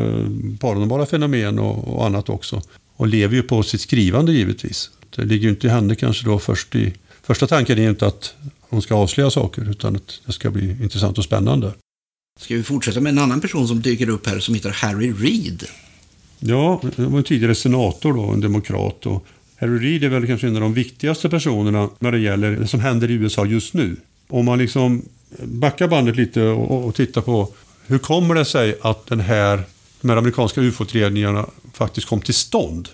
paranormala 0.60 1.06
fenomen 1.06 1.58
och, 1.58 1.96
och 1.96 2.06
annat 2.06 2.28
också. 2.28 2.62
Och 2.96 3.06
lever 3.06 3.36
ju 3.36 3.42
på 3.42 3.62
sitt 3.62 3.80
skrivande 3.80 4.32
givetvis. 4.32 4.90
Det 5.16 5.24
ligger 5.24 5.44
ju 5.44 5.50
inte 5.50 5.66
i 5.66 5.70
henne 5.70 5.94
kanske 5.94 6.24
då 6.24 6.38
först 6.38 6.74
i... 6.74 6.94
Första 7.22 7.46
tanken 7.46 7.78
är 7.78 7.82
ju 7.82 7.88
inte 7.88 8.06
att 8.06 8.34
hon 8.60 8.82
ska 8.82 8.94
avslöja 8.94 9.30
saker 9.30 9.70
utan 9.70 9.96
att 9.96 10.20
det 10.26 10.32
ska 10.32 10.50
bli 10.50 10.70
intressant 10.82 11.18
och 11.18 11.24
spännande. 11.24 11.72
Ska 12.36 12.54
vi 12.54 12.62
fortsätta 12.62 13.00
med 13.00 13.10
en 13.10 13.18
annan 13.18 13.40
person 13.40 13.68
som 13.68 13.82
dyker 13.82 14.08
upp 14.08 14.26
här 14.26 14.38
som 14.38 14.54
heter 14.54 14.70
Harry 14.70 15.12
Reid? 15.12 15.64
Ja, 16.38 16.82
han 16.96 17.10
var 17.10 17.18
en 17.18 17.24
tidigare 17.24 17.54
senator 17.54 18.12
då, 18.12 18.22
en 18.22 18.40
demokrat. 18.40 19.06
Och 19.06 19.26
Harry 19.56 19.78
Reid 19.78 20.04
är 20.04 20.08
väl 20.08 20.26
kanske 20.26 20.46
en 20.46 20.54
av 20.54 20.62
de 20.62 20.74
viktigaste 20.74 21.28
personerna 21.28 21.88
när 21.98 22.12
det 22.12 22.18
gäller 22.18 22.50
det 22.50 22.66
som 22.66 22.80
händer 22.80 23.10
i 23.10 23.14
USA 23.14 23.46
just 23.46 23.74
nu. 23.74 23.96
Om 24.28 24.44
man 24.44 24.58
liksom 24.58 25.02
backar 25.42 25.88
bandet 25.88 26.16
lite 26.16 26.42
och, 26.42 26.70
och, 26.70 26.86
och 26.86 26.94
tittar 26.94 27.20
på 27.20 27.52
hur 27.86 27.98
kommer 27.98 28.34
det 28.34 28.44
sig 28.44 28.76
att 28.80 29.06
den 29.06 29.20
här, 29.20 29.62
de 30.00 30.10
här 30.10 30.16
amerikanska 30.16 30.60
ufo-utredningarna 30.60 31.46
faktiskt 31.72 32.08
kom 32.08 32.20
till 32.20 32.34
stånd? 32.34 32.88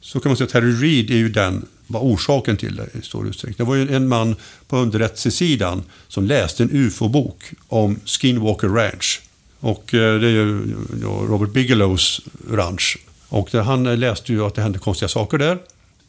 Så 0.00 0.20
kan 0.20 0.30
man 0.30 0.36
säga 0.36 0.46
att 0.46 0.52
Harry 0.52 0.72
Reid 0.72 1.10
är 1.10 1.16
ju 1.16 1.28
den, 1.28 1.66
var 1.88 2.00
orsaken 2.00 2.56
till 2.56 2.76
det 2.76 2.88
i 2.98 3.02
stor 3.02 3.28
utsträckning. 3.28 3.56
Det 3.56 3.64
var 3.64 3.74
ju 3.74 3.94
en 3.94 4.08
man 4.08 4.36
på 4.68 4.76
underrättelsesidan 4.76 5.82
som 6.08 6.24
läste 6.24 6.62
en 6.62 6.70
ufo-bok 6.72 7.42
om 7.68 8.00
Skinwalker 8.04 8.68
Ranch. 8.68 9.20
Och 9.60 9.94
eh, 9.94 10.20
det 10.20 10.26
är 10.26 10.30
ju 10.30 10.74
Robert 11.02 11.50
Bigelows 11.50 12.20
ranch. 12.50 12.98
Och 13.28 13.52
han 13.52 13.86
eh, 13.86 13.96
läste 13.96 14.32
ju 14.32 14.44
att 14.44 14.54
det 14.54 14.62
hände 14.62 14.78
konstiga 14.78 15.08
saker 15.08 15.38
där. 15.38 15.58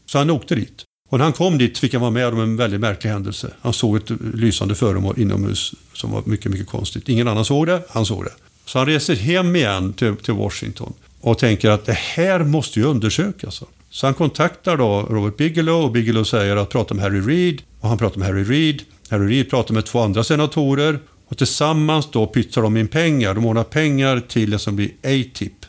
Så 0.05 0.17
han 0.17 0.29
åkte 0.29 0.55
dit. 0.55 0.83
Och 1.09 1.17
när 1.17 1.23
han 1.23 1.33
kom 1.33 1.57
dit 1.57 1.77
fick 1.77 1.93
han 1.93 2.01
vara 2.01 2.11
med 2.11 2.27
om 2.27 2.39
en 2.39 2.55
väldigt 2.55 2.79
märklig 2.79 3.11
händelse. 3.11 3.53
Han 3.61 3.73
såg 3.73 3.97
ett 3.97 4.11
lysande 4.33 4.75
föremål 4.75 5.19
inomhus 5.19 5.73
som 5.93 6.11
var 6.11 6.23
mycket, 6.25 6.51
mycket 6.51 6.67
konstigt. 6.67 7.09
Ingen 7.09 7.27
annan 7.27 7.45
såg 7.45 7.67
det, 7.67 7.81
han 7.89 8.05
såg 8.05 8.23
det. 8.23 8.33
Så 8.65 8.77
han 8.77 8.87
reser 8.87 9.15
hem 9.15 9.55
igen 9.55 9.93
till, 9.93 10.15
till 10.15 10.33
Washington 10.33 10.93
och 11.21 11.37
tänker 11.37 11.69
att 11.69 11.85
det 11.85 11.97
här 11.97 12.39
måste 12.39 12.79
ju 12.79 12.85
undersökas. 12.85 13.43
Alltså. 13.43 13.65
Så 13.89 14.07
han 14.07 14.13
kontaktar 14.13 14.77
då 14.77 15.07
Robert 15.09 15.37
Bigelow 15.37 15.85
och 15.85 15.91
Bigelow 15.91 16.23
säger 16.23 16.55
att 16.55 16.69
prata 16.69 16.93
med 16.93 17.03
Harry 17.03 17.21
Reid. 17.21 17.61
Och 17.79 17.89
han 17.89 17.97
pratar 17.97 18.19
med 18.19 18.27
Harry 18.27 18.43
Reid. 18.43 18.83
Harry 19.09 19.27
Reid 19.27 19.49
pratar 19.49 19.73
med 19.73 19.85
två 19.85 19.99
andra 19.99 20.23
senatorer. 20.23 20.99
Och 21.25 21.37
tillsammans 21.37 22.11
då 22.11 22.27
pytsar 22.27 22.61
de 22.61 22.77
in 22.77 22.87
pengar. 22.87 23.33
De 23.33 23.45
ordnar 23.45 23.63
pengar 23.63 24.19
till 24.19 24.49
det 24.49 24.59
som 24.59 24.75
blir 24.75 24.89
A-tip. 24.89 25.65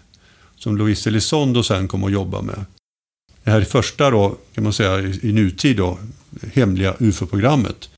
Som 0.57 0.77
Louise 0.77 1.11
Elizondo 1.11 1.63
sen 1.63 1.89
kommer 1.89 2.07
att 2.07 2.13
jobba 2.13 2.43
med. 2.43 2.65
Det 3.45 3.51
här 3.51 3.61
är 3.61 3.65
första 3.65 4.11
då, 4.11 4.37
kan 4.55 4.65
man 4.65 4.73
säga, 4.73 4.99
i 5.23 5.33
nutid 5.33 5.77
då, 5.77 5.99
hemliga 6.53 6.95
UFO-programmet. 6.99 7.91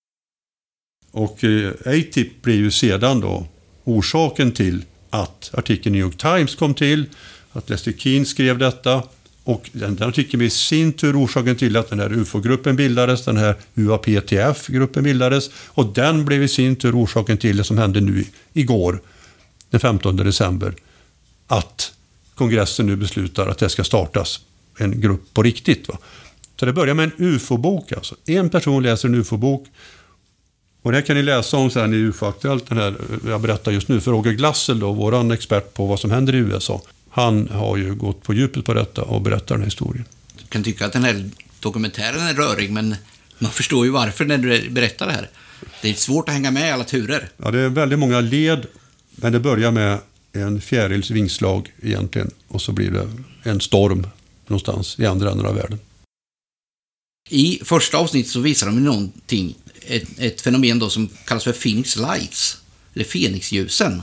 Och 1.11 1.33
ATIP 1.33 1.87
A-tip 1.87 2.43
blir 2.43 2.57
ju 2.57 2.71
sedan 2.71 3.21
då 3.21 3.47
orsaken 3.85 4.53
till 4.53 4.85
att 5.11 5.51
artikeln 5.55 5.95
i 5.95 5.99
New 5.99 6.07
York 6.07 6.19
Times 6.19 6.55
kom 6.55 6.75
till, 6.75 7.05
att 7.53 7.71
Lester 7.71 7.93
Keane 7.93 8.25
skrev 8.25 8.59
detta 8.59 9.03
och 9.45 9.71
den, 9.73 10.03
artikeln 10.03 10.39
blev 10.39 10.47
i 10.47 10.51
sin 10.51 10.93
tur 10.93 11.25
orsaken 11.25 11.57
till 11.57 11.77
att 11.77 11.91
den 11.91 12.01
här 12.01 12.13
UFO-gruppen 12.13 12.77
bildades, 12.77 13.25
den 13.25 13.37
här 13.37 13.57
UAPTF-gruppen 13.75 15.05
bildades 15.05 15.51
och 15.67 15.87
den 15.87 16.25
blev 16.25 16.43
i 16.43 16.49
sin 16.49 16.77
tur 16.77 17.03
orsaken 17.03 17.39
till 17.39 17.57
det 17.57 17.65
som 17.65 17.79
hände 17.79 18.01
nu 18.01 18.25
igår, 18.53 19.01
den 19.71 19.81
15 19.81 20.17
december, 20.17 20.75
att 21.47 21.93
kongressen 22.35 22.87
nu 22.87 22.97
beslutar 22.97 23.47
att 23.47 23.59
det 23.59 23.69
ska 23.69 23.85
startas 23.85 24.41
en 24.79 25.01
grupp 25.01 25.35
på 25.35 25.43
riktigt. 25.43 25.89
Va? 25.89 25.99
Så 26.61 26.67
det 26.67 26.73
börjar 26.73 26.95
med 26.95 27.05
en 27.05 27.13
UFO-bok 27.27 27.93
alltså. 27.93 28.15
En 28.27 28.51
person 28.51 28.83
läser 28.83 29.09
en 29.09 29.15
UFO-bok 29.15 29.67
och 30.83 30.93
det 30.93 30.99
här 30.99 31.07
kan 31.07 31.17
ni 31.17 31.23
läsa 31.23 31.57
om 31.57 31.71
sen 31.71 31.95
i 31.95 31.97
UFO-aktuellt, 31.97 32.69
den 32.69 32.79
här 32.79 32.89
eh, 32.89 33.31
jag 33.31 33.41
berättar 33.41 33.73
just 33.73 33.89
nu. 33.89 34.01
För 34.01 34.11
Roger 34.11 34.33
Glassel, 34.33 34.81
då, 34.81 34.93
våran 34.93 35.31
expert 35.31 35.75
på 35.75 35.87
vad 35.87 36.01
som 36.01 36.11
händer 36.11 36.35
i 36.35 36.39
USA, 36.39 36.83
han 37.15 37.49
har 37.49 37.77
ju 37.77 37.95
gått 37.95 38.23
på 38.23 38.35
djupet 38.35 38.65
på 38.65 38.75
detta 38.75 39.03
och 39.03 39.21
berättar 39.23 39.55
den 39.55 39.61
här 39.61 39.67
historien. 39.67 40.05
Du 40.39 40.45
kan 40.49 40.63
tycka 40.63 40.87
att 40.87 40.93
den 40.93 41.05
här 41.05 41.31
dokumentären 41.61 42.21
är 42.21 42.35
rörig, 42.35 42.71
men 42.71 42.97
man 43.39 43.51
förstår 43.51 43.87
ju 43.87 43.93
varför 43.93 44.25
när 44.25 44.39
du 44.39 44.71
berättar 44.71 45.07
det 45.07 45.13
här. 45.13 45.31
Det 45.83 45.91
är 45.91 45.95
svårt 45.95 46.29
att 46.29 46.35
hänga 46.35 46.51
med 46.51 46.69
i 46.69 46.71
alla 46.71 46.85
turer. 46.85 47.29
Ja, 47.37 47.51
det 47.51 47.61
är 47.61 47.69
väldigt 47.69 47.99
många 47.99 48.21
led, 48.21 48.67
men 49.11 49.33
det 49.33 49.41
börjar 49.41 49.71
med 49.71 49.99
en 50.33 50.61
fjärils 50.61 51.11
vingslag 51.11 51.73
egentligen. 51.83 52.31
Och 52.49 52.63
så 52.63 52.73
blir 52.73 52.91
det 52.91 53.09
en 53.43 53.61
storm 53.61 54.07
någonstans 54.47 54.99
i 54.99 55.07
andra 55.07 55.31
änden 55.31 55.47
av 55.47 55.55
världen. 55.55 55.79
I 57.31 57.61
första 57.65 57.99
avsnittet 57.99 58.33
så 58.33 58.41
visar 58.41 58.67
de 58.67 58.85
någonting, 58.85 59.55
ett, 59.87 60.19
ett 60.19 60.41
fenomen 60.41 60.79
då 60.79 60.91
som 60.91 61.09
kallas 61.25 61.45
för 61.45 61.53
Phoenix 61.53 61.97
Lights, 61.97 62.59
eller 62.95 63.05
Fenixljusen. 63.05 64.03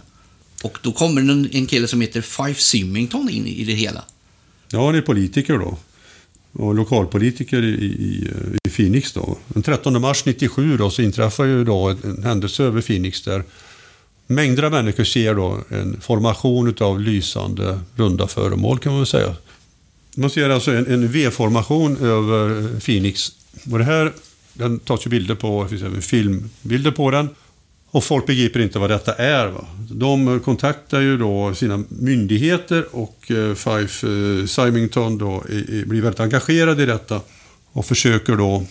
Och 0.64 0.78
då 0.82 0.92
kommer 0.92 1.22
en, 1.22 1.50
en 1.52 1.66
kille 1.66 1.88
som 1.88 2.02
heter 2.02 2.22
Fife 2.22 2.62
Symington 2.62 3.30
in 3.30 3.48
i 3.48 3.64
det 3.64 3.74
hela. 3.74 4.04
Ja, 4.72 4.86
han 4.86 4.96
är 4.96 5.02
politiker 5.02 5.58
då. 5.58 5.78
Och 6.52 6.76
lokalpolitiker 6.76 7.64
i, 7.64 7.86
i, 7.86 8.28
i 8.64 8.70
Phoenix 8.70 9.14
då. 9.14 9.38
Den 9.48 9.64
13 9.64 10.02
mars 10.02 10.26
97 10.26 10.78
då 10.78 10.90
så 10.90 11.02
inträffar 11.02 11.46
ju 11.46 11.66
då 11.66 11.90
en, 11.90 12.24
händelse 12.24 12.64
över 12.64 12.82
Phoenix 12.82 13.22
där 13.22 13.44
mängder 14.28 14.64
av 14.64 14.72
människor 14.72 15.04
ser 15.04 15.36
då 15.36 15.58
en 15.70 16.02
formation 16.02 16.76
av 16.80 17.00
lysande 17.02 17.80
runda 17.96 18.28
föremål 18.28 18.80
kan 18.80 18.92
man 18.92 19.00
väl 19.00 19.08
säga. 19.08 19.36
Man 20.16 20.30
ser 20.30 20.50
alltså 20.50 20.72
en, 20.72 20.88
en 20.88 21.12
V-formation 21.12 21.98
över 21.98 22.80
Phoenix. 22.80 23.32
Och 23.72 23.78
det 23.78 23.84
här, 23.84 24.14
den 24.54 24.80
tas 24.80 25.06
ju 25.06 25.10
bilder 25.10 25.36
på, 25.36 25.64
det 25.64 25.70
finns 25.70 25.82
även 25.82 26.02
filmbilder 26.02 26.92
på 26.92 27.12
den. 27.12 27.30
Och 27.92 28.04
folk 28.04 28.26
begriper 28.26 28.60
inte 28.60 28.80
vad 28.80 28.90
detta 28.90 29.14
är. 29.14 29.48
Va? 29.48 29.66
De 29.92 30.40
kontaktar 30.40 31.00
ju 31.00 31.18
då 31.18 31.54
sina 31.56 31.84
myndigheter 31.90 32.86
och 32.92 33.32
eh, 33.32 33.54
Fife 33.54 34.08
eh, 34.08 34.46
Symington 34.46 35.18
då 35.18 35.44
är, 35.50 35.74
är, 35.74 35.86
blir 35.86 36.02
väldigt 36.02 36.20
engagerad 36.20 36.82
i 36.82 36.86
detta. 36.86 37.22
Och 37.72 37.86
försöker 37.86 38.36
då, 38.36 38.66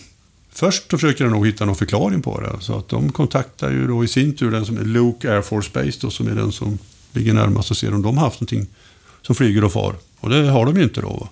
först 0.49 0.91
så 0.91 0.97
försöker 0.97 1.23
de 1.23 1.33
nog 1.33 1.47
hitta 1.47 1.65
någon 1.65 1.75
förklaring 1.75 2.21
på 2.21 2.41
det. 2.41 2.51
Så 2.59 2.77
att 2.77 2.89
de 2.89 3.11
kontaktar 3.11 3.71
ju 3.71 3.87
då 3.87 4.03
i 4.03 4.07
sin 4.07 4.35
tur 4.35 4.51
den 4.51 4.65
som 4.65 4.77
är 4.77 4.83
Luke 4.83 5.33
Air 5.33 5.41
Force 5.41 5.69
Base 5.73 5.97
då, 6.01 6.09
som 6.09 6.27
är 6.27 6.35
den 6.35 6.51
som 6.51 6.77
ligger 7.13 7.33
närmast 7.33 7.71
och 7.71 7.77
ser 7.77 7.93
om 7.93 8.01
de 8.01 8.17
har 8.17 8.25
haft 8.25 8.41
någonting 8.41 8.67
som 9.21 9.35
flyger 9.35 9.63
och 9.63 9.73
far. 9.73 9.95
Och 10.19 10.29
det 10.29 10.49
har 10.49 10.65
de 10.65 10.77
ju 10.77 10.83
inte 10.83 11.01
då. 11.01 11.09
Va? 11.09 11.29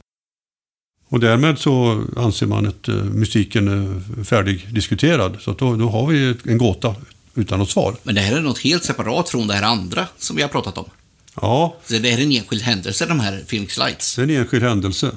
Och 1.09 1.19
därmed 1.19 1.59
så 1.59 2.03
anser 2.17 2.47
man 2.47 2.67
att 2.67 2.87
eh, 2.87 2.95
mystiken 2.95 3.67
är 3.67 4.23
färdigdiskuterad. 4.23 5.37
Så 5.39 5.51
att 5.51 5.57
då, 5.57 5.75
då 5.75 5.89
har 5.89 6.07
vi 6.07 6.35
en 6.43 6.57
gåta 6.57 6.95
utan 7.37 7.59
något 7.59 7.69
svar. 7.69 7.95
Men 8.03 8.15
det 8.15 8.21
här 8.21 8.37
är 8.37 8.41
något 8.41 8.59
helt 8.59 8.83
separat 8.83 9.29
från 9.29 9.47
det 9.47 9.53
här 9.53 9.63
andra 9.63 10.07
som 10.17 10.35
vi 10.35 10.41
har 10.41 10.49
pratat 10.49 10.77
om. 10.77 10.85
Ja, 11.41 11.77
Så 11.85 11.93
det 11.97 12.09
här 12.09 12.17
är 12.19 12.23
en 12.23 12.31
enskild 12.31 12.61
händelse, 12.61 13.05
de 13.05 13.19
här 13.19 13.43
Phoenix 13.49 13.77
Lights. 13.77 14.15
det 14.15 14.21
är 14.21 14.23
en 14.23 14.29
enskild 14.35 14.63
händelse. 14.63 15.11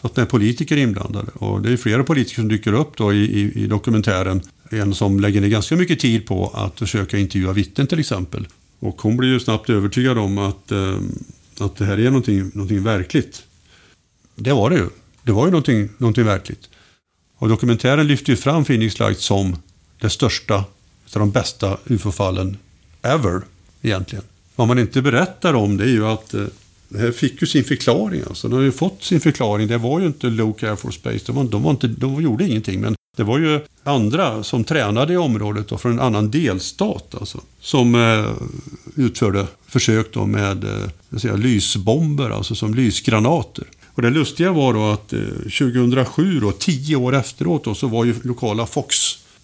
Fast 0.00 0.14
det 0.14 0.22
är 0.22 0.26
politiker 0.26 0.76
inblandade. 0.76 1.30
Och 1.34 1.62
det 1.62 1.72
är 1.72 1.76
flera 1.76 2.04
politiker 2.04 2.34
som 2.34 2.48
dyker 2.48 2.72
upp 2.72 2.96
då 2.96 3.12
i, 3.12 3.40
i, 3.40 3.62
i 3.62 3.66
dokumentären. 3.66 4.42
En 4.70 4.94
som 4.94 5.20
lägger 5.20 5.40
ner 5.40 5.48
ganska 5.48 5.76
mycket 5.76 6.00
tid 6.00 6.26
på 6.26 6.50
att 6.54 6.78
försöka 6.78 7.18
intervjua 7.18 7.52
vittnen 7.52 7.86
till 7.86 7.98
exempel. 8.00 8.46
Och 8.78 9.02
hon 9.02 9.16
blir 9.16 9.28
ju 9.28 9.40
snabbt 9.40 9.70
övertygad 9.70 10.18
om 10.18 10.38
att, 10.38 10.72
eh, 10.72 10.96
att 11.58 11.76
det 11.76 11.84
här 11.84 12.00
är 12.00 12.04
någonting, 12.04 12.50
någonting 12.54 12.82
verkligt. 12.82 13.42
Det 14.36 14.52
var 14.52 14.70
det 14.70 14.76
ju. 14.76 14.88
Det 15.22 15.32
var 15.32 15.44
ju 15.44 15.50
någonting, 15.50 15.88
någonting 15.98 16.24
verkligt. 16.24 16.68
Och 17.38 17.48
dokumentären 17.48 18.06
lyfter 18.06 18.30
ju 18.30 18.36
fram 18.36 18.64
Phoenix 18.64 18.98
Light 18.98 19.20
som 19.20 19.56
det 20.00 20.10
största, 20.10 20.64
av 21.16 21.20
de 21.20 21.30
bästa 21.30 21.76
ufo-fallen 21.84 22.56
ever, 23.02 23.42
egentligen. 23.82 24.24
Vad 24.56 24.68
man 24.68 24.78
inte 24.78 25.02
berättar 25.02 25.54
om 25.54 25.76
det 25.76 25.84
är 25.84 25.88
ju 25.88 26.06
att 26.06 26.34
eh, 26.34 26.44
det 26.92 26.98
här 26.98 27.12
fick 27.12 27.40
ju 27.40 27.46
sin 27.46 27.64
förklaring. 27.64 28.22
Alltså. 28.28 28.48
De 28.48 28.54
har 28.54 28.62
ju 28.62 28.72
fått 28.72 29.02
sin 29.02 29.20
förklaring. 29.20 29.68
Det 29.68 29.78
var 29.78 30.00
ju 30.00 30.06
inte 30.06 30.26
Luke 30.26 30.68
Air 30.68 30.76
Force 30.76 31.00
Base. 31.02 31.20
De, 31.26 31.36
var, 31.36 31.44
de, 31.44 31.62
var 31.62 31.70
inte, 31.70 31.86
de 31.86 32.22
gjorde 32.22 32.44
ingenting. 32.44 32.80
Men 32.80 32.94
det 33.16 33.22
var 33.22 33.38
ju 33.38 33.60
andra 33.84 34.42
som 34.42 34.64
tränade 34.64 35.12
i 35.12 35.16
området 35.16 35.68
då, 35.68 35.78
från 35.78 35.92
en 35.92 36.00
annan 36.00 36.30
delstat. 36.30 37.14
Alltså, 37.20 37.40
som 37.60 37.94
eh, 37.94 38.32
utförde 38.96 39.46
försök 39.66 40.12
då 40.12 40.26
med 40.26 40.64
eh, 40.64 41.18
säga, 41.18 41.36
lysbomber, 41.36 42.30
alltså 42.30 42.54
som 42.54 42.74
lysgranater. 42.74 43.64
Och 43.94 44.02
det 44.02 44.10
lustiga 44.10 44.52
var 44.52 44.74
då 44.74 44.90
att 44.90 45.12
eh, 45.12 45.20
2007, 45.58 46.40
då, 46.40 46.52
tio 46.52 46.96
år 46.96 47.14
efteråt, 47.14 47.64
då, 47.64 47.74
så 47.74 47.86
var 47.86 48.04
ju 48.04 48.14
lokala 48.22 48.66
FOX 48.66 48.96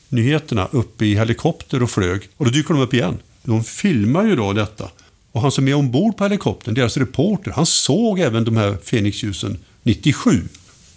nyheterna 0.08 0.68
uppe 0.72 1.06
i 1.06 1.14
helikopter 1.14 1.82
och 1.82 1.90
flög. 1.90 2.28
Och 2.36 2.44
då 2.44 2.50
dyker 2.50 2.74
de 2.74 2.82
upp 2.82 2.94
igen. 2.94 3.18
De 3.42 3.64
filmar 3.64 4.24
ju 4.24 4.36
då 4.36 4.52
detta. 4.52 4.90
Och 5.32 5.40
han 5.40 5.52
som 5.52 5.68
är 5.68 5.74
ombord 5.74 6.16
på 6.16 6.24
helikoptern, 6.24 6.74
deras 6.74 6.96
reporter, 6.96 7.50
han 7.50 7.66
såg 7.66 8.20
även 8.20 8.44
de 8.44 8.56
här 8.56 8.76
Fenixljusen 8.84 9.58
97. 9.82 10.42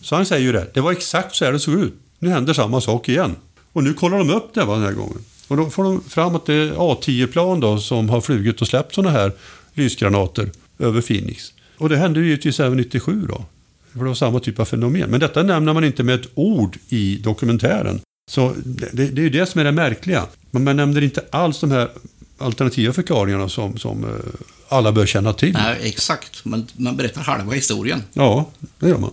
Så 0.01 0.15
han 0.15 0.25
säger 0.25 0.45
ju 0.45 0.51
det, 0.51 0.67
det 0.73 0.81
var 0.81 0.91
exakt 0.91 1.35
så 1.35 1.45
här 1.45 1.51
det 1.51 1.59
såg 1.59 1.79
ut. 1.79 1.93
Nu 2.19 2.29
händer 2.29 2.53
samma 2.53 2.81
sak 2.81 3.09
igen. 3.09 3.35
Och 3.73 3.83
nu 3.83 3.93
kollar 3.93 4.17
de 4.17 4.29
upp 4.29 4.53
det 4.53 4.65
va, 4.65 4.73
den 4.73 4.83
här 4.83 4.93
gången. 4.93 5.17
Och 5.47 5.57
då 5.57 5.69
får 5.69 5.83
de 5.83 6.01
fram 6.01 6.35
att 6.35 6.45
det 6.45 6.53
är 6.53 6.71
A10-plan 6.71 7.59
då 7.59 7.77
som 7.79 8.09
har 8.09 8.21
flugit 8.21 8.61
och 8.61 8.67
släppt 8.67 8.95
sådana 8.95 9.11
här 9.11 9.31
lysgranater 9.73 10.51
över 10.79 11.01
Phoenix. 11.01 11.53
Och 11.77 11.89
det 11.89 11.97
hände 11.97 12.19
ju 12.19 12.25
givetvis 12.25 12.59
även 12.59 12.77
97 12.77 13.25
då. 13.29 13.45
För 13.91 13.99
det 13.99 14.05
var 14.05 14.13
samma 14.13 14.39
typ 14.39 14.59
av 14.59 14.65
fenomen. 14.65 15.09
Men 15.09 15.19
detta 15.19 15.43
nämner 15.43 15.73
man 15.73 15.83
inte 15.83 16.03
med 16.03 16.15
ett 16.15 16.29
ord 16.33 16.77
i 16.89 17.15
dokumentären. 17.15 17.99
Så 18.31 18.53
det, 18.65 18.91
det 18.91 19.21
är 19.21 19.23
ju 19.23 19.29
det 19.29 19.45
som 19.45 19.61
är 19.61 19.65
det 19.65 19.71
märkliga. 19.71 20.25
Men 20.51 20.63
man 20.63 20.75
nämner 20.75 21.03
inte 21.03 21.23
alls 21.31 21.59
de 21.59 21.71
här 21.71 21.89
alternativa 22.37 22.93
förklaringarna 22.93 23.49
som, 23.49 23.77
som 23.77 24.03
eh, 24.03 24.09
alla 24.69 24.91
bör 24.91 25.05
känna 25.05 25.33
till. 25.33 25.53
Nej, 25.53 25.77
exakt. 25.81 26.45
Man, 26.45 26.67
man 26.75 26.97
berättar 26.97 27.21
halva 27.21 27.53
historien. 27.53 28.03
Ja, 28.13 28.49
det 28.79 28.89
gör 28.89 28.97
man. 28.97 29.11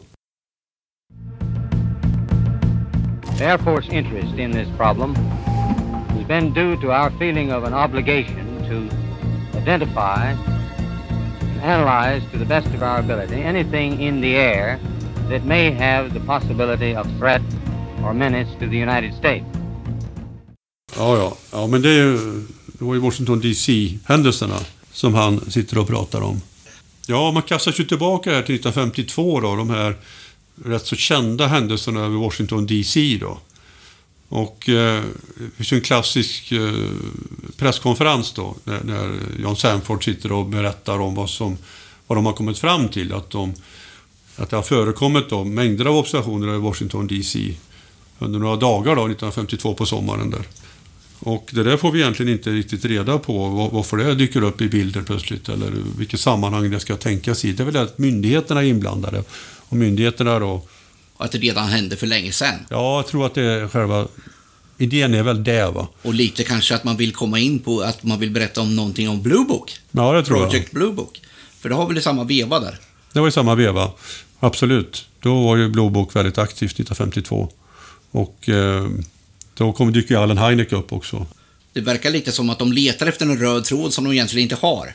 The 3.38 3.44
Air 3.44 3.58
Force 3.58 3.96
interest 3.96 4.38
in 4.38 4.52
this 4.52 4.68
problem 4.76 5.14
has 6.08 6.26
been 6.28 6.52
due 6.54 6.76
to 6.76 6.86
our 6.86 7.10
feeling 7.18 7.52
of 7.52 7.64
an 7.64 7.74
obligation 7.74 8.46
to 8.68 8.76
identify 9.58 10.30
and 11.40 11.60
analyze 11.62 12.22
to 12.32 12.38
the 12.38 12.44
best 12.44 12.66
of 12.66 12.82
our 12.82 12.98
ability 12.98 13.42
anything 13.42 14.00
in 14.00 14.20
the 14.20 14.36
air 14.36 14.78
that 15.30 15.44
may 15.44 15.70
have 15.70 16.14
the 16.14 16.20
possibility 16.20 16.96
of 16.96 17.06
threat 17.18 17.42
or 18.04 18.12
menace 18.12 18.50
to 18.52 18.66
the 18.70 18.82
United 18.82 19.14
States. 19.14 19.46
Ja, 20.96 21.16
ja. 21.16 21.36
ja 21.52 21.66
men 21.66 21.82
det, 21.82 21.90
är 21.90 22.04
ju, 22.04 22.44
det 22.66 22.84
var 22.84 22.94
ju 22.94 23.00
Washington 23.00 23.40
DC-händelserna 23.40 24.58
som 24.92 25.14
han 25.14 25.50
sitter 25.50 25.78
och 25.78 25.86
pratar 25.88 26.20
om. 26.20 26.40
Ja, 27.06 27.30
man 27.32 27.42
kastar 27.42 27.72
sig 27.72 27.86
tillbaka 27.86 28.30
här 28.30 28.42
till 28.42 28.54
1952 28.54 29.40
då, 29.40 29.56
de 29.56 29.70
här 29.70 29.96
rätt 30.64 30.86
så 30.86 30.96
kända 30.96 31.46
händelserna 31.46 32.00
över 32.00 32.16
Washington 32.16 32.66
DC 32.66 33.18
då. 33.20 33.38
Och 34.28 34.68
eh, 34.68 35.02
det 35.36 35.50
finns 35.56 35.72
ju 35.72 35.76
en 35.76 35.82
klassisk 35.82 36.52
eh, 36.52 36.72
presskonferens 37.56 38.32
då, 38.32 38.56
när, 38.64 38.80
när 38.84 39.18
John 39.42 39.56
Sanford 39.56 40.04
sitter 40.04 40.32
och 40.32 40.46
berättar 40.46 40.98
om 40.98 41.14
vad, 41.14 41.30
som, 41.30 41.56
vad 42.06 42.18
de 42.18 42.26
har 42.26 42.32
kommit 42.32 42.58
fram 42.58 42.88
till. 42.88 43.12
Att, 43.14 43.30
de, 43.30 43.54
att 44.36 44.50
det 44.50 44.56
har 44.56 44.62
förekommit 44.62 45.30
då, 45.30 45.44
mängder 45.44 45.84
av 45.84 45.96
observationer 45.96 46.48
över 46.48 46.58
Washington 46.58 47.06
DC 47.06 47.54
under 48.18 48.38
några 48.38 48.56
dagar 48.56 48.96
då, 48.96 49.02
1952 49.02 49.74
på 49.74 49.86
sommaren 49.86 50.30
där. 50.30 50.42
Och 51.20 51.50
det 51.52 51.62
där 51.62 51.76
får 51.76 51.92
vi 51.92 52.00
egentligen 52.00 52.32
inte 52.32 52.50
riktigt 52.50 52.84
reda 52.84 53.18
på, 53.18 53.48
var- 53.48 53.70
varför 53.70 53.96
det 53.96 54.14
dyker 54.14 54.42
upp 54.42 54.60
i 54.60 54.68
bilder 54.68 55.02
plötsligt 55.02 55.48
eller 55.48 55.72
vilket 55.98 56.20
sammanhang 56.20 56.70
det 56.70 56.80
ska 56.80 56.96
tänkas 56.96 57.44
i. 57.44 57.52
Det 57.52 57.62
är 57.62 57.64
väl 57.64 57.76
att 57.76 57.98
myndigheterna 57.98 58.60
är 58.62 58.66
inblandade. 58.66 59.24
Och 59.68 59.76
myndigheterna 59.76 60.38
då, 60.38 60.62
att 61.16 61.32
det 61.32 61.38
redan 61.38 61.68
hände 61.68 61.96
för 61.96 62.06
länge 62.06 62.32
sedan. 62.32 62.54
ja, 62.70 62.96
jag 62.96 63.06
tror 63.06 63.26
att 63.26 63.34
det 63.34 63.42
är 63.42 63.68
själva 63.68 64.06
idén 64.78 65.14
är 65.14 65.22
väl 65.22 65.44
det 65.44 65.70
va. 65.70 65.88
Och 66.02 66.14
lite 66.14 66.44
kanske 66.44 66.74
att 66.74 66.84
man 66.84 66.96
vill 66.96 67.12
komma 67.12 67.38
in 67.38 67.58
på 67.58 67.80
att 67.80 68.02
man 68.02 68.18
vill 68.20 68.30
berätta 68.30 68.60
om 68.60 68.76
någonting 68.76 69.08
om 69.08 69.22
Blue 69.22 69.44
Book. 69.44 69.72
Ja, 69.90 70.12
det 70.12 70.24
tror 70.24 70.38
jag. 70.38 70.50
Project 70.50 70.70
Blue 70.72 70.92
Book. 70.92 71.20
För 71.60 71.68
det 71.68 71.74
har 71.74 71.86
väl 71.86 71.98
i 71.98 72.00
samma 72.00 72.24
veva 72.24 72.60
där. 72.60 72.78
Det 73.12 73.20
var 73.20 73.28
i 73.28 73.32
samma 73.32 73.54
veva. 73.54 73.90
Absolut. 74.40 75.06
Då 75.20 75.42
var 75.44 75.56
ju 75.56 75.68
Blue 75.68 75.90
Book 75.90 76.16
väldigt 76.16 76.38
aktivt 76.38 76.70
1952. 76.70 77.50
Och 78.10 78.48
eh, 78.48 78.88
då 79.54 79.72
kom, 79.72 79.92
dyker 79.92 80.14
ju 80.14 80.20
Allen 80.20 80.38
Hynek 80.38 80.72
upp 80.72 80.92
också. 80.92 81.26
Det 81.72 81.80
verkar 81.80 82.10
lite 82.10 82.32
som 82.32 82.50
att 82.50 82.58
de 82.58 82.72
letar 82.72 83.06
efter 83.06 83.26
en 83.26 83.38
röd 83.38 83.64
tråd 83.64 83.92
som 83.92 84.04
de 84.04 84.12
egentligen 84.12 84.42
inte 84.42 84.66
har. 84.66 84.94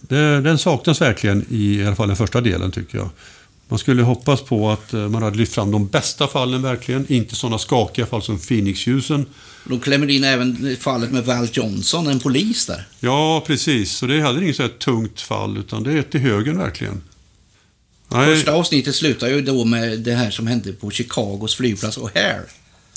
Det, 0.00 0.40
den 0.40 0.58
saknas 0.58 1.00
verkligen 1.00 1.46
i, 1.50 1.76
i 1.76 1.86
alla 1.86 1.96
fall 1.96 2.08
den 2.08 2.16
första 2.16 2.40
delen 2.40 2.70
tycker 2.70 2.98
jag. 2.98 3.10
Man 3.68 3.78
skulle 3.78 4.02
hoppas 4.02 4.40
på 4.40 4.70
att 4.70 4.94
eh, 4.94 5.08
man 5.08 5.22
hade 5.22 5.36
lyft 5.36 5.54
fram 5.54 5.70
de 5.70 5.86
bästa 5.86 6.28
fallen 6.28 6.62
verkligen, 6.62 7.12
inte 7.12 7.34
sådana 7.36 7.58
skakiga 7.58 8.06
fall 8.06 8.22
som 8.22 8.38
Phoenixljusen. 8.38 9.26
De 9.64 9.80
klämmer 9.80 10.10
in 10.10 10.24
även 10.24 10.76
fallet 10.80 11.12
med 11.12 11.24
Val 11.24 11.48
Johnson, 11.52 12.06
en 12.06 12.20
polis 12.20 12.66
där. 12.66 12.86
Ja, 13.00 13.44
precis. 13.46 13.92
Så 13.92 14.06
det 14.06 14.20
hade 14.20 14.42
inget 14.42 14.56
så 14.56 14.62
här 14.62 14.70
tungt 14.70 15.20
fall, 15.20 15.56
utan 15.58 15.82
det 15.82 15.92
är 15.92 16.02
till 16.02 16.20
högen 16.20 16.58
verkligen. 16.58 17.00
Nej, 18.12 18.34
Första 18.34 18.52
avsnittet 18.52 18.94
slutar 18.94 19.28
ju 19.28 19.40
då 19.42 19.64
med 19.64 20.00
det 20.00 20.14
här 20.14 20.30
som 20.30 20.46
hände 20.46 20.72
på 20.72 20.90
Chicagos 20.90 21.54
flygplats 21.54 21.98
O'Hare. 21.98 22.42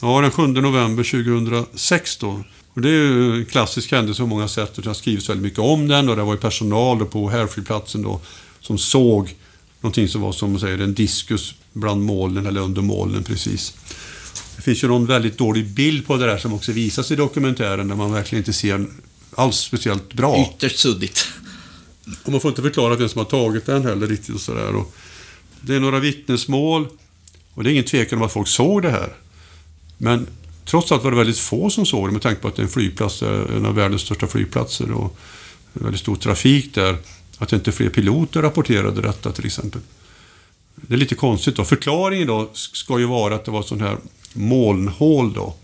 Ja, 0.01 0.21
den 0.21 0.31
7 0.31 0.47
november 0.47 1.03
2006 1.03 2.17
då. 2.17 2.43
Och 2.73 2.81
det 2.81 2.89
är 2.89 2.91
ju 2.91 3.35
en 3.35 3.45
klassisk 3.45 3.91
händelse 3.91 4.21
på 4.21 4.27
många 4.27 4.47
sätt. 4.47 4.75
Det 4.75 4.85
har 4.85 4.93
skrivits 4.93 5.29
väldigt 5.29 5.43
mycket 5.43 5.59
om 5.59 5.87
den 5.87 6.09
och 6.09 6.15
det 6.15 6.23
var 6.23 6.33
ju 6.33 6.39
personal 6.39 7.05
på 7.05 7.29
Härflygplatsen 7.29 8.01
då 8.01 8.21
som 8.61 8.77
såg 8.77 9.35
någonting 9.81 10.07
som 10.07 10.21
var 10.21 10.31
som 10.31 10.51
man 10.51 10.59
säger 10.59 10.79
en 10.79 10.93
diskus 10.93 11.53
bland 11.73 12.03
molnen 12.03 12.45
eller 12.45 12.61
under 12.61 12.81
molnen 12.81 13.23
precis. 13.23 13.73
Det 14.55 14.61
finns 14.61 14.83
ju 14.83 14.87
någon 14.87 15.05
väldigt 15.05 15.37
dålig 15.37 15.65
bild 15.65 16.07
på 16.07 16.17
det 16.17 16.25
där 16.25 16.37
som 16.37 16.53
också 16.53 16.71
visas 16.71 17.11
i 17.11 17.15
dokumentären 17.15 17.87
där 17.87 17.95
man 17.95 18.11
verkligen 18.11 18.41
inte 18.41 18.53
ser 18.53 18.85
alls 19.35 19.55
speciellt 19.57 20.13
bra. 20.13 20.41
Ytterst 20.41 20.79
suddigt. 20.79 21.27
Och 22.23 22.31
man 22.31 22.41
får 22.41 22.49
inte 22.49 22.61
förklara 22.61 22.95
vem 22.95 23.09
som 23.09 23.19
har 23.19 23.25
tagit 23.25 23.65
den 23.65 23.85
heller 23.85 24.07
riktigt 24.07 24.35
och 24.35 24.41
sådär. 24.41 24.75
Och 24.75 24.95
det 25.65 25.75
är 25.75 25.79
några 25.79 25.99
vittnesmål 25.99 26.87
och 27.53 27.63
det 27.63 27.69
är 27.69 27.71
ingen 27.71 27.83
tvekan 27.83 28.19
om 28.19 28.25
att 28.25 28.33
folk 28.33 28.47
såg 28.47 28.81
det 28.81 28.89
här. 28.89 29.13
Men 29.97 30.27
trots 30.65 30.91
allt 30.91 31.03
var 31.03 31.11
det 31.11 31.17
väldigt 31.17 31.39
få 31.39 31.69
som 31.69 31.85
såg 31.85 32.07
det 32.07 32.11
med 32.11 32.21
tanke 32.21 32.41
på 32.41 32.47
att 32.47 32.55
det 32.55 32.61
är 32.61 32.63
en 32.63 32.69
flygplats, 32.69 33.23
eh, 33.23 33.55
en 33.57 33.65
av 33.65 33.75
världens 33.75 34.01
största 34.01 34.27
flygplatser 34.27 34.91
och 34.91 35.17
väldigt 35.73 36.01
stor 36.01 36.15
trafik 36.15 36.73
där. 36.73 36.97
Att 37.37 37.53
inte 37.53 37.71
fler 37.71 37.89
piloter 37.89 38.41
rapporterade 38.41 39.01
detta 39.01 39.31
till 39.31 39.45
exempel. 39.45 39.81
Det 40.75 40.93
är 40.93 40.97
lite 40.97 41.15
konstigt 41.15 41.55
då. 41.55 41.63
Förklaringen 41.63 42.27
då 42.27 42.49
ska 42.53 42.99
ju 42.99 43.05
vara 43.05 43.35
att 43.35 43.45
det 43.45 43.51
var 43.51 43.59
ett 43.59 43.67
sånt 43.67 43.81
här 43.81 43.97
molnhål 44.33 45.33
då. 45.33 45.55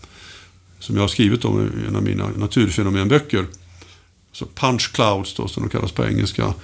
Som 0.78 0.96
jag 0.96 1.02
har 1.02 1.08
skrivit 1.08 1.44
om 1.44 1.60
i 1.60 1.86
en 1.88 1.96
av 1.96 2.02
mina 2.02 2.28
naturfenomenböcker. 2.36 3.46
Så 4.32 4.46
punch 4.46 4.92
clouds 4.92 5.34
då, 5.34 5.48
som 5.48 5.62
de 5.62 5.68
kallas 5.68 5.92
på 5.92 6.06
engelska. 6.06 6.54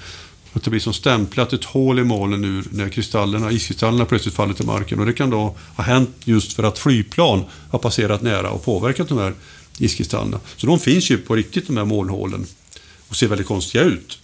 Att 0.58 0.64
det 0.64 0.70
blir 0.70 0.80
som 0.80 0.92
stämplat 0.92 1.52
ett 1.52 1.64
hål 1.64 1.98
i 1.98 2.04
molnen 2.04 2.40
nu 2.40 2.62
när 2.70 2.88
kristallerna, 2.88 3.50
iskristallerna 3.52 4.04
plötsligt 4.04 4.34
faller 4.34 4.54
till 4.54 4.66
marken. 4.66 5.00
Och 5.00 5.06
det 5.06 5.12
kan 5.12 5.30
då 5.30 5.56
ha 5.76 5.84
hänt 5.84 6.10
just 6.24 6.52
för 6.52 6.62
att 6.62 6.78
flygplan 6.78 7.44
har 7.70 7.78
passerat 7.78 8.22
nära 8.22 8.50
och 8.50 8.64
påverkat 8.64 9.08
de 9.08 9.18
här 9.18 9.34
iskristallerna. 9.78 10.40
Så 10.56 10.66
de 10.66 10.78
finns 10.78 11.10
ju 11.10 11.18
på 11.18 11.34
riktigt 11.36 11.66
de 11.66 11.76
här 11.76 11.84
molnhålen 11.84 12.46
och 13.08 13.16
ser 13.16 13.28
väldigt 13.28 13.46
konstiga 13.46 13.84
ut. 13.84 14.18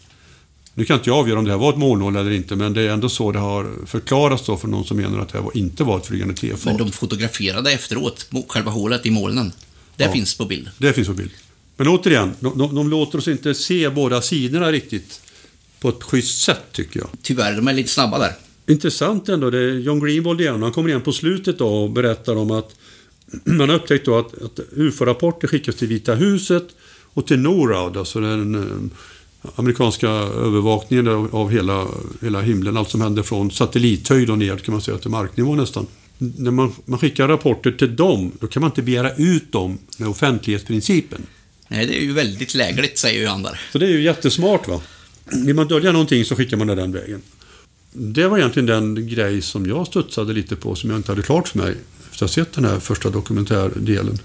Nu 0.75 0.85
kan 0.85 0.97
inte 0.99 1.11
jag 1.11 1.19
avgöra 1.19 1.39
om 1.39 1.45
det 1.45 1.51
här 1.51 1.59
var 1.59 1.71
ett 1.71 1.79
molnhål 1.79 2.17
eller 2.17 2.31
inte, 2.31 2.57
men 2.57 2.73
det 2.73 2.83
är 2.83 2.89
ändå 2.89 3.09
så 3.09 3.33
det 3.33 3.39
har 3.39 3.87
förklarats 3.87 4.47
då 4.47 4.57
för 4.57 4.69
någon 4.69 4.85
som 4.85 4.97
menar 4.97 5.19
att 5.19 5.29
det 5.29 5.39
här 5.43 5.57
inte 5.57 5.85
var 5.85 5.99
ett 5.99 6.07
flygande 6.07 6.35
tefat. 6.35 6.65
Men 6.65 6.77
de 6.77 6.93
fotograferade 6.93 7.73
efteråt 7.73 8.27
själva 8.49 8.71
hålet 8.71 9.07
i 9.07 9.11
molnen. 9.11 9.53
Det 9.97 10.05
Ja. 10.05 10.13
finns 10.13 10.35
på 10.39 10.45
bild. 10.45 10.71
Det 10.79 10.93
finns 10.93 11.09
på 11.09 11.15
bild. 11.15 11.31
Men 11.77 11.89
återigen, 11.89 12.35
de, 12.41 12.59
de, 12.59 12.75
de 12.75 12.91
låter 12.91 13.19
oss 13.19 13.29
inte 13.29 13.55
se 13.55 13.91
båda 13.91 14.23
sidorna 14.23 14.73
riktigt 14.73 15.21
på 15.85 15.89
ett 15.91 16.03
schysst 16.03 16.43
sätt 16.43 16.63
tycker 16.73 17.01
jag. 17.01 17.09
Tyvärr, 17.23 17.57
de 17.57 17.69
är 17.69 17.73
lite 17.73 17.89
snabba 17.89 18.19
där. 18.19 18.33
Intressant 18.67 19.29
ändå, 19.29 19.51
det 19.51 19.59
är 19.59 19.73
John 19.73 20.01
Greenwald 20.01 20.41
igen. 20.41 20.63
Han 20.63 20.73
kommer 20.73 20.89
igen 20.89 21.01
på 21.01 21.13
slutet 21.13 21.59
då 21.59 21.69
och 21.69 21.91
berättar 21.91 22.37
om 22.37 22.51
att 22.51 22.77
man 23.45 23.69
har 23.69 23.77
upptäckt 23.77 24.07
då 24.07 24.19
att, 24.19 24.43
att 24.43 24.61
UFO-rapporter 24.73 25.49
skickas 25.49 25.77
till 25.77 25.89
Vita 25.89 26.15
huset 26.15 26.65
och 27.15 27.27
till 27.27 27.39
NORAD, 27.39 27.97
alltså 27.97 28.21
den 28.21 28.55
eh, 28.55 29.51
amerikanska 29.57 30.09
övervakningen 30.09 31.09
av, 31.09 31.37
av 31.37 31.51
hela, 31.51 31.87
hela 32.23 32.41
himlen. 32.41 32.77
Allt 32.77 32.91
som 32.91 33.01
händer 33.01 33.23
från 33.23 33.51
satellithöjd 33.51 34.31
och 34.31 34.39
ner 34.39 34.57
kan 34.57 34.73
man 34.73 34.83
säga 34.83 34.99
till 34.99 35.11
marknivå 35.11 35.55
nästan. 35.55 35.87
När 36.19 36.51
man, 36.51 36.73
man 36.85 36.99
skickar 36.99 37.29
rapporter 37.29 37.73
till 37.73 37.97
dem, 37.97 38.33
då 38.41 38.47
kan 38.47 38.61
man 38.61 38.71
inte 38.71 38.83
begära 38.83 39.15
ut 39.15 39.53
dem 39.53 39.79
med 39.99 40.09
offentlighetsprincipen. 40.09 41.27
Nej, 41.69 41.87
det 41.87 41.99
är 41.99 42.03
ju 42.03 42.13
väldigt 42.13 42.55
lägligt, 42.55 42.99
säger 42.99 43.21
ju 43.21 43.27
han 43.27 43.43
där. 43.43 43.61
Så 43.73 43.79
det 43.79 43.87
är 43.87 43.91
ju 43.91 44.03
jättesmart 44.03 44.69
va. 44.69 44.81
Vill 45.33 45.55
man 45.55 45.69
dölja 45.69 45.93
någonting 45.93 46.25
så 46.25 46.37
skickar 46.37 46.57
man 46.57 46.67
det 46.67 46.75
den 46.75 46.93
vägen. 46.93 47.23
Det 47.93 48.29
var 48.29 48.39
egentligen 48.39 48.67
den 48.67 49.09
grej 49.09 49.43
som 49.43 49.67
jag 49.67 49.87
studsade 49.87 50.33
lite 50.33 50.57
på, 50.57 50.75
som 50.75 50.91
jag 50.91 50.99
inte 50.99 51.13
hade 51.13 51.23
klart 51.23 51.49
för 51.49 51.59
mig. 51.59 51.77
efter 52.11 52.15
att 52.15 52.21
ha 52.21 52.29
sett 52.29 52.53
den 52.53 52.65
här 52.65 52.81
första 52.81 53.11
dokumentärdelen. 53.11 54.19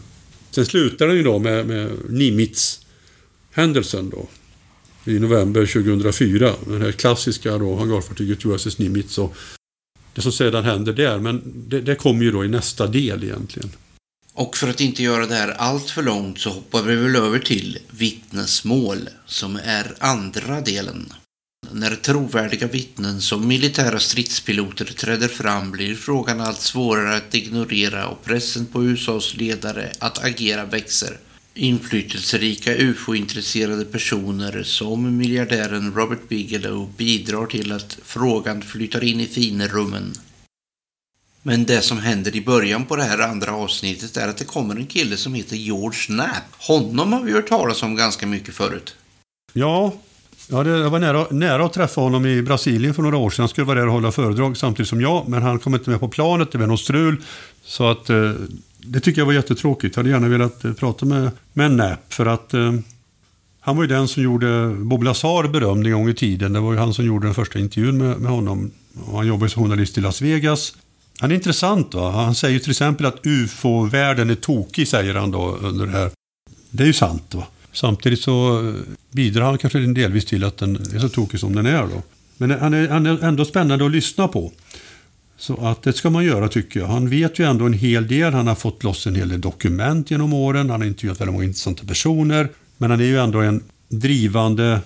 Sen 0.51 0.65
slutar 0.65 1.07
den 1.07 1.17
ju 1.17 1.23
då 1.23 1.39
med, 1.39 1.67
med 1.67 1.91
Nimitz-händelsen 2.09 4.09
då. 4.09 4.27
I 5.05 5.19
november 5.19 5.65
2004. 5.65 6.53
Den 6.65 6.81
här 6.81 6.91
klassiska 6.91 7.57
då, 7.57 7.75
hangarfartyget 7.75 8.45
USS 8.45 8.77
Nimitz. 8.77 9.17
Och 9.17 9.35
det 10.13 10.21
som 10.21 10.31
sedan 10.31 10.63
händer 10.63 10.93
där, 10.93 11.19
men 11.19 11.41
det, 11.67 11.81
det 11.81 11.95
kommer 11.95 12.23
ju 12.23 12.31
då 12.31 12.45
i 12.45 12.47
nästa 12.47 12.87
del 12.87 13.23
egentligen. 13.23 13.69
Och 14.39 14.57
för 14.57 14.69
att 14.69 14.81
inte 14.81 15.03
göra 15.03 15.25
det 15.25 15.35
här 15.35 15.49
allt 15.49 15.89
för 15.89 16.03
långt 16.03 16.39
så 16.39 16.49
hoppar 16.49 16.81
vi 16.81 16.95
väl 16.95 17.15
över 17.15 17.39
till 17.39 17.77
vittnesmål 17.91 19.09
som 19.25 19.59
är 19.65 19.95
andra 19.99 20.61
delen. 20.61 21.13
När 21.71 21.95
trovärdiga 21.95 22.67
vittnen 22.67 23.21
som 23.21 23.47
militära 23.47 23.99
stridspiloter 23.99 24.85
träder 24.85 25.27
fram 25.27 25.71
blir 25.71 25.95
frågan 25.95 26.41
allt 26.41 26.61
svårare 26.61 27.15
att 27.15 27.35
ignorera 27.35 28.07
och 28.07 28.23
pressen 28.23 28.65
på 28.65 28.83
USAs 28.83 29.35
ledare 29.37 29.91
att 29.99 30.23
agera 30.23 30.65
växer. 30.65 31.17
Inflytelserika 31.53 32.75
ufo-intresserade 32.75 33.85
personer 33.85 34.63
som 34.63 35.17
miljardären 35.17 35.93
Robert 35.93 36.29
Bigelow 36.29 36.93
bidrar 36.97 37.45
till 37.45 37.71
att 37.71 37.97
frågan 38.03 38.61
flyttar 38.61 39.03
in 39.03 39.19
i 39.19 39.27
finrummen. 39.27 40.13
Men 41.43 41.65
det 41.65 41.81
som 41.81 41.97
händer 41.97 42.35
i 42.35 42.41
början 42.41 42.85
på 42.85 42.95
det 42.95 43.03
här 43.03 43.19
andra 43.19 43.51
avsnittet 43.51 44.17
är 44.17 44.27
att 44.27 44.37
det 44.37 44.45
kommer 44.45 44.75
en 44.75 44.85
kille 44.85 45.17
som 45.17 45.33
heter 45.33 45.55
George 45.55 45.99
Knapp. 46.05 46.43
Honom 46.57 47.13
har 47.13 47.21
vi 47.21 47.31
hört 47.31 47.49
talas 47.49 47.83
om 47.83 47.95
ganska 47.95 48.27
mycket 48.27 48.55
förut. 48.55 48.95
Ja, 49.53 49.93
ja 50.47 50.63
det, 50.63 50.69
jag 50.69 50.89
var 50.89 50.99
nära, 50.99 51.27
nära 51.31 51.65
att 51.65 51.73
träffa 51.73 52.01
honom 52.01 52.25
i 52.25 52.41
Brasilien 52.41 52.93
för 52.93 53.03
några 53.03 53.17
år 53.17 53.29
sedan. 53.29 53.43
Han 53.43 53.49
skulle 53.49 53.67
vara 53.67 53.79
där 53.79 53.87
och 53.87 53.93
hålla 53.93 54.11
föredrag 54.11 54.57
samtidigt 54.57 54.89
som 54.89 55.01
jag, 55.01 55.27
men 55.27 55.41
han 55.41 55.59
kom 55.59 55.75
inte 55.75 55.89
med 55.89 55.99
på 55.99 56.07
planet. 56.07 56.51
Det 56.51 56.57
var 56.57 56.67
något 56.67 56.79
strul. 56.79 57.23
Så 57.63 57.89
att 57.89 58.09
eh, 58.09 58.31
det 58.77 58.99
tycker 58.99 59.21
jag 59.21 59.25
var 59.25 59.33
jättetråkigt. 59.33 59.95
Jag 59.95 60.03
hade 60.03 60.09
gärna 60.09 60.27
velat 60.27 60.65
eh, 60.65 60.73
prata 60.73 61.05
med, 61.05 61.31
med 61.53 61.71
Knapp 61.71 62.13
för 62.13 62.25
att 62.25 62.53
eh, 62.53 62.73
han 63.59 63.75
var 63.75 63.83
ju 63.83 63.87
den 63.87 64.07
som 64.07 64.23
gjorde 64.23 64.75
Bob 64.77 65.03
Lazar 65.03 65.47
berömd 65.47 65.87
en 65.87 65.93
gång 65.93 66.09
i 66.09 66.13
tiden. 66.13 66.53
Det 66.53 66.59
var 66.59 66.71
ju 66.71 66.77
han 66.79 66.93
som 66.93 67.05
gjorde 67.05 67.27
den 67.27 67.33
första 67.33 67.59
intervjun 67.59 67.97
med, 67.97 68.19
med 68.19 68.31
honom. 68.31 68.71
Och 69.05 69.17
han 69.17 69.27
jobbade 69.27 69.49
som 69.49 69.63
journalist 69.63 69.97
i 69.97 70.01
Las 70.01 70.21
Vegas. 70.21 70.73
Han 71.19 71.31
är 71.31 71.35
intressant. 71.35 71.93
Va? 71.93 72.11
Han 72.11 72.35
säger 72.35 72.59
till 72.59 72.71
exempel 72.71 73.05
att 73.05 73.19
ufo-världen 73.23 74.29
är 74.29 74.35
tokig, 74.35 74.87
säger 74.87 75.15
han 75.15 75.31
då 75.31 75.57
under 75.61 75.85
det 75.85 75.91
här. 75.91 76.11
Det 76.69 76.83
är 76.83 76.87
ju 76.87 76.93
sant. 76.93 77.33
Va? 77.33 77.47
Samtidigt 77.73 78.21
så 78.21 78.67
eh, 78.67 78.73
bidrar 79.11 79.45
han 79.45 79.57
kanske 79.57 79.79
delvis 79.79 80.25
till 80.25 80.43
att 80.43 80.57
den 80.57 80.75
är 80.75 80.99
så 80.99 81.09
tokig 81.09 81.39
som 81.39 81.55
den 81.55 81.65
är. 81.65 81.81
Då. 81.81 82.03
Men 82.37 82.51
han 82.51 82.73
är, 82.73 82.87
han 82.87 83.05
är 83.05 83.23
ändå 83.23 83.45
spännande 83.45 83.85
att 83.85 83.91
lyssna 83.91 84.27
på. 84.27 84.51
Så 85.37 85.67
att 85.67 85.83
det 85.83 85.93
ska 85.93 86.09
man 86.09 86.25
göra 86.25 86.47
tycker 86.47 86.79
jag. 86.79 86.87
Han 86.87 87.09
vet 87.09 87.39
ju 87.39 87.45
ändå 87.45 87.65
en 87.65 87.73
hel 87.73 88.07
del. 88.07 88.33
Han 88.33 88.47
har 88.47 88.55
fått 88.55 88.83
loss 88.83 89.07
en 89.07 89.15
hel 89.15 89.29
del 89.29 89.41
dokument 89.41 90.11
genom 90.11 90.33
åren. 90.33 90.69
Han 90.69 90.81
har 90.81 90.87
intervjuat 90.87 91.21
väldigt 91.21 91.33
många 91.33 91.45
intressanta 91.45 91.85
personer. 91.85 92.49
Men 92.77 92.91
han 92.91 92.99
är 92.99 93.05
ju 93.05 93.19
ändå 93.19 93.39
en 93.39 93.63
drivande 93.89 94.79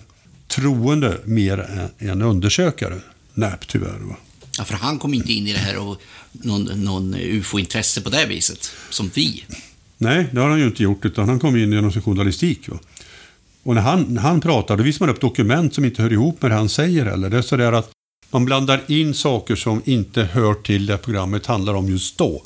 troende 0.47 1.17
mer 1.23 1.89
än 1.99 2.21
undersökare. 2.21 2.95
Näp 3.33 3.67
tyvärr. 3.67 3.99
Va? 3.99 4.15
Ja, 4.57 4.63
för 4.63 4.73
han 4.73 4.99
kom 4.99 5.13
inte 5.13 5.33
in 5.33 5.47
i 5.47 5.53
det 5.53 5.59
här 5.59 5.77
och 5.77 6.01
någon, 6.31 6.63
någon 6.63 7.15
ufo-intresse 7.15 8.01
på 8.01 8.09
det 8.09 8.25
viset, 8.25 8.71
som 8.89 9.11
vi. 9.13 9.43
Nej, 9.97 10.27
det 10.31 10.41
har 10.41 10.49
han 10.49 10.59
ju 10.59 10.65
inte 10.65 10.83
gjort, 10.83 11.05
utan 11.05 11.29
han 11.29 11.39
kom 11.39 11.57
in 11.57 11.71
genom 11.71 11.91
sin 11.91 12.01
journalistik. 12.01 12.69
Va? 12.69 12.79
Och 13.63 13.75
när 13.75 13.81
han, 13.81 14.01
när 14.01 14.21
han 14.21 14.41
pratar, 14.41 14.77
då 14.77 14.83
visar 14.83 15.05
man 15.05 15.15
upp 15.15 15.21
dokument 15.21 15.73
som 15.73 15.85
inte 15.85 16.01
hör 16.01 16.13
ihop 16.13 16.41
med 16.41 16.51
det 16.51 16.55
han 16.55 16.69
säger 16.69 17.05
heller. 17.05 17.29
Det 17.29 17.37
är 17.37 17.41
sådär 17.41 17.73
att 17.73 17.91
man 18.31 18.45
blandar 18.45 18.81
in 18.87 19.13
saker 19.13 19.55
som 19.55 19.81
inte 19.85 20.23
hör 20.23 20.53
till 20.53 20.85
det 20.85 20.97
programmet 20.97 21.45
handlar 21.45 21.73
om 21.73 21.89
just 21.89 22.17
då. 22.17 22.43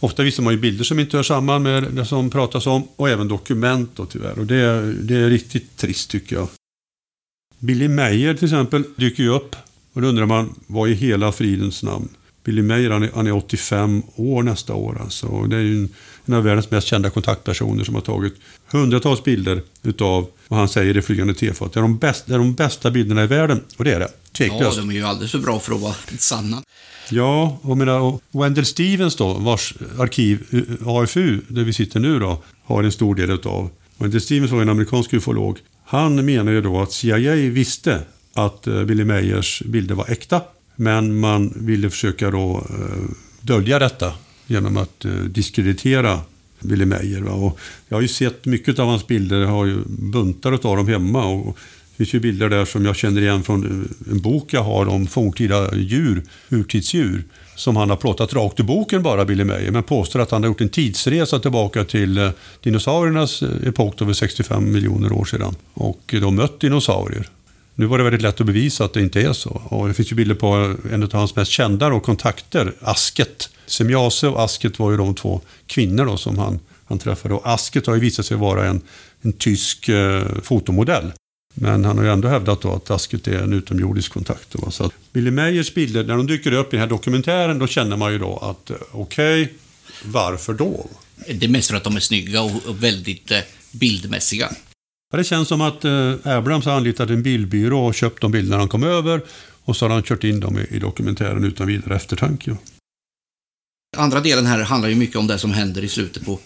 Ofta 0.00 0.22
visar 0.22 0.42
man 0.42 0.52
ju 0.52 0.58
bilder 0.60 0.84
som 0.84 0.98
inte 0.98 1.16
hör 1.16 1.24
samman 1.24 1.62
med 1.62 1.82
det 1.82 2.06
som 2.06 2.30
pratas 2.30 2.66
om 2.66 2.88
och 2.96 3.08
även 3.08 3.28
dokument 3.28 3.90
då 3.94 4.06
tyvärr. 4.06 4.38
Och 4.38 4.46
det, 4.46 4.92
det 4.92 5.16
är 5.16 5.30
riktigt 5.30 5.76
trist 5.76 6.10
tycker 6.10 6.36
jag. 6.36 6.48
Billy 7.58 7.88
Meyer 7.88 8.34
till 8.34 8.44
exempel 8.44 8.84
dyker 8.96 9.22
ju 9.22 9.28
upp 9.28 9.56
och 9.96 10.02
då 10.02 10.08
undrar 10.08 10.26
man, 10.26 10.54
vad 10.66 10.88
i 10.88 10.94
hela 10.94 11.32
fridens 11.32 11.82
namn? 11.82 12.08
Billy 12.44 12.62
Meyer 12.62 12.90
han 12.90 13.02
är, 13.02 13.10
han 13.14 13.26
är 13.26 13.32
85 13.32 14.02
år 14.16 14.42
nästa 14.42 14.74
år. 14.74 15.00
Alltså. 15.00 15.26
Och 15.26 15.48
det 15.48 15.56
är 15.56 15.60
ju 15.60 15.78
en, 15.78 15.88
en 16.26 16.34
av 16.34 16.44
världens 16.44 16.70
mest 16.70 16.86
kända 16.86 17.10
kontaktpersoner 17.10 17.84
som 17.84 17.94
har 17.94 18.02
tagit 18.02 18.34
hundratals 18.70 19.24
bilder 19.24 19.62
utav 19.82 20.26
vad 20.48 20.58
han 20.58 20.68
säger 20.68 20.96
i 20.96 21.02
Flygande 21.02 21.34
tefat. 21.34 21.72
Det 21.72 21.80
är 21.80 21.82
de, 21.82 21.98
bästa, 21.98 22.24
det 22.26 22.34
är 22.34 22.38
de 22.38 22.54
bästa 22.54 22.90
bilderna 22.90 23.24
i 23.24 23.26
världen. 23.26 23.60
Och 23.76 23.84
det 23.84 23.92
är 23.92 24.00
det. 24.00 24.08
Tveklöst. 24.32 24.76
Ja, 24.76 24.82
de 24.82 24.90
är 24.90 24.94
ju 24.94 25.02
alldeles 25.02 25.32
för 25.32 25.38
bra 25.38 25.60
för 25.60 25.74
att 25.74 25.80
vara 25.80 25.94
sanna. 26.18 26.62
Ja, 27.10 27.58
och, 27.62 27.76
menar, 27.76 28.00
och 28.00 28.22
Wendell 28.30 28.66
Stevens 28.66 29.16
då, 29.16 29.32
vars 29.32 29.74
arkiv 29.98 30.64
AFU, 30.86 31.40
där 31.48 31.64
vi 31.64 31.72
sitter 31.72 32.00
nu 32.00 32.18
då, 32.18 32.42
har 32.64 32.82
en 32.82 32.92
stor 32.92 33.14
del 33.14 33.30
utav. 33.30 33.70
Wendell 33.98 34.20
Stevens 34.20 34.50
var 34.50 34.62
en 34.62 34.68
amerikansk 34.68 35.14
ufolog. 35.14 35.58
Han 35.84 36.24
menar 36.24 36.52
ju 36.52 36.60
då 36.60 36.80
att 36.80 36.92
CIA 36.92 37.34
visste 37.34 38.02
att 38.36 38.66
eh, 38.66 38.84
Billy 38.84 39.04
Meyers 39.04 39.62
bilder 39.66 39.94
var 39.94 40.10
äkta. 40.10 40.40
Men 40.76 41.20
man 41.20 41.52
ville 41.56 41.90
försöka 41.90 42.30
då 42.30 42.66
eh, 42.70 43.10
dölja 43.40 43.78
detta 43.78 44.12
genom 44.46 44.76
att 44.76 45.04
eh, 45.04 45.12
diskreditera 45.12 46.20
Billy 46.60 46.84
Meyer. 46.84 47.24
Och 47.24 47.58
jag 47.88 47.96
har 47.96 48.02
ju 48.02 48.08
sett 48.08 48.44
mycket 48.44 48.78
av 48.78 48.88
hans 48.88 49.06
bilder, 49.06 49.40
jag 49.40 49.48
har 49.48 49.66
ju 49.66 49.76
buntar 49.86 50.52
av 50.52 50.76
dem 50.76 50.88
hemma. 50.88 51.26
Och 51.26 51.58
det 51.90 51.96
finns 51.96 52.14
ju 52.14 52.20
bilder 52.20 52.48
där 52.48 52.64
som 52.64 52.84
jag 52.84 52.96
känner 52.96 53.22
igen 53.22 53.42
från 53.42 53.88
en 54.10 54.20
bok 54.20 54.52
jag 54.52 54.62
har 54.62 54.86
om 54.86 55.06
forntida 55.06 55.76
djur, 55.76 56.22
urtidsdjur. 56.48 57.24
Som 57.56 57.76
han 57.76 57.90
har 57.90 57.96
plåtat 57.96 58.34
rakt 58.34 58.60
ur 58.60 58.64
boken 58.64 59.02
bara, 59.02 59.24
Billy 59.24 59.44
Meyer, 59.44 59.70
men 59.70 59.82
påstår 59.82 60.20
att 60.20 60.30
han 60.30 60.42
har 60.42 60.48
gjort 60.48 60.60
en 60.60 60.68
tidsresa 60.68 61.38
tillbaka 61.38 61.84
till 61.84 62.30
dinosauriernas 62.62 63.42
epok 63.42 63.98
för 63.98 64.12
65 64.12 64.72
miljoner 64.72 65.12
år 65.12 65.24
sedan. 65.24 65.54
Och 65.74 66.14
då 66.20 66.30
mött 66.30 66.60
dinosaurier. 66.60 67.28
Nu 67.78 67.86
var 67.86 67.98
det 67.98 68.04
väldigt 68.04 68.22
lätt 68.22 68.40
att 68.40 68.46
bevisa 68.46 68.84
att 68.84 68.92
det 68.92 69.00
inte 69.00 69.20
är 69.20 69.32
så. 69.32 69.50
Och 69.64 69.88
det 69.88 69.94
finns 69.94 70.12
ju 70.12 70.16
bilder 70.16 70.34
på 70.34 70.76
en 70.92 71.02
av 71.02 71.12
hans 71.12 71.36
mest 71.36 71.50
kända 71.50 71.88
då, 71.88 72.00
kontakter, 72.00 72.72
Asket. 72.80 73.50
Semjase 73.66 74.28
och 74.28 74.44
Asket 74.44 74.78
var 74.78 74.90
ju 74.90 74.96
de 74.96 75.14
två 75.14 75.40
kvinnor 75.66 76.04
då, 76.04 76.16
som 76.16 76.38
han, 76.38 76.60
han 76.86 76.98
träffade. 76.98 77.34
Och 77.34 77.42
Asket 77.44 77.86
har 77.86 77.94
ju 77.94 78.00
visat 78.00 78.26
sig 78.26 78.36
vara 78.36 78.66
en, 78.66 78.80
en 79.22 79.32
tysk 79.32 79.88
eh, 79.88 80.24
fotomodell. 80.42 81.12
Men 81.54 81.84
han 81.84 81.98
har 81.98 82.04
ju 82.04 82.10
ändå 82.10 82.28
hävdat 82.28 82.60
då 82.60 82.72
att 82.72 82.90
Asket 82.90 83.28
är 83.28 83.42
en 83.42 83.52
utomjordisk 83.52 84.12
kontakt. 84.12 84.52
Då. 84.52 84.70
Så 84.70 84.84
att 84.84 84.92
Billy 85.12 85.30
Meyers 85.30 85.74
bilder, 85.74 86.04
när 86.04 86.16
de 86.16 86.26
dyker 86.26 86.52
upp 86.52 86.66
i 86.66 86.76
den 86.76 86.80
här 86.80 86.88
dokumentären, 86.88 87.58
då 87.58 87.66
känner 87.66 87.96
man 87.96 88.12
ju 88.12 88.18
då 88.18 88.36
att 88.36 88.70
eh, 88.70 88.76
okej, 88.92 89.42
okay, 89.42 89.54
varför 90.04 90.54
då? 90.54 90.86
Det 91.34 91.46
är 91.46 91.48
mest 91.48 91.70
för 91.70 91.76
att 91.76 91.84
de 91.84 91.96
är 91.96 92.00
snygga 92.00 92.42
och 92.42 92.84
väldigt 92.84 93.30
eh, 93.30 93.40
bildmässiga. 93.70 94.50
Det 95.12 95.24
känns 95.24 95.48
som 95.48 95.60
att 95.60 95.84
eh, 95.84 96.14
Abrams 96.24 96.64
har 96.64 96.72
anlitat 96.72 97.10
en 97.10 97.22
bildbyrå 97.22 97.86
och 97.86 97.94
köpt 97.94 98.22
de 98.22 98.30
bilderna 98.30 98.58
han 98.58 98.68
kom 98.68 98.82
över 98.82 99.22
och 99.64 99.76
så 99.76 99.84
har 99.84 99.90
han 99.90 100.02
kört 100.02 100.24
in 100.24 100.40
dem 100.40 100.58
i, 100.70 100.78
dokumentären 100.78 101.44
utan 101.44 101.66
vidare 101.66 101.96
eftertanke. 101.96 102.56
Andra 103.96 104.20
delen 104.20 104.46
här 104.46 104.62
handlar 104.62 104.88
ju 104.88 104.94
mycket 104.94 105.16
om 105.16 105.26
det 105.26 105.38
som 105.38 105.52
händer 105.52 105.84
i 105.84 105.88
slutet 105.88 106.26
på 106.26 106.38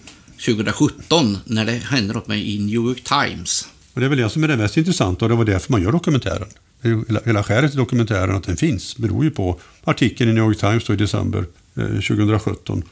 2017 0.46 1.38
när 1.44 1.64
det 1.64 1.73
händer 1.73 2.14
något 2.14 2.29
med 2.29 2.38
i 2.38 2.59
New 2.59 2.75
York 2.75 3.05
Times. 3.05 3.68
Och 3.94 4.01
det 4.01 4.07
är 4.07 4.09
väl 4.09 4.18
det 4.18 4.31
som 4.31 4.44
är 4.44 4.49
det 4.49 4.57
mest 4.57 4.77
intressanta 4.77 5.25
och 5.25 5.29
det 5.29 5.35
var 5.35 5.44
därför 5.44 5.73
man 5.73 5.83
gör 5.83 5.92
dokumentären. 5.92 6.49
Hela, 6.83 7.20
hela 7.25 7.42
skälet 7.42 7.70
till 7.70 7.81
dokumentären, 7.81 8.37
att 8.37 8.44
den 8.44 8.57
finns, 8.57 8.96
beror 8.96 9.25
ju 9.25 9.31
på 9.31 9.61
artikeln 9.85 10.31
i 10.31 10.33
New 10.33 10.44
York 10.44 10.59
Times 10.59 10.90
i 10.90 10.96
december 10.96 11.44
eh, 11.77 11.85
2017 11.85 12.83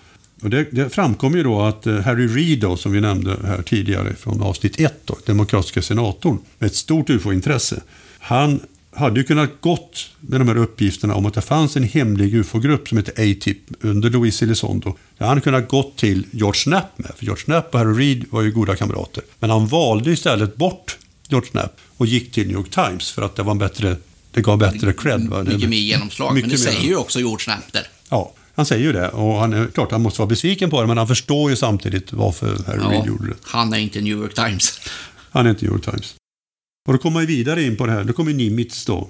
och 0.42 0.50
det, 0.50 0.68
det 0.70 0.90
framkom 0.90 1.36
ju 1.36 1.42
då 1.42 1.62
att 1.62 1.86
eh, 1.86 2.00
Harry 2.00 2.26
Reid, 2.26 2.60
då, 2.60 2.76
som 2.76 2.92
vi 2.92 3.00
nämnde 3.00 3.36
här 3.44 3.62
tidigare 3.62 4.14
från 4.14 4.42
avsnitt 4.42 4.80
1, 4.80 5.10
demokratiska 5.26 5.82
senatorn, 5.82 6.38
med 6.58 6.66
ett 6.66 6.76
stort 6.76 7.10
ufo-intresse, 7.10 7.82
han 8.18 8.60
hade 8.92 9.20
ju 9.20 9.24
kunnat 9.24 9.60
gått 9.60 10.10
med 10.20 10.40
de 10.40 10.48
här 10.48 10.56
uppgifterna 10.56 11.14
om 11.14 11.26
att 11.26 11.34
det 11.34 11.40
fanns 11.40 11.76
en 11.76 11.82
hemlig 11.82 12.34
ufo-grupp 12.34 12.88
som 12.88 12.98
heter 12.98 13.12
A-Tip 13.12 13.58
under 13.80 14.10
Louis 14.10 14.42
Elizondo. 14.42 14.96
Det 15.18 15.24
hade 15.24 15.34
han 15.34 15.40
kunnat 15.40 15.68
gått 15.68 15.96
till 15.96 16.26
George 16.30 16.60
Knapp 16.62 16.98
med, 16.98 17.10
för 17.16 17.24
George 17.24 17.44
Knapp 17.44 17.74
och 17.74 17.80
Harry 17.80 17.98
Reid 17.98 18.24
var 18.30 18.42
ju 18.42 18.52
goda 18.52 18.76
kamrater. 18.76 19.22
Men 19.38 19.50
han 19.50 19.66
valde 19.66 20.10
istället 20.10 20.56
bort 20.56 20.98
George 21.28 21.50
Knapp 21.50 21.80
och 21.96 22.06
gick 22.06 22.32
till 22.32 22.46
New 22.46 22.56
York 22.56 22.70
Times 22.70 23.10
för 23.10 23.22
att 23.22 23.36
det 23.36 23.42
var 23.42 23.52
en 23.52 23.58
bättre 23.58 23.96
det 24.30 24.40
gav 24.40 24.58
bättre 24.58 24.92
cred. 24.92 25.28
Va? 25.28 25.42
Mycket 25.42 25.70
mer 25.70 25.76
genomslag, 25.76 26.34
mycket 26.34 26.50
men 26.50 26.56
det 26.56 26.62
säger 26.62 26.88
ju 26.88 26.96
också 26.96 27.18
George 27.18 27.44
Knapp 27.44 27.72
där. 27.72 27.86
Ja, 28.08 28.32
han 28.58 28.66
säger 28.66 28.84
ju 28.84 28.92
det 28.92 29.08
och 29.08 29.34
han 29.34 29.52
är 29.52 29.66
klart 29.66 29.90
han 29.90 30.02
måste 30.02 30.20
vara 30.20 30.28
besviken 30.28 30.70
på 30.70 30.80
det, 30.80 30.86
men 30.86 30.98
han 30.98 31.08
förstår 31.08 31.50
ju 31.50 31.56
samtidigt 31.56 32.12
varför 32.12 32.46
Harry 32.66 32.78
ja, 32.82 32.90
Reid 32.90 33.06
gjorde 33.06 33.28
det. 33.28 33.34
Han 33.42 33.72
är 33.72 33.78
inte 33.78 34.00
New 34.00 34.18
York 34.18 34.34
Times. 34.34 34.80
Han 35.30 35.46
är 35.46 35.50
inte 35.50 35.64
New 35.64 35.72
York 35.72 35.84
Times. 35.84 36.14
Och 36.88 36.92
då 36.92 36.98
kommer 36.98 37.14
man 37.14 37.26
vidare 37.26 37.62
in 37.62 37.76
på 37.76 37.86
det 37.86 37.92
här. 37.92 38.04
Då 38.04 38.12
kommer 38.12 38.32
Nimitz 38.32 38.84
då 38.84 39.08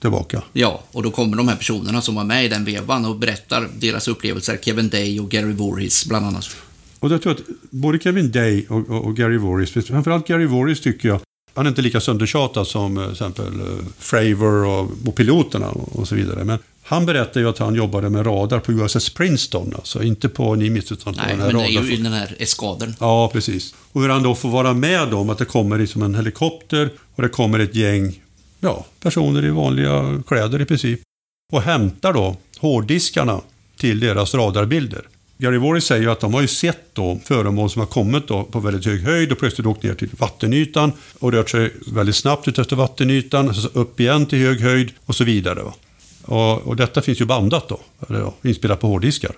tillbaka. 0.00 0.42
Ja, 0.52 0.82
och 0.92 1.02
då 1.02 1.10
kommer 1.10 1.36
de 1.36 1.48
här 1.48 1.56
personerna 1.56 2.02
som 2.02 2.14
var 2.14 2.24
med 2.24 2.44
i 2.44 2.48
den 2.48 2.64
vevan 2.64 3.04
och 3.04 3.16
berättar 3.16 3.68
deras 3.78 4.08
upplevelser. 4.08 4.58
Kevin 4.62 4.88
Day 4.88 5.20
och 5.20 5.30
Gary 5.30 5.52
Voorhees 5.52 6.06
bland 6.06 6.26
annat. 6.26 6.56
Och 7.00 7.10
jag 7.10 7.22
tror 7.22 7.32
att 7.32 7.40
både 7.70 7.98
Kevin 7.98 8.32
Day 8.32 8.66
och, 8.68 8.90
och, 8.90 9.04
och 9.04 9.16
Gary 9.16 9.36
Voorhees, 9.36 9.86
framförallt 9.86 10.26
Gary 10.26 10.46
Voorhees 10.46 10.80
tycker 10.80 11.08
jag, 11.08 11.20
han 11.54 11.66
är 11.66 11.70
inte 11.70 11.82
lika 11.82 12.00
söndertjatad 12.00 12.66
som 12.66 12.98
eh, 12.98 13.04
till 13.04 13.12
exempel 13.12 13.60
eh, 13.60 13.84
Fravor 13.98 14.66
och, 14.66 14.90
och 15.06 15.14
piloterna 15.14 15.68
och, 15.68 15.98
och, 15.98 16.08
så 16.08 16.14
vidare. 16.14 16.44
Men 16.44 16.58
Han 16.86 17.06
berättade 17.06 17.40
ju 17.40 17.48
att 17.48 17.58
han 17.58 17.74
jobbade 17.74 18.10
med 18.10 18.26
radar 18.26 18.60
på 18.60 18.72
USS 18.72 19.10
Princeton, 19.10 19.72
alltså 19.74 20.02
inte 20.02 20.28
på 20.28 20.54
Nimitz 20.54 20.92
utan 20.92 21.14
på 21.14 21.20
Nej, 21.20 21.30
den 21.30 21.40
här 21.40 21.46
men 21.46 21.56
det 21.56 21.68
är 21.68 21.76
radar. 21.76 21.90
ju 21.90 21.96
den 21.96 22.12
här 22.12 22.36
eskadern. 22.38 22.94
Ja, 23.00 23.30
precis. 23.32 23.74
Och 23.92 24.02
hur 24.02 24.08
han 24.08 24.22
då 24.22 24.34
får 24.34 24.48
vara 24.48 24.74
med 24.74 25.14
om 25.14 25.30
att 25.30 25.38
det 25.38 25.44
kommer 25.44 25.78
liksom 25.78 26.02
en 26.02 26.14
helikopter 26.14 26.90
och 27.14 27.22
det 27.22 27.28
kommer 27.28 27.58
ett 27.58 27.74
gäng 27.74 28.20
ja, 28.60 28.86
personer 29.00 29.44
i 29.44 29.50
vanliga 29.50 30.22
kläder 30.26 30.60
i 30.60 30.64
princip 30.64 31.00
och 31.52 31.62
hämtar 31.62 32.12
då 32.12 32.36
hårddiskarna 32.58 33.40
till 33.76 34.00
deras 34.00 34.34
radarbilder. 34.34 35.02
Gary 35.38 35.58
Worley 35.58 35.80
säger 35.80 36.02
ju 36.02 36.10
att 36.10 36.20
de 36.20 36.34
har 36.34 36.40
ju 36.40 36.48
sett 36.48 36.94
då 36.94 37.20
föremål 37.24 37.70
som 37.70 37.80
har 37.80 37.86
kommit 37.86 38.28
då 38.28 38.42
på 38.42 38.60
väldigt 38.60 38.86
hög 38.86 39.02
höjd 39.02 39.32
och 39.32 39.38
plötsligt 39.38 39.66
åkt 39.66 39.82
ner 39.82 39.94
till 39.94 40.08
vattenytan 40.18 40.92
och 41.18 41.32
rört 41.32 41.50
sig 41.50 41.72
väldigt 41.86 42.16
snabbt 42.16 42.48
ut 42.48 42.58
efter 42.58 42.76
vattenytan, 42.76 43.48
och 43.48 43.56
så 43.56 43.68
upp 43.68 44.00
igen 44.00 44.26
till 44.26 44.38
hög 44.38 44.60
höjd 44.60 44.90
och 45.06 45.14
så 45.14 45.24
vidare. 45.24 45.62
Och, 46.24 46.62
och 46.62 46.76
detta 46.76 47.02
finns 47.02 47.20
ju 47.20 47.24
bandat 47.24 47.68
då, 47.68 47.80
eller 48.08 48.20
ja, 48.20 48.34
inspelat 48.42 48.80
på 48.80 48.86
hårddiskar. 48.86 49.32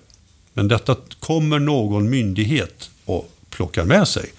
Men 0.52 0.68
detta 0.68 0.96
kommer 1.20 1.58
någon 1.58 2.10
myndighet 2.10 2.90
och 3.04 3.30
plockar 3.50 3.84
med 3.84 4.08
sig. 4.08 4.32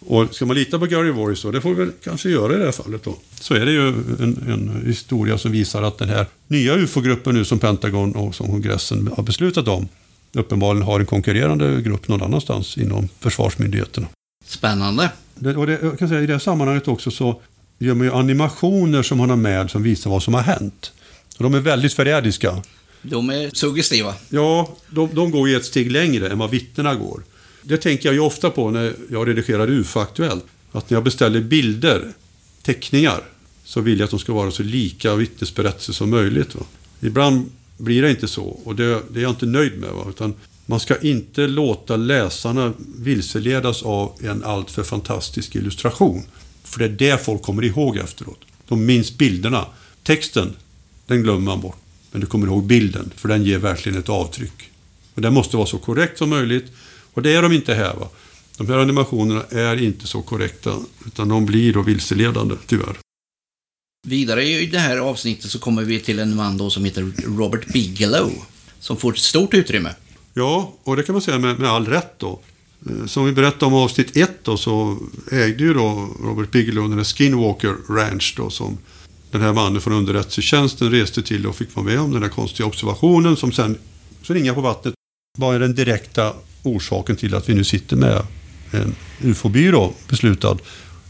Och 0.00 0.34
ska 0.34 0.46
man 0.46 0.56
lita 0.56 0.78
på 0.78 0.86
Gary 0.86 1.10
Worley 1.10 1.36
så, 1.36 1.50
det 1.50 1.60
får 1.60 1.68
vi 1.68 1.74
väl 1.74 1.92
kanske 2.04 2.28
göra 2.28 2.54
i 2.54 2.56
det 2.56 2.64
här 2.64 2.72
fallet 2.72 3.04
då, 3.04 3.16
så 3.40 3.54
är 3.54 3.66
det 3.66 3.72
ju 3.72 3.88
en, 3.88 4.44
en 4.48 4.82
historia 4.86 5.38
som 5.38 5.52
visar 5.52 5.82
att 5.82 5.98
den 5.98 6.08
här 6.08 6.26
nya 6.46 6.74
UFO-gruppen 6.74 7.34
nu 7.34 7.44
som 7.44 7.58
Pentagon 7.58 8.16
och 8.16 8.34
som 8.34 8.46
kongressen 8.46 9.10
har 9.16 9.22
beslutat 9.22 9.68
om, 9.68 9.88
uppenbarligen 10.32 10.86
har 10.86 11.00
en 11.00 11.06
konkurrerande 11.06 11.82
grupp 11.82 12.08
någon 12.08 12.22
annanstans 12.22 12.78
inom 12.78 13.08
försvarsmyndigheterna. 13.20 14.06
Spännande. 14.44 15.10
Det, 15.34 15.56
och 15.56 15.66
det, 15.66 15.78
jag 15.82 15.98
kan 15.98 16.08
säga, 16.08 16.20
I 16.20 16.26
det 16.26 16.32
här 16.32 16.40
sammanhanget 16.40 16.88
också 16.88 17.10
så 17.10 17.40
gör 17.78 17.94
man 17.94 18.06
ju 18.06 18.12
animationer 18.12 19.02
som 19.02 19.18
man 19.18 19.30
har 19.30 19.36
med 19.36 19.70
som 19.70 19.82
visar 19.82 20.10
vad 20.10 20.22
som 20.22 20.34
har 20.34 20.42
hänt. 20.42 20.92
De 21.38 21.54
är 21.54 21.60
väldigt 21.60 21.92
förrädiska. 21.92 22.62
De 23.02 23.30
är 23.30 23.50
suggestiva. 23.54 24.14
Ja, 24.28 24.76
de, 24.90 25.14
de 25.14 25.30
går 25.30 25.48
ju 25.48 25.56
ett 25.56 25.64
steg 25.64 25.92
längre 25.92 26.28
än 26.28 26.38
vad 26.38 26.50
vittnena 26.50 26.94
går. 26.94 27.22
Det 27.62 27.76
tänker 27.76 28.08
jag 28.08 28.14
ju 28.14 28.20
ofta 28.20 28.50
på 28.50 28.70
när 28.70 28.94
jag 29.10 29.28
redigerar 29.28 29.70
UFO-aktuellt. 29.70 30.44
Att 30.72 30.90
när 30.90 30.96
jag 30.96 31.04
beställer 31.04 31.40
bilder, 31.40 32.12
teckningar, 32.62 33.20
så 33.64 33.80
vill 33.80 33.98
jag 33.98 34.04
att 34.04 34.10
de 34.10 34.18
ska 34.18 34.32
vara 34.32 34.50
så 34.50 34.62
lika 34.62 35.14
vittnesberättelser 35.14 35.92
som 35.92 36.10
möjligt. 36.10 36.54
Va? 36.54 36.62
Ibland 37.00 37.50
blir 37.76 38.02
det 38.02 38.10
inte 38.10 38.28
så 38.28 38.44
och 38.44 38.76
det, 38.76 39.02
det 39.10 39.18
är 39.18 39.22
jag 39.22 39.30
inte 39.30 39.46
nöjd 39.46 39.78
med. 39.78 39.90
Va? 39.90 40.06
Utan 40.10 40.34
man 40.66 40.80
ska 40.80 40.96
inte 41.00 41.46
låta 41.46 41.96
läsarna 41.96 42.72
vilseledas 42.96 43.82
av 43.82 44.12
en 44.22 44.44
alltför 44.44 44.82
fantastisk 44.82 45.56
illustration. 45.56 46.22
För 46.64 46.78
det 46.78 46.84
är 46.84 46.88
det 46.88 47.24
folk 47.24 47.42
kommer 47.42 47.64
ihåg 47.64 47.96
efteråt. 47.96 48.40
De 48.68 48.86
minns 48.86 49.18
bilderna. 49.18 49.66
Texten, 50.02 50.56
den 51.06 51.22
glömmer 51.22 51.40
man 51.40 51.60
bort. 51.60 51.76
Men 52.12 52.20
du 52.20 52.26
kommer 52.26 52.46
ihåg 52.46 52.64
bilden, 52.64 53.12
för 53.16 53.28
den 53.28 53.44
ger 53.44 53.58
verkligen 53.58 53.98
ett 53.98 54.08
avtryck. 54.08 54.70
Och 55.14 55.22
den 55.22 55.34
måste 55.34 55.56
vara 55.56 55.66
så 55.66 55.78
korrekt 55.78 56.18
som 56.18 56.30
möjligt. 56.30 56.72
Och 57.12 57.22
det 57.22 57.34
är 57.34 57.42
de 57.42 57.52
inte 57.52 57.74
här. 57.74 57.94
Va? 57.94 58.08
De 58.56 58.68
här 58.68 58.78
animationerna 58.78 59.42
är 59.50 59.82
inte 59.82 60.06
så 60.06 60.22
korrekta, 60.22 60.74
utan 61.06 61.28
de 61.28 61.46
blir 61.46 61.72
då 61.72 61.82
vilseledande, 61.82 62.54
tyvärr. 62.66 62.96
Vidare 64.06 64.44
i 64.44 64.66
det 64.66 64.78
här 64.78 64.96
avsnittet 64.96 65.50
så 65.50 65.58
kommer 65.58 65.82
vi 65.82 66.00
till 66.00 66.18
en 66.18 66.36
man 66.36 66.58
då 66.58 66.70
som 66.70 66.84
heter 66.84 67.12
Robert 67.38 67.72
Bigelow. 67.72 68.32
Som 68.80 68.96
får 68.96 69.12
ett 69.12 69.18
stort 69.18 69.54
utrymme. 69.54 69.94
Ja, 70.34 70.74
och 70.84 70.96
det 70.96 71.02
kan 71.02 71.12
man 71.12 71.22
säga 71.22 71.38
med, 71.38 71.58
med 71.58 71.68
all 71.70 71.86
rätt 71.86 72.18
då. 72.18 72.40
Eh, 72.90 73.06
Som 73.06 73.24
vi 73.24 73.32
berättade 73.32 73.66
om 73.66 73.74
avsnitt 73.74 74.16
ett 74.16 74.44
då, 74.44 74.56
så 74.56 74.98
ägde 75.32 75.64
ju 75.64 75.74
då 75.74 76.08
Robert 76.22 76.50
Bigelow 76.50 76.88
den 76.88 76.98
här 76.98 77.04
Skinwalker 77.04 77.76
Ranch 77.88 78.34
då, 78.36 78.50
som 78.50 78.78
den 79.36 79.46
här 79.46 79.52
mannen 79.52 79.80
från 79.80 79.92
underrättelsetjänsten 79.92 80.90
reste 80.90 81.22
till 81.22 81.46
och 81.46 81.56
fick 81.56 81.76
vara 81.76 81.86
med 81.86 82.00
om 82.00 82.12
den 82.12 82.22
här 82.22 82.30
konstiga 82.30 82.66
observationen 82.66 83.36
som 83.36 83.52
sen, 83.52 83.78
så 84.22 84.34
ringa 84.34 84.54
på 84.54 84.60
vattnet, 84.60 84.94
var 85.38 85.58
den 85.58 85.74
direkta 85.74 86.32
orsaken 86.62 87.16
till 87.16 87.34
att 87.34 87.48
vi 87.48 87.54
nu 87.54 87.64
sitter 87.64 87.96
med 87.96 88.22
en 88.70 88.94
UFO-byrå 89.22 89.92
beslutad 90.08 90.58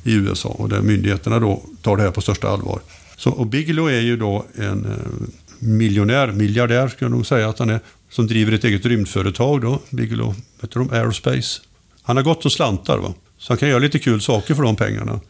i 0.04 0.12
USA 0.12 0.48
och 0.48 0.68
där 0.68 0.80
myndigheterna 0.80 1.40
då 1.40 1.62
tar 1.82 1.96
det 1.96 2.02
här 2.02 2.10
på 2.10 2.20
största 2.20 2.48
allvar. 2.48 2.80
Så, 3.16 3.30
och 3.30 3.46
Bigelow 3.46 3.90
är 3.90 4.00
ju 4.00 4.16
då 4.16 4.46
en 4.54 4.84
eh, 4.84 5.28
miljonär, 5.58 6.32
miljardär 6.32 6.88
skulle 6.88 7.10
jag 7.10 7.16
nog 7.16 7.26
säga 7.26 7.48
att 7.48 7.58
han 7.58 7.70
är, 7.70 7.80
som 8.10 8.26
driver 8.26 8.52
ett 8.52 8.64
eget 8.64 8.86
rymdföretag 8.86 9.60
då, 9.60 9.78
Bigelow 9.90 10.34
Heter 10.62 10.78
de 10.78 10.90
Aerospace. 10.90 11.60
Han 12.02 12.16
har 12.16 12.24
gått 12.24 12.44
och 12.44 12.52
slantar 12.52 12.98
va, 12.98 13.14
så 13.38 13.52
han 13.52 13.58
kan 13.58 13.68
göra 13.68 13.78
lite 13.78 13.98
kul 13.98 14.20
saker 14.20 14.54
för 14.54 14.62
de 14.62 14.76
pengarna. 14.76 15.20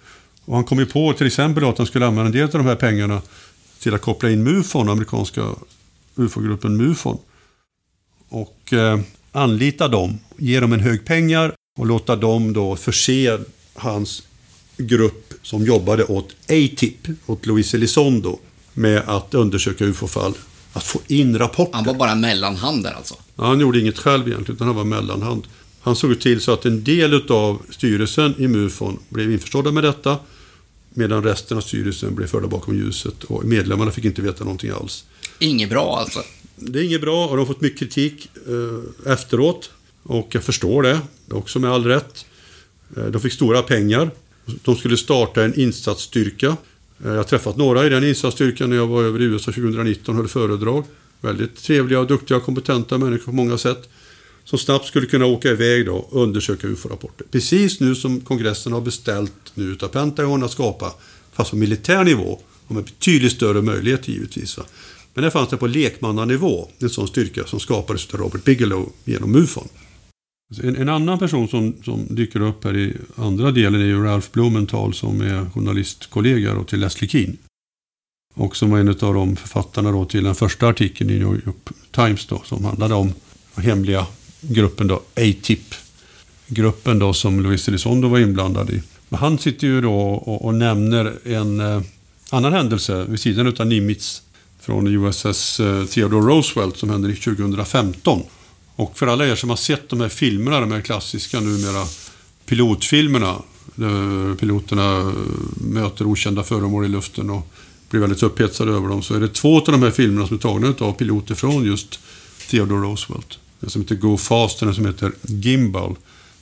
Och 0.46 0.54
han 0.54 0.64
kom 0.64 0.78
ju 0.78 0.87
på 0.87 1.12
till 1.12 1.26
exempel 1.26 1.64
att 1.64 1.78
han 1.78 1.87
skulle 1.87 2.06
använda 2.06 2.26
en 2.26 2.32
del 2.32 2.44
av 2.44 2.50
de 2.50 2.66
här 2.66 2.76
pengarna 2.76 3.22
till 3.78 3.94
att 3.94 4.02
koppla 4.02 4.30
in 4.30 4.42
MUFON, 4.42 4.88
amerikanska 4.88 5.54
UFO-gruppen 6.16 6.76
MUFON. 6.76 7.18
Och 8.28 8.72
eh, 8.72 9.00
anlita 9.32 9.88
dem, 9.88 10.18
ge 10.37 10.61
dem 10.61 10.72
en 10.72 10.80
hög 10.80 11.04
pengar 11.04 11.54
och 11.78 11.87
låta 11.87 12.16
dem 12.16 12.52
då 12.52 12.76
förse 12.76 13.38
hans 13.74 14.22
grupp 14.76 15.35
som 15.42 15.64
jobbade 15.64 16.04
åt 16.04 16.37
ATIP, 16.44 17.09
åt 17.26 17.46
Luis 17.46 17.74
Elizondo, 17.74 18.38
med 18.72 19.02
att 19.06 19.35
undersöka 19.35 19.85
UFO-fall. 19.85 20.35
Att 20.72 20.85
få 20.85 21.00
in 21.06 21.38
rapporter. 21.38 21.74
Han 21.74 21.85
var 21.85 21.94
bara 21.94 22.14
mellanhand 22.14 22.82
där 22.82 22.92
alltså. 22.92 23.14
Ja, 23.37 23.46
han 23.46 23.61
gjorde 23.61 23.80
inget 23.80 23.98
själv 23.98 24.28
egentligen, 24.28 24.56
utan 24.56 24.66
han 24.66 24.76
var 24.76 24.85
mellanhand. 24.85 25.46
Han 25.80 25.96
såg 25.96 26.20
till 26.20 26.40
så 26.40 26.52
att 26.52 26.64
en 26.64 26.85
del 26.85 27.30
av 27.30 27.62
styrelsen 27.70 28.35
i 28.38 28.48
MUFON 28.48 28.98
blev 29.09 29.32
införstådda 29.32 29.72
med 29.72 29.85
detta, 29.85 30.18
medan 30.96 31.22
resten 31.22 31.56
av 31.56 31.61
styrelsen 31.61 32.14
blev 32.14 32.26
förda 32.26 32.46
bakom 32.46 32.76
ljuset 32.76 33.24
och 33.24 33.44
medlemmarna 33.44 33.90
fick 33.90 34.04
inte 34.04 34.22
veta 34.22 34.44
någonting 34.44 34.70
alls. 34.70 35.04
Inget 35.38 35.70
bra 35.70 35.98
alltså. 35.98 36.20
Det 36.56 36.78
är 36.78 36.82
inget 36.82 37.00
bra 37.00 37.26
och 37.26 37.37
de 37.37 37.38
har 37.38 37.46
fått 37.46 37.61
mycket 37.61 37.78
kritik 37.78 38.30
eh, 38.46 39.12
efteråt. 39.12 39.70
Och 40.02 40.28
jag 40.32 40.42
förstår 40.44 40.82
det, 40.82 41.00
också 41.30 41.59
med 41.59 41.70
all 41.70 41.85
rätt. 41.85 42.26
Eh, 42.96 43.04
de 43.04 43.20
fick 43.20 43.32
stora 43.32 43.62
pengar. 43.62 44.11
De 44.62 44.76
skulle 44.76 44.96
starta 44.96 45.44
en 45.44 45.61
insatsstyrka. 45.61 46.46
Eh, 47.04 47.11
jag 47.11 47.16
har 47.16 47.24
träffat 47.24 47.56
några 47.56 47.87
i 47.87 47.88
den 47.88 48.04
insatsstyrkan 48.04 48.70
när 48.70 48.76
jag 48.76 48.87
var 48.87 49.02
över 49.02 49.22
i 49.22 49.24
USA 49.24 49.52
2019 49.52 50.14
och 50.14 50.20
höll 50.20 50.28
föredrag. 50.28 50.85
Väldigt 51.20 51.56
trevliga, 51.56 52.04
duktiga 52.04 52.37
och 52.37 52.44
kompetenta 52.44 52.98
människor 52.98 53.24
på 53.24 53.32
många 53.32 53.59
sätt. 53.59 53.88
Som 54.46 54.59
snabbt 54.59 54.87
skulle 54.87 55.06
kunna 55.06 55.26
åka 55.26 55.50
iväg 55.50 55.87
då 55.87 55.94
och 55.94 56.22
undersöka 56.22 56.66
UFO-rapporter. 56.66 57.26
Precis 57.30 57.80
nu 57.80 57.94
som 57.94 58.20
kongressen 58.20 58.72
har 58.72 58.80
beställt 58.80 59.52
nu 59.54 59.64
utav 59.64 59.88
Pentagon 59.88 60.42
att 60.42 60.50
skapa, 60.50 60.92
fast 61.32 61.50
på 61.50 61.56
militär 61.56 62.04
nivå 62.04 62.40
och 62.66 62.74
med 62.74 62.85
betydligt 62.85 63.32
större 63.32 63.62
möjlighet 63.62 64.09
givetvis. 64.09 64.59
Va? 64.59 64.64
Men 65.14 65.24
där 65.24 65.30
fanns 65.30 65.48
det 65.48 65.56
på 65.56 65.66
lekmannanivå 65.66 66.68
en 66.78 66.90
sån 66.90 67.09
styrka 67.09 67.44
som 67.44 67.61
skapades 67.61 68.14
av 68.14 68.20
Robert 68.20 68.44
Bigelow 68.44 68.92
genom 69.04 69.37
UFOn. 69.37 69.68
En, 70.62 70.76
en 70.76 70.88
annan 70.88 71.18
person 71.18 71.48
som, 71.48 71.74
som 71.85 72.06
dyker 72.11 72.40
upp 72.40 72.64
här 72.64 72.76
i 72.76 72.96
andra 73.14 73.50
delen 73.50 73.80
är 73.80 73.85
ju 73.85 74.04
Ralph 74.04 74.28
Blumenthal 74.32 74.94
som 74.94 75.20
är 75.20 75.50
journalistkollega 75.50 76.64
till 76.64 76.80
Leslie 76.80 77.09
Keane. 77.09 77.37
Och 78.35 78.56
som 78.56 78.70
var 78.70 78.78
en 78.78 78.88
av 78.88 79.14
de 79.14 79.37
författarna 79.37 79.90
då 79.90 80.04
till 80.04 80.24
den 80.24 80.35
första 80.35 80.68
artikeln 80.68 81.11
i 81.11 81.18
New 81.18 81.22
York 81.22 81.56
Times 81.90 82.26
då, 82.26 82.42
som 82.44 82.64
handlade 82.64 82.94
om 82.94 83.12
hemliga 83.54 84.06
gruppen 84.40 84.87
då, 84.87 85.03
ATIP. 85.16 85.75
Gruppen 86.46 86.99
då 86.99 87.14
som 87.14 87.40
Luis 87.40 87.68
Elizondo 87.68 88.09
var 88.09 88.18
inblandad 88.18 88.70
i. 88.70 88.83
Men 89.09 89.20
han 89.20 89.38
sitter 89.38 89.66
ju 89.66 89.81
då 89.81 89.94
och, 90.01 90.44
och 90.44 90.55
nämner 90.55 91.18
en 91.25 91.61
eh, 91.61 91.83
annan 92.31 92.53
händelse 92.53 93.05
vid 93.09 93.20
sidan 93.20 93.55
av 93.59 93.66
Nimitz 93.66 94.22
från 94.61 94.87
USS 94.87 95.61
eh, 95.61 95.85
Theodore 95.85 96.27
Roosevelt 96.27 96.77
som 96.77 96.90
hände 96.90 97.14
2015. 97.14 98.22
Och 98.77 98.99
för 98.99 99.07
alla 99.07 99.27
er 99.27 99.35
som 99.35 99.51
har 99.51 99.57
sett 99.57 99.88
de 99.88 100.01
här 100.01 100.09
filmerna, 100.09 100.61
de 100.61 100.72
här 100.72 100.81
klassiska 100.81 101.40
numera 101.40 101.87
pilotfilmerna, 102.46 103.42
där 103.75 104.35
piloterna 104.35 104.99
eh, 104.99 105.12
möter 105.57 106.07
okända 106.07 106.42
föremål 106.42 106.85
i 106.85 106.88
luften 106.88 107.31
och 107.31 107.49
blir 107.90 108.01
väldigt 108.01 108.22
upphetsade 108.22 108.72
över 108.72 108.88
dem, 108.88 109.03
så 109.03 109.14
är 109.14 109.20
det 109.20 109.29
två 109.29 109.59
av 109.59 109.64
de 109.64 109.83
här 109.83 109.90
filmerna 109.90 110.27
som 110.27 110.37
är 110.37 110.40
tagna 110.40 110.75
av 110.79 110.92
piloter 110.92 111.35
från 111.35 111.64
just 111.64 112.01
Theodore 112.51 112.81
Roosevelt. 112.81 113.38
Den 113.60 113.70
som 113.70 113.82
heter 113.82 113.94
Go 113.94 114.16
Fast 114.16 114.62
och 114.62 114.66
den 114.66 114.74
som 114.74 114.86
heter 114.86 115.12
Gimbal. 115.22 115.96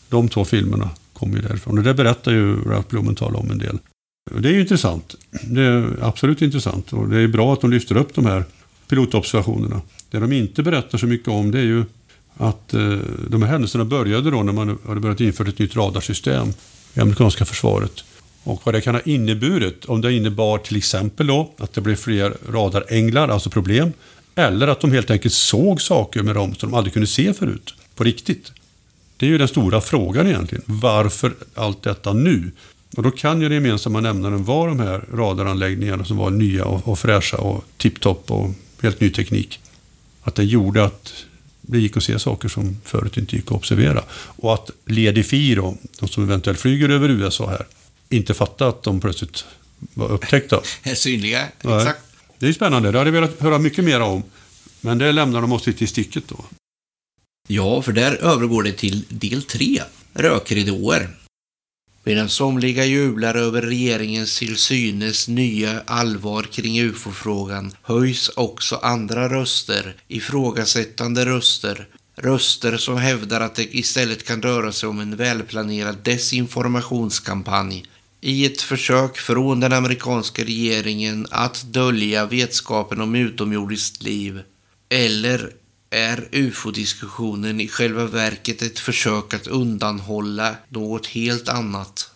De 0.09 0.29
två 0.29 0.45
filmerna 0.45 0.91
kommer 1.13 1.37
ju 1.37 1.43
därifrån. 1.43 1.79
Och 1.79 1.85
det 1.85 1.95
berättar 1.95 2.33
ju 2.33 2.57
Ralph 2.63 2.89
Blumenthal 2.89 3.37
om 3.37 3.51
en 3.51 3.59
del. 3.59 3.79
Och 4.31 4.43
det 4.43 4.49
är 4.49 4.53
ju 4.53 4.61
intressant. 4.61 5.15
Det 5.45 5.63
är 5.63 5.99
absolut 6.03 6.43
intressant. 6.43 6.93
Och 6.93 7.09
det 7.09 7.21
är 7.21 7.29
bra 7.29 7.53
att 7.53 7.61
de 7.61 7.71
lyfter 7.71 7.97
upp 7.97 8.15
de 8.15 8.27
här 8.27 8.45
pilotobservationerna. 8.89 9.81
Det 10.11 10.19
de 10.19 10.33
inte 10.33 10.63
berättar 10.63 10.99
så 10.99 11.07
mycket 11.07 11.29
om 11.29 11.51
det 11.51 11.59
är 11.59 11.65
ju 11.65 11.85
att 12.37 12.75
eh, 12.75 12.99
de 13.29 13.43
här 13.43 13.51
händelserna 13.51 13.85
började 13.85 14.31
då 14.31 14.43
när 14.43 14.53
man 14.53 14.79
hade 14.87 15.01
börjat 15.01 15.21
införa 15.21 15.49
ett 15.49 15.59
nytt 15.59 15.77
radarsystem 15.77 16.49
i 16.95 17.01
amerikanska 17.01 17.45
försvaret. 17.45 18.05
Och 18.45 18.61
vad 18.65 18.75
det 18.75 18.81
kan 18.81 18.95
ha 18.95 19.03
inneburit, 19.05 19.85
om 19.85 20.01
det 20.01 20.13
innebar 20.13 20.59
till 20.59 20.77
exempel 20.77 21.27
då 21.27 21.51
att 21.59 21.73
det 21.73 21.81
blev 21.81 21.97
fler 21.97 22.37
radaränglar, 22.53 23.29
alltså 23.29 23.51
problem, 23.51 23.93
eller 24.35 24.69
att 24.69 24.81
de 24.81 24.93
helt 24.93 25.11
enkelt 25.11 25.35
såg 25.35 25.83
saker 25.83 26.23
med 26.23 26.35
dem 26.35 26.55
som 26.55 26.71
de 26.71 26.77
aldrig 26.77 26.93
kunde 26.93 27.07
se 27.07 27.35
förut, 27.35 27.75
på 27.95 28.05
riktigt. 28.05 28.53
Det 29.17 29.27
är 29.27 29.31
ju 29.31 29.39
den 29.39 29.49
stora 29.49 29.81
frågan 29.81 30.27
egentligen. 30.27 30.65
Varför 30.67 31.35
allt 31.55 31.83
detta 31.83 32.13
nu? 32.13 32.51
Och 32.97 33.03
då 33.03 33.11
kan 33.11 33.41
ju 33.41 33.49
den 33.49 33.55
gemensamma 33.55 34.01
nämnaren 34.01 34.45
vara 34.45 34.69
de 34.69 34.81
här 34.81 35.05
radaranläggningarna 35.13 36.05
som 36.05 36.17
var 36.17 36.31
nya 36.31 36.65
och, 36.65 36.89
och 36.89 36.99
fräscha 36.99 37.37
och 37.37 37.65
tipptopp 37.77 38.31
och 38.31 38.51
helt 38.83 39.01
ny 39.01 39.11
teknik. 39.11 39.61
Att 40.23 40.35
det 40.35 40.45
gjorde 40.45 40.85
att 40.85 41.13
det 41.61 41.79
gick 41.79 41.97
att 41.97 42.05
se 42.05 42.19
saker 42.19 42.49
som 42.49 42.81
förut 42.85 43.17
inte 43.17 43.37
gick 43.37 43.47
att 43.47 43.53
observera. 43.53 44.05
Och 44.13 44.55
att 44.55 44.71
Ledi 44.87 45.55
då, 45.55 45.77
de 46.01 46.09
som 46.09 46.25
eventuellt 46.25 46.61
flyger 46.61 46.89
över 46.89 47.09
USA 47.09 47.51
här, 47.51 47.67
inte 48.09 48.35
fattade 48.35 48.71
att 48.71 48.83
de 48.83 49.01
plötsligt 49.01 49.45
var 49.95 50.09
upptäckta. 50.09 50.61
Synliga, 50.95 51.49
Nej. 51.63 51.93
Det 52.45 52.49
är 52.49 52.53
spännande, 52.53 52.93
det 52.93 52.99
hade 52.99 53.09
jag 53.09 53.13
velat 53.13 53.41
höra 53.41 53.59
mycket 53.59 53.85
mer 53.85 54.01
om. 54.01 54.23
Men 54.81 54.99
det 54.99 55.13
lämnar 55.13 55.41
de 55.41 55.53
oss 55.53 55.67
lite 55.67 55.85
i 55.85 55.87
sticket 55.87 56.29
då. 56.29 56.45
Ja, 57.49 57.83
för 57.83 57.93
där 57.93 58.15
övergår 58.15 58.63
det 58.63 58.73
till 58.73 59.05
del 59.09 59.43
3, 59.43 59.83
rökridåer. 60.15 61.09
Medan 62.03 62.29
somliga 62.29 62.85
jublar 62.85 63.35
över 63.35 63.63
regeringens 63.63 64.39
till 64.39 64.57
synes 64.57 65.29
nya 65.29 65.81
allvar 65.87 66.43
kring 66.43 66.81
ufo-frågan 66.81 67.73
höjs 67.83 68.29
också 68.29 68.77
andra 68.77 69.29
röster, 69.29 69.97
ifrågasättande 70.09 71.27
röster, 71.27 71.89
röster 72.17 72.77
som 72.77 72.97
hävdar 72.97 73.41
att 73.41 73.55
det 73.55 73.77
istället 73.77 74.27
kan 74.27 74.43
röra 74.43 74.73
sig 74.73 74.89
om 74.89 75.01
en 75.01 75.17
välplanerad 75.17 75.97
desinformationskampanj 76.03 77.85
i 78.25 78.47
ett 78.47 78.63
försök 78.63 79.19
från 79.19 79.61
den 79.61 79.73
amerikanska 79.73 80.45
regeringen 80.45 81.27
att 81.31 81.63
dölja 81.63 82.27
vetskapen 82.27 83.01
om 83.01 83.15
utomjordiskt 83.15 84.03
liv. 84.03 84.41
Eller 84.89 85.51
är 85.91 86.29
ufo-diskussionen 86.33 87.61
i 87.61 87.69
själva 87.69 88.07
verket 88.07 88.63
ett 88.63 88.79
försök 88.79 89.35
att 89.35 89.47
undanhålla 89.47 90.57
något 90.69 91.07
helt 91.07 91.49
annat? 91.49 92.11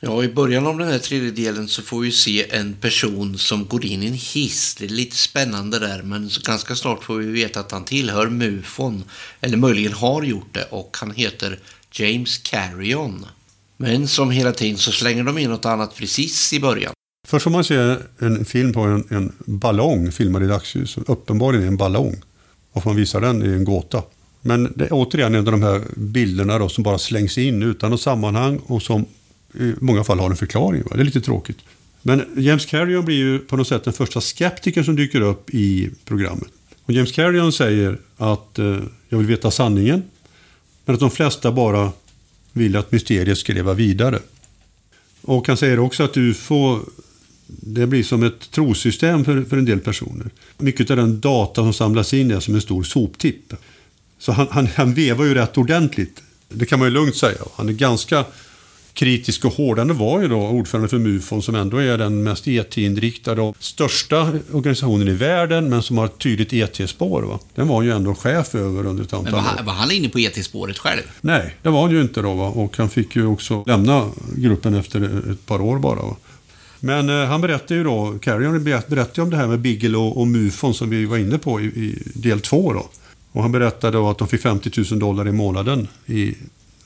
Ja, 0.00 0.24
i 0.24 0.28
början 0.28 0.66
av 0.66 0.78
den 0.78 0.88
här 0.88 0.98
tredje 0.98 1.30
delen 1.30 1.68
så 1.68 1.82
får 1.82 2.00
vi 2.00 2.12
se 2.12 2.50
en 2.50 2.74
person 2.74 3.38
som 3.38 3.66
går 3.66 3.84
in 3.84 4.02
i 4.02 4.06
en 4.06 4.12
hiss. 4.12 4.74
Det 4.74 4.84
är 4.84 4.88
lite 4.88 5.16
spännande 5.16 5.78
där, 5.78 6.02
men 6.02 6.30
ganska 6.42 6.76
snart 6.76 7.04
får 7.04 7.16
vi 7.16 7.26
veta 7.26 7.60
att 7.60 7.72
han 7.72 7.84
tillhör 7.84 8.28
MUFON, 8.28 9.04
eller 9.40 9.56
möjligen 9.56 9.92
har 9.92 10.22
gjort 10.22 10.54
det, 10.54 10.64
och 10.64 10.96
han 11.00 11.10
heter 11.10 11.58
James 11.92 12.38
Carrion. 12.38 13.26
Men 13.76 14.08
som 14.08 14.30
hela 14.30 14.52
tiden 14.52 14.78
så 14.78 14.92
slänger 14.92 15.24
de 15.24 15.38
in 15.38 15.50
något 15.50 15.64
annat 15.64 15.96
precis 15.96 16.52
i 16.52 16.60
början. 16.60 16.92
Först 17.26 17.44
får 17.44 17.50
man 17.50 17.64
se 17.64 17.96
en 18.18 18.44
film 18.44 18.72
på 18.72 18.80
en, 18.80 19.04
en 19.08 19.32
ballong 19.38 20.12
filmad 20.12 20.42
i 20.42 20.46
dagsljus. 20.46 20.98
Uppenbarligen 21.06 21.64
är 21.64 21.68
en 21.68 21.76
ballong. 21.76 22.16
Varför 22.72 22.90
man 22.90 22.96
visar 22.96 23.20
den 23.20 23.42
är 23.42 23.46
en 23.46 23.64
gåta. 23.64 24.02
Men 24.42 24.72
det 24.76 24.84
är 24.84 24.92
återigen 24.92 25.34
en 25.34 25.46
av 25.46 25.52
de 25.52 25.62
här 25.62 25.82
bilderna 25.96 26.58
då, 26.58 26.68
som 26.68 26.84
bara 26.84 26.98
slängs 26.98 27.38
in 27.38 27.62
utan 27.62 27.90
något 27.90 28.00
sammanhang 28.00 28.56
och 28.66 28.82
som 28.82 29.04
i 29.54 29.74
många 29.80 30.04
fall 30.04 30.18
har 30.18 30.30
en 30.30 30.36
förklaring. 30.36 30.82
Va? 30.82 30.96
Det 30.96 31.02
är 31.02 31.04
lite 31.04 31.20
tråkigt. 31.20 31.58
Men 32.02 32.24
James 32.36 32.66
Carrion 32.66 33.04
blir 33.04 33.16
ju 33.16 33.38
på 33.38 33.56
något 33.56 33.68
sätt 33.68 33.84
den 33.84 33.92
första 33.92 34.20
skeptikern 34.20 34.84
som 34.84 34.96
dyker 34.96 35.20
upp 35.20 35.50
i 35.54 35.90
programmet. 36.04 36.48
Och 36.84 36.92
James 36.92 37.12
Carrion 37.12 37.52
säger 37.52 37.98
att 38.16 38.58
eh, 38.58 38.78
jag 39.08 39.18
vill 39.18 39.26
veta 39.26 39.50
sanningen. 39.50 40.02
Men 40.84 40.94
att 40.94 41.00
de 41.00 41.10
flesta 41.10 41.52
bara 41.52 41.92
vill 42.56 42.76
att 42.76 42.92
mysteriet 42.92 43.38
ska 43.38 43.52
leva 43.52 43.74
vidare. 43.74 44.18
Och 45.22 45.48
han 45.48 45.56
säger 45.56 45.78
också 45.78 46.02
att 46.02 46.16
UFO 46.16 46.80
det 47.46 47.86
blir 47.86 48.02
som 48.02 48.22
ett 48.22 48.50
trosystem 48.50 49.24
för, 49.24 49.42
för 49.42 49.56
en 49.56 49.64
del 49.64 49.80
personer. 49.80 50.30
Mycket 50.58 50.90
av 50.90 50.96
den 50.96 51.20
data 51.20 51.62
som 51.62 51.72
samlas 51.72 52.14
in 52.14 52.30
är 52.30 52.40
som 52.40 52.54
en 52.54 52.60
stor 52.60 52.82
soptipp. 52.82 53.52
Så 54.18 54.32
han, 54.32 54.46
han, 54.50 54.66
han 54.66 54.94
vevar 54.94 55.24
ju 55.24 55.34
rätt 55.34 55.58
ordentligt. 55.58 56.22
Det 56.48 56.66
kan 56.66 56.78
man 56.78 56.88
ju 56.88 56.94
lugnt 56.94 57.16
säga. 57.16 57.38
Han 57.56 57.68
är 57.68 57.72
ganska 57.72 58.24
kritisk 58.96 59.44
och 59.44 59.52
hård. 59.52 59.78
Han 59.78 59.96
var 59.98 60.22
ju 60.22 60.28
då 60.28 60.36
ordförande 60.48 60.88
för 60.88 60.98
MUFON 60.98 61.42
som 61.42 61.54
ändå 61.54 61.76
är 61.76 61.98
den 61.98 62.22
mest 62.22 62.48
ET-inriktade 62.48 63.40
och 63.42 63.56
största 63.60 64.32
organisationen 64.52 65.08
i 65.08 65.12
världen 65.12 65.68
men 65.70 65.82
som 65.82 65.98
har 65.98 66.04
ett 66.06 66.18
tydligt 66.18 66.52
ET-spår. 66.52 67.22
Va? 67.22 67.38
Den 67.54 67.68
var 67.68 67.82
ju 67.82 67.90
ändå 67.92 68.14
chef 68.14 68.54
över 68.54 68.86
under 68.86 69.04
ett 69.04 69.12
antal 69.12 69.24
Men 69.24 69.32
var, 69.32 69.38
år. 69.40 69.44
han- 69.56 69.66
var 69.66 69.72
han 69.72 69.90
inne 69.92 70.08
på 70.08 70.18
ET-spåret 70.18 70.78
själv? 70.78 71.02
Nej, 71.20 71.54
det 71.62 71.68
var 71.68 71.82
han 71.82 71.90
ju 71.90 72.00
inte 72.02 72.22
då. 72.22 72.34
Va? 72.34 72.48
Och 72.48 72.76
han 72.78 72.90
fick 72.90 73.16
ju 73.16 73.26
också 73.26 73.64
lämna 73.66 74.10
gruppen 74.36 74.74
efter 74.74 75.30
ett 75.32 75.46
par 75.46 75.60
år 75.60 75.78
bara. 75.78 76.02
Va? 76.02 76.16
Men 76.80 77.08
eh, 77.08 77.26
han 77.26 77.40
berättade 77.40 77.74
ju 77.74 77.84
då, 77.84 78.18
Carrion 78.22 78.64
berätt- 78.64 78.88
berättade 78.88 79.22
om 79.22 79.30
det 79.30 79.36
här 79.36 79.46
med 79.46 79.58
Bigelow 79.60 80.12
och 80.18 80.26
MUFON 80.26 80.74
som 80.74 80.90
vi 80.90 81.04
var 81.04 81.16
inne 81.18 81.38
på 81.38 81.60
i, 81.60 81.64
i 81.64 81.98
del 82.14 82.40
två 82.40 82.72
då. 82.72 82.86
Och 83.32 83.42
han 83.42 83.52
berättade 83.52 83.98
då 83.98 84.10
att 84.10 84.18
de 84.18 84.28
fick 84.28 84.40
50 84.42 84.70
000 84.90 84.98
dollar 84.98 85.28
i 85.28 85.32
månaden 85.32 85.88
i, 86.06 86.34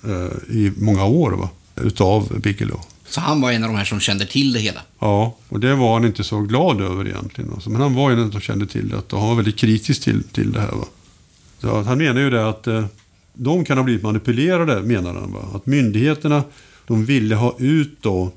eh, 0.05 0.55
i 0.57 0.73
många 0.77 1.05
år 1.05 1.31
va? 1.31 1.49
Utav 1.77 2.41
Bigelow. 2.41 2.81
Så 3.11 3.21
han 3.21 3.41
var 3.41 3.53
en 3.53 3.65
av 3.65 3.71
de 3.71 3.77
här 3.77 3.85
som 3.85 4.01
kände 4.01 4.27
till 4.27 4.53
det 4.53 4.61
hela. 4.61 4.81
Ja, 4.99 5.37
och 5.49 5.61
det 5.61 5.75
var 5.75 5.95
han 5.95 6.05
inte 6.05 6.25
så 6.25 6.41
glad 6.41 6.81
över 6.81 7.09
egentligen. 7.09 7.53
Alltså. 7.53 7.71
Men 7.71 7.81
han 7.81 7.95
var 7.95 8.11
ju 8.11 8.17
den 8.17 8.33
som 8.33 8.41
kände 8.41 8.67
till 8.67 8.89
det. 8.89 8.97
Och 8.97 9.21
han 9.21 9.29
var 9.29 9.35
väldigt 9.37 9.57
kritisk 9.57 10.03
till, 10.03 10.23
till 10.23 10.53
det 10.53 10.61
här. 10.61 10.73
Va? 10.73 10.85
Så 11.61 11.83
han 11.83 11.99
menar 11.99 12.21
ju 12.21 12.31
det 12.31 12.49
att 12.49 12.67
eh, 12.67 12.85
de 13.35 13.65
kan 13.65 13.77
ha 13.79 13.85
blivit 13.85 14.03
manipulerade, 14.03 14.83
menar 14.83 15.15
han. 15.15 15.33
Va? 15.33 15.41
Att 15.55 15.67
myndigheterna, 15.67 16.45
de 16.87 17.05
ville 17.05 17.35
ha 17.35 17.57
ut 17.59 17.99
då 18.01 18.33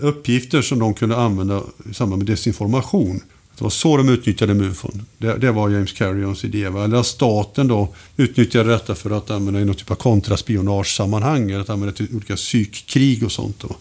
uppgifter 0.00 0.62
som 0.62 0.78
de 0.78 0.94
kunde 0.94 1.16
använda 1.16 1.62
i 1.90 1.94
samband 1.94 2.22
med 2.22 2.26
desinformation. 2.26 3.20
Det 3.62 3.64
var 3.64 3.70
så 3.70 3.96
de 3.96 4.08
utnyttjade 4.08 4.54
MUFON. 4.54 5.06
Det, 5.18 5.38
det 5.38 5.52
var 5.52 5.70
James 5.70 5.92
Carrions 5.92 6.44
idé. 6.44 6.68
Va? 6.68 6.84
Eller 6.84 6.96
att 6.96 7.06
staten 7.06 7.68
då 7.68 7.94
utnyttjade 8.16 8.70
detta 8.70 8.94
för 8.94 9.10
att 9.10 9.30
använda 9.30 9.60
i 9.60 9.64
någon 9.64 9.74
typ 9.74 9.90
av 9.90 9.94
kontraspionagesammanhang. 9.94 11.50
Eller 11.50 11.60
att 11.60 11.70
använda 11.70 11.94
till 11.94 12.08
olika 12.16 12.36
psykkrig 12.36 13.24
och 13.24 13.32
sånt. 13.32 13.60
Då. 13.60 13.76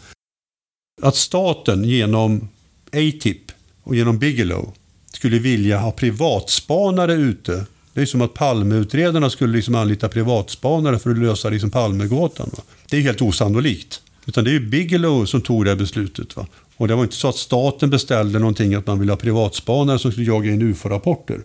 Att 1.01 1.15
staten 1.15 1.83
genom 1.83 2.49
ATIP 2.87 3.51
och 3.83 3.95
genom 3.95 4.19
Bigelow 4.19 4.73
skulle 5.13 5.39
vilja 5.39 5.79
ha 5.79 5.91
privatspanare 5.91 7.13
ute. 7.13 7.65
Det 7.93 8.01
är 8.01 8.05
som 8.05 8.21
att 8.21 8.33
Palmeutredarna 8.33 9.29
skulle 9.29 9.53
liksom 9.55 9.75
anlita 9.75 10.09
privatspanare 10.09 10.99
för 10.99 11.11
att 11.11 11.17
lösa 11.17 11.49
liksom 11.49 11.71
Palmegåtan. 11.71 12.49
Va? 12.57 12.63
Det 12.89 12.97
är 12.97 13.01
helt 13.01 13.21
osannolikt. 13.21 14.01
Utan 14.25 14.43
det 14.43 14.49
är 14.49 14.53
ju 14.53 14.67
Bigelow 14.69 15.25
som 15.25 15.41
tog 15.41 15.65
det 15.65 15.71
här 15.71 15.77
beslutet. 15.77 16.35
Va? 16.35 16.47
Och 16.81 16.87
det 16.87 16.95
var 16.95 17.03
inte 17.03 17.15
så 17.15 17.27
att 17.27 17.35
staten 17.35 17.89
beställde 17.89 18.39
någonting 18.39 18.75
att 18.75 18.87
man 18.87 18.99
ville 18.99 19.11
ha 19.11 19.17
privatspanare 19.17 19.99
som 19.99 20.11
skulle 20.11 20.27
jaga 20.27 20.51
in 20.51 20.61
UFO-rapporter. 20.61 21.41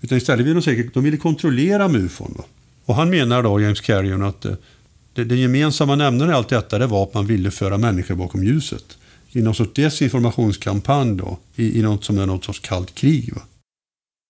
Utan 0.00 0.18
istället 0.18 0.46
ville 0.46 0.54
de 0.54 0.62
säkert 0.62 0.94
de 0.94 1.04
ville 1.04 1.16
kontrollera 1.16 1.88
MUFON. 1.88 2.34
Va? 2.38 2.44
Och 2.84 2.94
han 2.94 3.10
menar 3.10 3.42
då, 3.42 3.60
James 3.60 3.80
Carrion, 3.80 4.22
att 4.22 4.44
eh, 4.44 4.52
det, 5.14 5.24
det 5.24 5.36
gemensamma 5.36 5.96
nämnaren 5.96 6.30
i 6.30 6.34
allt 6.34 6.48
detta 6.48 6.78
det 6.78 6.86
var 6.86 7.02
att 7.02 7.14
man 7.14 7.26
ville 7.26 7.50
föra 7.50 7.78
människor 7.78 8.14
bakom 8.14 8.44
ljuset. 8.44 8.98
I 9.32 9.42
någon 9.42 9.54
sorts 9.54 9.72
desinformationskampanj 9.74 11.16
då, 11.16 11.38
i, 11.56 11.78
i 11.78 11.82
något 11.82 12.04
som 12.04 12.18
är 12.18 12.26
något 12.26 12.44
sorts 12.44 12.60
kallt 12.60 12.94
krig. 12.94 13.32
Va? 13.34 13.42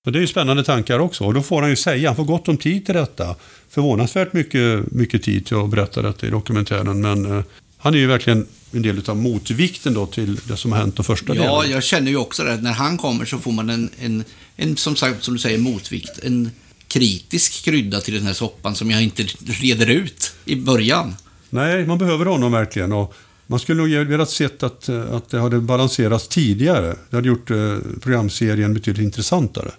Och 0.06 0.12
det 0.12 0.18
är 0.18 0.20
ju 0.20 0.26
spännande 0.26 0.64
tankar 0.64 0.98
också. 0.98 1.24
Och 1.24 1.34
då 1.34 1.42
får 1.42 1.60
han 1.60 1.70
ju 1.70 1.76
säga, 1.76 2.08
han 2.08 2.16
får 2.16 2.24
gott 2.24 2.48
om 2.48 2.56
tid 2.56 2.86
till 2.86 2.94
detta. 2.94 3.36
Förvånansvärt 3.68 4.32
mycket, 4.32 4.92
mycket 4.92 5.22
tid 5.22 5.46
till 5.46 5.56
att 5.56 5.70
berätta 5.70 6.02
detta 6.02 6.26
i 6.26 6.30
dokumentären. 6.30 7.00
Men 7.00 7.38
eh, 7.38 7.44
han 7.78 7.94
är 7.94 7.98
ju 7.98 8.06
verkligen 8.06 8.46
en 8.72 8.82
del 8.82 9.02
av 9.10 9.16
motvikten 9.16 9.94
då 9.94 10.06
till 10.06 10.36
det 10.48 10.56
som 10.56 10.72
har 10.72 10.78
hänt 10.78 10.96
de 10.96 11.04
första 11.04 11.34
Ja, 11.34 11.42
delarna. 11.42 11.66
jag 11.66 11.82
känner 11.84 12.10
ju 12.10 12.16
också 12.16 12.44
det. 12.44 12.56
När 12.56 12.72
han 12.72 12.98
kommer 12.98 13.24
så 13.24 13.38
får 13.38 13.52
man 13.52 13.70
en, 13.70 13.90
en, 13.98 14.24
en 14.56 14.76
som 14.76 14.96
sagt, 14.96 15.24
som 15.24 15.34
du 15.34 15.40
säger, 15.40 15.58
motvikt. 15.58 16.18
En 16.22 16.50
kritisk 16.88 17.64
krydda 17.64 18.00
till 18.00 18.14
den 18.14 18.22
här 18.26 18.32
soppan 18.32 18.74
som 18.74 18.90
jag 18.90 19.02
inte 19.02 19.22
reder 19.62 19.86
ut 19.90 20.32
i 20.44 20.56
början. 20.56 21.14
Nej, 21.50 21.86
man 21.86 21.98
behöver 21.98 22.24
honom 22.26 22.52
verkligen. 22.52 22.92
Och 22.92 23.14
man 23.46 23.58
skulle 23.58 23.82
nog 23.82 24.06
velat 24.08 24.30
sett 24.30 24.62
att, 24.62 24.88
att 24.88 25.28
det 25.30 25.40
hade 25.40 25.60
balanserats 25.60 26.28
tidigare. 26.28 26.96
Det 27.10 27.16
hade 27.16 27.28
gjort 27.28 27.50
eh, 27.50 27.78
programserien 28.00 28.74
betydligt 28.74 29.04
intressantare. 29.04 29.70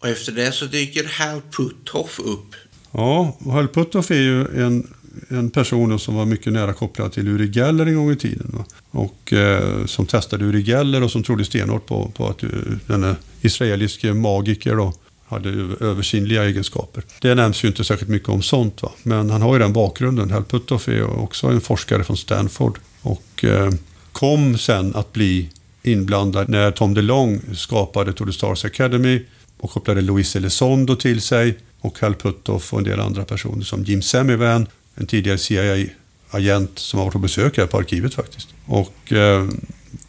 Och 0.00 0.08
efter 0.08 0.32
det 0.32 0.52
så 0.52 0.64
dyker 0.64 1.04
Hal 1.04 1.40
Puthoff 1.56 2.20
upp. 2.20 2.54
Ja, 2.92 3.36
Hal 3.44 3.68
Puthoff 3.68 4.10
är 4.10 4.14
ju 4.14 4.64
en, 4.64 4.94
en 5.28 5.50
person 5.50 5.98
som 5.98 6.14
var 6.14 6.24
mycket 6.24 6.52
nära 6.52 6.72
kopplad 6.72 7.12
till 7.12 7.28
Uri 7.28 7.50
Geller 7.50 7.86
en 7.86 7.96
gång 7.96 8.10
i 8.10 8.16
tiden. 8.16 8.50
Va? 8.52 8.64
Och 8.90 9.32
eh, 9.32 9.86
som 9.86 10.06
testade 10.06 10.44
Uri 10.44 10.62
Geller 10.62 11.02
och 11.02 11.10
som 11.10 11.22
trodde 11.22 11.44
stenhårt 11.44 11.86
på, 11.86 12.10
på 12.16 12.28
att 12.28 12.42
eh, 12.42 12.48
uh, 12.48 12.56
denne 12.86 13.16
israeliske 13.40 14.12
magiker 14.14 14.76
då 14.76 14.92
hade 15.28 15.48
översinnliga 15.80 16.44
egenskaper. 16.44 17.02
Det 17.20 17.34
nämns 17.34 17.64
ju 17.64 17.68
inte 17.68 17.84
särskilt 17.84 18.10
mycket 18.10 18.28
om 18.28 18.42
sånt. 18.42 18.82
Va? 18.82 18.92
Men 19.02 19.30
han 19.30 19.42
har 19.42 19.52
ju 19.52 19.58
den 19.58 19.72
bakgrunden. 19.72 20.30
Hal 20.30 20.44
Puthoff 20.44 20.88
är 20.88 21.20
också 21.20 21.46
en 21.46 21.60
forskare 21.60 22.04
från 22.04 22.16
Stanford. 22.16 22.78
Och 23.02 23.44
eh, 23.44 23.70
kom 24.12 24.58
sen 24.58 24.94
att 24.94 25.12
bli 25.12 25.50
inblandad 25.82 26.48
när 26.48 26.70
Tom 26.70 26.94
DeLong 26.94 27.40
skapade 27.54 28.12
Tour 28.12 28.26
de 28.26 28.32
Stars 28.32 28.64
Academy 28.64 29.22
och 29.58 29.70
kopplade 29.70 30.00
Louis 30.00 30.36
Elizondo 30.36 30.96
till 30.96 31.20
sig 31.20 31.58
och 31.80 32.00
Hal 32.00 32.14
Puttoff 32.14 32.72
och 32.72 32.78
en 32.78 32.84
del 32.84 33.00
andra 33.00 33.24
personer 33.24 33.64
som 33.64 33.84
Jim 33.84 34.02
Semivan, 34.02 34.66
en 34.96 35.06
tidigare 35.06 35.38
CIA-agent 35.38 36.78
som 36.78 36.98
har 36.98 37.04
varit 37.04 37.12
på 37.12 37.18
besök 37.18 37.58
här 37.58 37.66
på 37.66 37.78
arkivet 37.78 38.14
faktiskt. 38.14 38.48
Och 38.66 39.12
eh, 39.12 39.48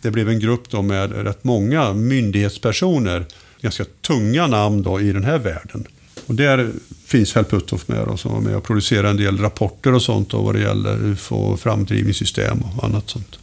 det 0.02 0.12
blev 0.12 0.30
en 0.30 0.40
grupp 0.40 0.70
då 0.70 0.82
med 0.82 1.12
rätt 1.12 1.44
många 1.44 1.94
myndighetspersoner, 1.94 3.26
ganska 3.62 3.86
tunga 3.86 4.48
namn 4.48 4.84
då 4.84 5.02
i 5.02 5.12
den 5.12 5.24
här 5.24 5.38
världen. 5.38 5.88
Och 6.26 6.36
där 6.36 6.72
finns 7.06 7.36
Hal 7.36 7.46
Puthoff 7.46 7.88
med 7.88 8.08
då, 8.08 8.18
som 8.18 8.34
var 8.34 8.42
med 8.42 8.56
och 8.56 8.64
producerade 8.64 9.10
en 9.10 9.18
del 9.18 9.38
rapporter 9.38 9.94
och 9.94 10.02
sånt 10.02 10.30
då, 10.30 10.42
vad 10.42 10.56
det 10.56 10.62
gäller 10.62 11.06
UFO, 11.06 11.58
framdrivningssystem 11.58 12.62
och 12.62 12.84
annat 12.84 13.10
sånt. 13.10 13.40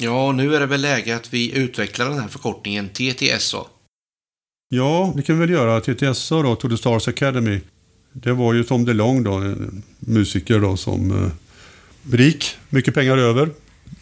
Ja, 0.00 0.32
nu 0.32 0.54
är 0.54 0.60
det 0.60 0.66
väl 0.66 0.80
läge 0.80 1.16
att 1.16 1.34
vi 1.34 1.56
utvecklar 1.56 2.08
den 2.08 2.18
här 2.18 2.28
förkortningen 2.28 2.88
TTS 2.88 3.52
då. 3.52 3.66
Ja, 4.68 5.12
det 5.16 5.22
kan 5.22 5.38
vi 5.38 5.40
väl 5.40 5.50
göra. 5.50 5.80
TTSA 5.80 6.42
då, 6.42 6.56
To 6.56 6.68
the 6.68 6.76
Stars 6.76 7.08
Academy. 7.08 7.60
Det 8.22 8.32
var 8.32 8.54
ju 8.54 8.64
Tom 8.64 8.84
DeLong 8.84 9.22
då, 9.22 9.32
en 9.32 9.82
musiker 9.98 10.60
då 10.60 10.76
som 10.76 11.24
eh, 11.24 11.30
rik, 12.14 12.56
mycket 12.68 12.94
pengar 12.94 13.16
över. 13.18 13.50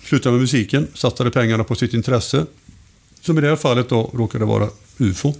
Slutade 0.05 0.33
med 0.33 0.41
musiken, 0.41 0.87
satsade 0.95 1.31
pengarna 1.31 1.65
på 1.65 1.75
sitt 1.75 1.95
intresse. 1.95 2.47
Som 3.21 3.39
i 3.39 3.41
det 3.41 3.49
här 3.49 3.57
fallet 3.57 3.89
då 3.89 4.11
råkade 4.15 4.45
vara 4.45 4.69
UFO. 4.99 5.35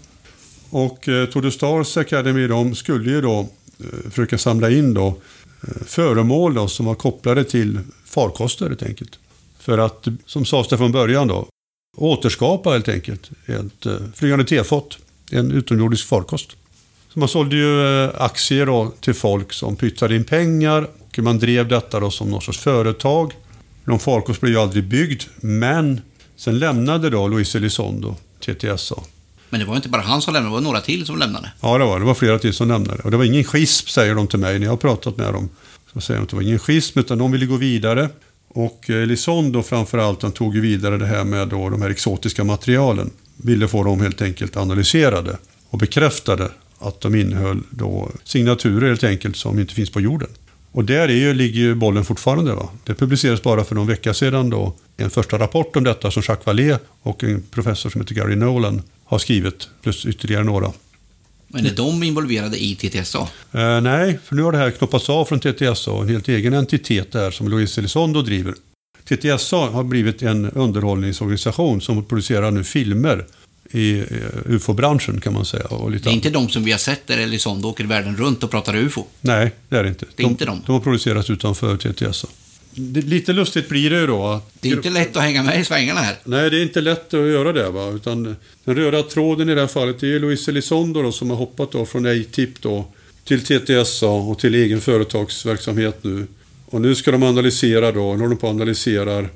Och 0.71 1.09
eh, 1.09 1.27
Tour 1.29 1.43
de 1.43 1.51
Stars 1.51 1.97
Academy 1.97 2.47
de 2.47 2.75
skulle 2.75 3.11
ju 3.11 3.21
då 3.21 3.49
eh, 3.81 4.11
försöka 4.11 4.39
samla 4.39 4.71
in 4.71 4.95
då 4.95 5.07
eh, 5.07 5.85
föremål 5.87 6.55
då, 6.55 6.69
som 6.69 6.87
var 6.87 6.95
kopplade 6.95 7.45
till 7.45 7.81
farkoster 8.05 8.69
helt 8.69 8.83
enkelt. 8.83 9.19
För 9.59 9.79
att, 9.79 10.09
som 10.27 10.45
sades 10.45 10.69
det 10.69 10.79
från 10.79 10.93
början 10.93 11.29
då, 11.29 11.49
återskapa 11.97 12.71
helt 12.71 12.89
enkelt 12.89 13.31
ett 13.47 13.87
eh, 13.87 13.97
flygande 14.15 14.45
tefat, 14.45 14.99
en 15.31 15.53
utomjordisk 15.53 16.07
farkost. 16.07 16.57
Man 17.19 17.29
sålde 17.29 17.57
ju 17.57 18.05
eh, 18.05 18.11
aktier 18.19 18.67
då 18.67 18.93
till 19.01 19.15
folk 19.15 19.53
som 19.53 19.77
pytsade 19.77 20.17
in 20.17 20.25
pengar 20.25 20.89
och 21.01 21.19
man 21.19 21.39
drev 21.39 21.69
detta 21.69 22.01
då 22.01 22.11
som 22.11 22.31
någon 22.31 22.43
sorts 22.43 22.59
företag. 22.59 23.33
Någon 23.85 23.99
farkost 23.99 24.41
blev 24.41 24.53
ju 24.53 24.59
aldrig 24.59 24.85
byggd, 24.85 25.23
men 25.41 26.01
sen 26.37 26.59
lämnade 26.59 27.11
då 27.11 27.29
Luis 27.29 27.55
Elizondo 27.55 28.17
TTSA. 28.41 28.97
Men 29.51 29.61
det 29.61 29.67
var 29.67 29.77
inte 29.77 29.89
bara 29.89 30.03
han 30.03 30.23
som 30.23 30.35
lämnade, 30.35 30.51
det 30.51 30.55
var 30.55 30.61
några 30.61 30.81
till 30.81 31.07
som 31.07 31.19
lämnade. 31.19 31.53
Ja, 31.61 31.79
det 31.79 31.85
var 31.85 31.99
det. 31.99 32.05
var 32.05 32.15
flera 32.15 32.39
till 32.39 32.55
som 32.55 32.69
lämnade. 32.69 33.03
Och 33.03 33.11
det 33.11 33.17
var 33.17 33.25
ingen 33.25 33.45
schism, 33.45 33.89
säger 33.89 34.15
de 34.15 34.27
till 34.27 34.39
mig 34.39 34.59
när 34.59 34.67
jag 34.67 34.73
har 34.73 34.77
pratat 34.77 35.17
med 35.17 35.33
dem. 35.33 35.49
Så 35.93 36.01
säger 36.01 36.21
de 36.21 36.25
att 36.25 36.31
det 36.31 36.37
var 36.37 36.43
ingen 36.43 36.59
schism, 36.59 36.99
utan 36.99 37.19
de 37.19 37.33
ville 37.33 37.47
gå 37.47 37.57
vidare. 37.57 38.09
Och 38.49 38.91
eh, 38.91 39.03
Elizondo 39.03 39.63
framförallt, 39.63 40.23
han 40.23 40.33
tog 40.33 40.55
ju 40.55 40.61
vidare 40.61 40.99
det 40.99 41.07
här 41.07 41.25
med 41.25 41.49
då 41.49 41.69
de 41.69 41.83
här 41.83 41.91
exotiska 41.91 42.45
materialen. 42.45 43.11
Ville 43.37 43.69
få 43.69 43.85
dem 43.85 44.01
helt 44.01 44.23
enkelt 44.23 44.57
analyserade 44.57 45.39
och 45.71 45.79
bekräftade 45.79 46.51
att 46.79 47.01
de 47.01 47.15
innehöll 47.15 47.63
då 47.71 48.11
signaturer 48.25 48.89
helt 48.89 49.05
enkelt 49.05 49.37
som 49.37 49.59
inte 49.59 49.75
finns 49.75 49.91
på 49.91 50.01
jorden. 50.01 50.29
Och 50.73 50.85
där 50.85 51.09
är 51.09 51.15
ju, 51.15 51.35
ligger 51.35 51.61
ju 51.61 51.75
bollen 51.75 52.05
fortfarande. 52.05 52.55
Va? 52.55 52.69
Det 52.85 52.95
publicerades 52.95 53.43
bara 53.43 53.65
för 53.65 53.75
någon 53.75 53.87
vecka 53.87 54.15
sedan 54.15 54.51
då 54.51 54.75
en 54.97 55.11
första 55.11 55.39
rapport 55.39 55.77
om 55.77 55.85
detta 55.85 56.11
som 56.11 56.23
Jacques 56.29 56.47
Vallée 56.47 56.79
och 57.03 57.25
en 57.25 57.43
professor 57.51 57.91
som 57.91 58.01
heter 58.01 58.15
Gary 58.15 58.37
Nolan 58.37 58.83
har 59.05 59.19
skrivit, 59.19 59.69
plus 59.83 60.07
ytterligare 60.07 60.45
några. 60.45 60.73
Men 61.49 61.67
är 61.67 61.75
de 61.75 62.03
involverade 62.03 62.65
i 62.65 62.75
TTSA? 62.75 63.29
Eh, 63.53 63.81
nej, 63.81 64.19
för 64.25 64.35
nu 64.37 64.43
har 64.43 64.53
det 64.53 64.59
här 64.59 64.71
knoppats 64.71 65.11
av 65.11 65.25
från 65.25 65.41
TTSA 65.41 66.01
en 66.01 66.09
helt 66.09 66.29
egen 66.29 66.55
entitet 66.55 67.13
där 67.13 67.31
som 67.31 67.49
Louise 67.49 67.81
Elizondo 67.81 68.23
driver. 68.23 68.55
TTSA 69.05 69.57
har 69.57 69.85
blivit 69.85 70.23
en 70.23 70.51
underhållningsorganisation 70.51 71.81
som 71.81 72.05
producerar 72.05 72.51
nu 72.51 72.65
filmer 72.65 73.27
i 73.77 74.05
ufo-branschen 74.47 75.21
kan 75.21 75.33
man 75.33 75.45
säga. 75.45 75.65
Och 75.67 75.91
lite 75.91 76.05
Det 76.05 76.11
är 76.11 76.15
inte 76.15 76.31
de 76.31 76.49
som 76.49 76.65
vi 76.65 76.71
har 76.71 76.79
sett 76.79 77.07
där 77.07 77.19
Elizondo 77.19 77.69
åker 77.69 77.85
världen 77.85 78.17
runt 78.17 78.43
och 78.45 78.51
pratar 78.51 78.77
UFO. 78.77 79.05
Nej, 79.21 79.51
det 79.69 79.77
är 79.77 79.83
det 79.83 79.89
inte. 79.89 80.07
Det 80.17 80.23
är 80.23 80.27
inte 80.27 80.45
de. 80.45 80.63
De 80.67 80.73
har 80.73 80.81
producerats 80.81 81.31
utanför 81.31 81.77
TTSA. 81.77 82.29
Det, 82.79 83.01
lite 83.03 83.33
lustigt 83.33 83.69
blir 83.69 83.91
det 83.91 84.01
ju 84.01 84.07
då. 84.07 84.27
att- 84.27 84.51
Det 84.61 84.69
är 84.69 84.73
inte 84.77 84.91
lätt 84.91 85.17
att 85.17 85.23
hänga 85.23 85.43
med 85.43 85.61
i 85.61 85.65
svängarna 85.65 86.01
här. 86.01 86.17
Nej, 86.25 86.51
det 86.51 86.59
är 86.59 86.63
inte 86.63 86.81
lätt 86.81 87.15
att 87.15 87.21
göra 87.21 87.53
det. 87.53 87.71
Va? 87.71 87.89
Utan 87.91 88.37
den 88.65 88.75
röda 88.77 89.03
tråden 89.03 89.49
i 89.49 89.55
det 89.55 89.61
här 89.61 89.69
fallet 89.69 90.01
det 90.01 90.15
är 90.15 90.21
Louise 90.21 90.51
Elizondo 90.51 91.03
då, 91.03 91.13
som 91.13 91.31
har 91.31 91.37
hoppat 91.37 91.73
då 91.73 91.87
från 91.87 92.07
A-tip 92.07 92.63
då 92.63 92.85
till 93.25 93.41
TTSA 93.45 94.07
och 94.07 94.39
till 94.39 94.55
egen 94.55 94.81
företagsverksamhet 94.81 95.99
nu. 96.05 96.27
Och 96.67 96.81
nu 96.81 96.95
ska 96.95 97.11
de 97.11 97.23
analysera 97.23 97.93
då, 97.93 98.01
nu 98.01 98.05
håller 98.07 98.29
de 98.29 98.37
på 98.37 98.47
och 98.47 98.53
analyserar. 98.55 99.29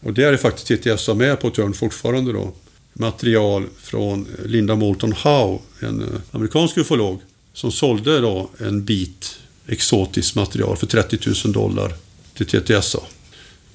Och 0.00 0.12
där 0.12 0.32
är 0.32 0.36
faktiskt 0.36 0.82
TTSA 0.82 1.14
med 1.14 1.40
på 1.40 1.50
törn 1.50 1.72
fortfarande 1.74 2.32
då. 2.32 2.52
Material 3.00 3.66
från 3.78 4.26
Linda 4.44 4.74
Moulton 4.74 5.12
Howe, 5.12 5.58
en 5.80 6.02
eh, 6.02 6.08
amerikansk 6.30 6.78
ufolog, 6.78 7.20
som 7.52 7.72
sålde 7.72 8.20
då 8.20 8.50
en 8.58 8.84
bit 8.84 9.38
exotiskt 9.66 10.34
material 10.34 10.76
för 10.76 10.86
30 10.86 11.18
000 11.44 11.52
dollar 11.52 11.94
till 12.34 12.46
TTSA. 12.46 13.00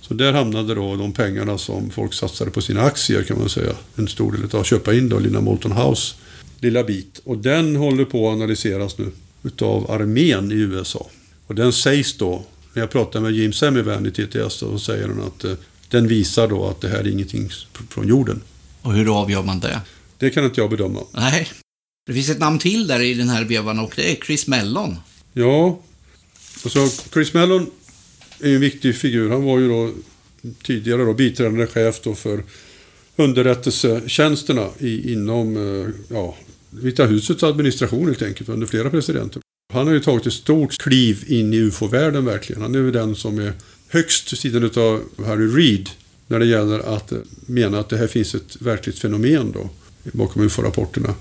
Så 0.01 0.13
där 0.13 0.33
hamnade 0.33 0.75
då 0.75 0.95
de 0.95 1.13
pengarna 1.13 1.57
som 1.57 1.89
folk 1.89 2.13
satsade 2.13 2.51
på 2.51 2.61
sina 2.61 2.81
aktier 2.81 3.23
kan 3.23 3.39
man 3.39 3.49
säga. 3.49 3.73
En 3.95 4.07
stor 4.07 4.31
del 4.31 4.43
av 4.51 4.59
att 4.59 4.65
köpa 4.65 4.93
in 4.93 5.09
då 5.09 5.19
Linda 5.19 5.41
Moulton 5.41 5.71
House 5.71 6.15
lilla 6.59 6.83
bit. 6.83 7.21
Och 7.23 7.37
den 7.37 7.75
håller 7.75 8.05
på 8.05 8.29
att 8.29 8.33
analyseras 8.33 8.97
nu 8.97 9.11
utav 9.43 9.91
armén 9.91 10.51
i 10.51 10.55
USA. 10.55 11.09
Och 11.47 11.55
den 11.55 11.73
sägs 11.73 12.17
då, 12.17 12.43
när 12.73 12.81
jag 12.81 12.91
pratar 12.91 13.19
med 13.19 13.31
Jim 13.31 13.53
Semivan 13.53 14.05
i 14.05 14.11
TTS 14.11 14.53
så 14.53 14.79
säger 14.79 15.07
hon 15.07 15.21
att 15.27 15.43
eh, 15.43 15.53
den 15.89 16.07
visar 16.07 16.47
då 16.47 16.67
att 16.67 16.81
det 16.81 16.87
här 16.87 16.99
är 16.99 17.07
ingenting 17.07 17.49
från 17.89 18.07
jorden. 18.07 18.41
Och 18.83 18.93
hur 18.93 19.21
avgör 19.21 19.43
man 19.43 19.59
det? 19.59 19.81
Det 20.17 20.29
kan 20.29 20.45
inte 20.45 20.61
jag 20.61 20.69
bedöma. 20.69 20.99
Nej. 21.13 21.47
Det 22.05 22.13
finns 22.13 22.29
ett 22.29 22.39
namn 22.39 22.59
till 22.59 22.87
där 22.87 22.99
i 22.99 23.13
den 23.13 23.29
här 23.29 23.43
vevan 23.43 23.79
och 23.79 23.93
det 23.95 24.11
är 24.11 24.15
Chris 24.15 24.47
Mellon. 24.47 24.95
Ja, 25.33 25.79
alltså 26.63 26.89
Chris 27.13 27.33
Mellon 27.33 27.71
är 28.39 28.55
en 28.55 28.61
viktig 28.61 28.95
figur. 28.95 29.29
Han 29.29 29.43
var 29.43 29.59
ju 29.59 29.67
då 29.67 29.91
tidigare 30.63 31.03
då 31.03 31.13
biträdande 31.13 31.67
chef 31.67 32.01
då 32.03 32.15
för 32.15 32.43
underrättelsetjänsterna 33.15 34.67
i, 34.79 35.13
inom 35.13 35.57
eh, 35.57 36.15
ja, 36.15 36.35
Vita 36.69 37.05
husets 37.05 37.43
administration 37.43 38.05
helt 38.05 38.21
enkelt 38.21 38.49
under 38.49 38.67
flera 38.67 38.89
presidenter. 38.89 39.41
Han 39.73 39.87
har 39.87 39.93
ju 39.93 39.99
tagit 39.99 40.25
ett 40.25 40.33
stort 40.33 40.77
kliv 40.77 41.23
in 41.27 41.53
i 41.53 41.57
ufo-världen 41.57 42.25
verkligen. 42.25 42.61
Han 42.61 42.75
är 42.75 42.79
ju 42.79 42.91
den 42.91 43.15
som 43.15 43.39
är 43.39 43.53
högst 43.87 44.37
sidan 44.37 44.63
av 44.75 45.25
Harry 45.25 45.47
Reid 45.47 45.89
när 46.27 46.39
det 46.39 46.45
gäller 46.45 46.79
att 46.79 47.13
mena 47.45 47.79
att 47.79 47.89
det 47.89 47.97
här 47.97 48.07
finns 48.07 48.35
ett 48.35 48.61
verkligt 48.61 48.99
fenomen 48.99 49.51
då 49.51 49.69
bakom 50.11 50.41
ufo-rapporterna. 50.41 51.13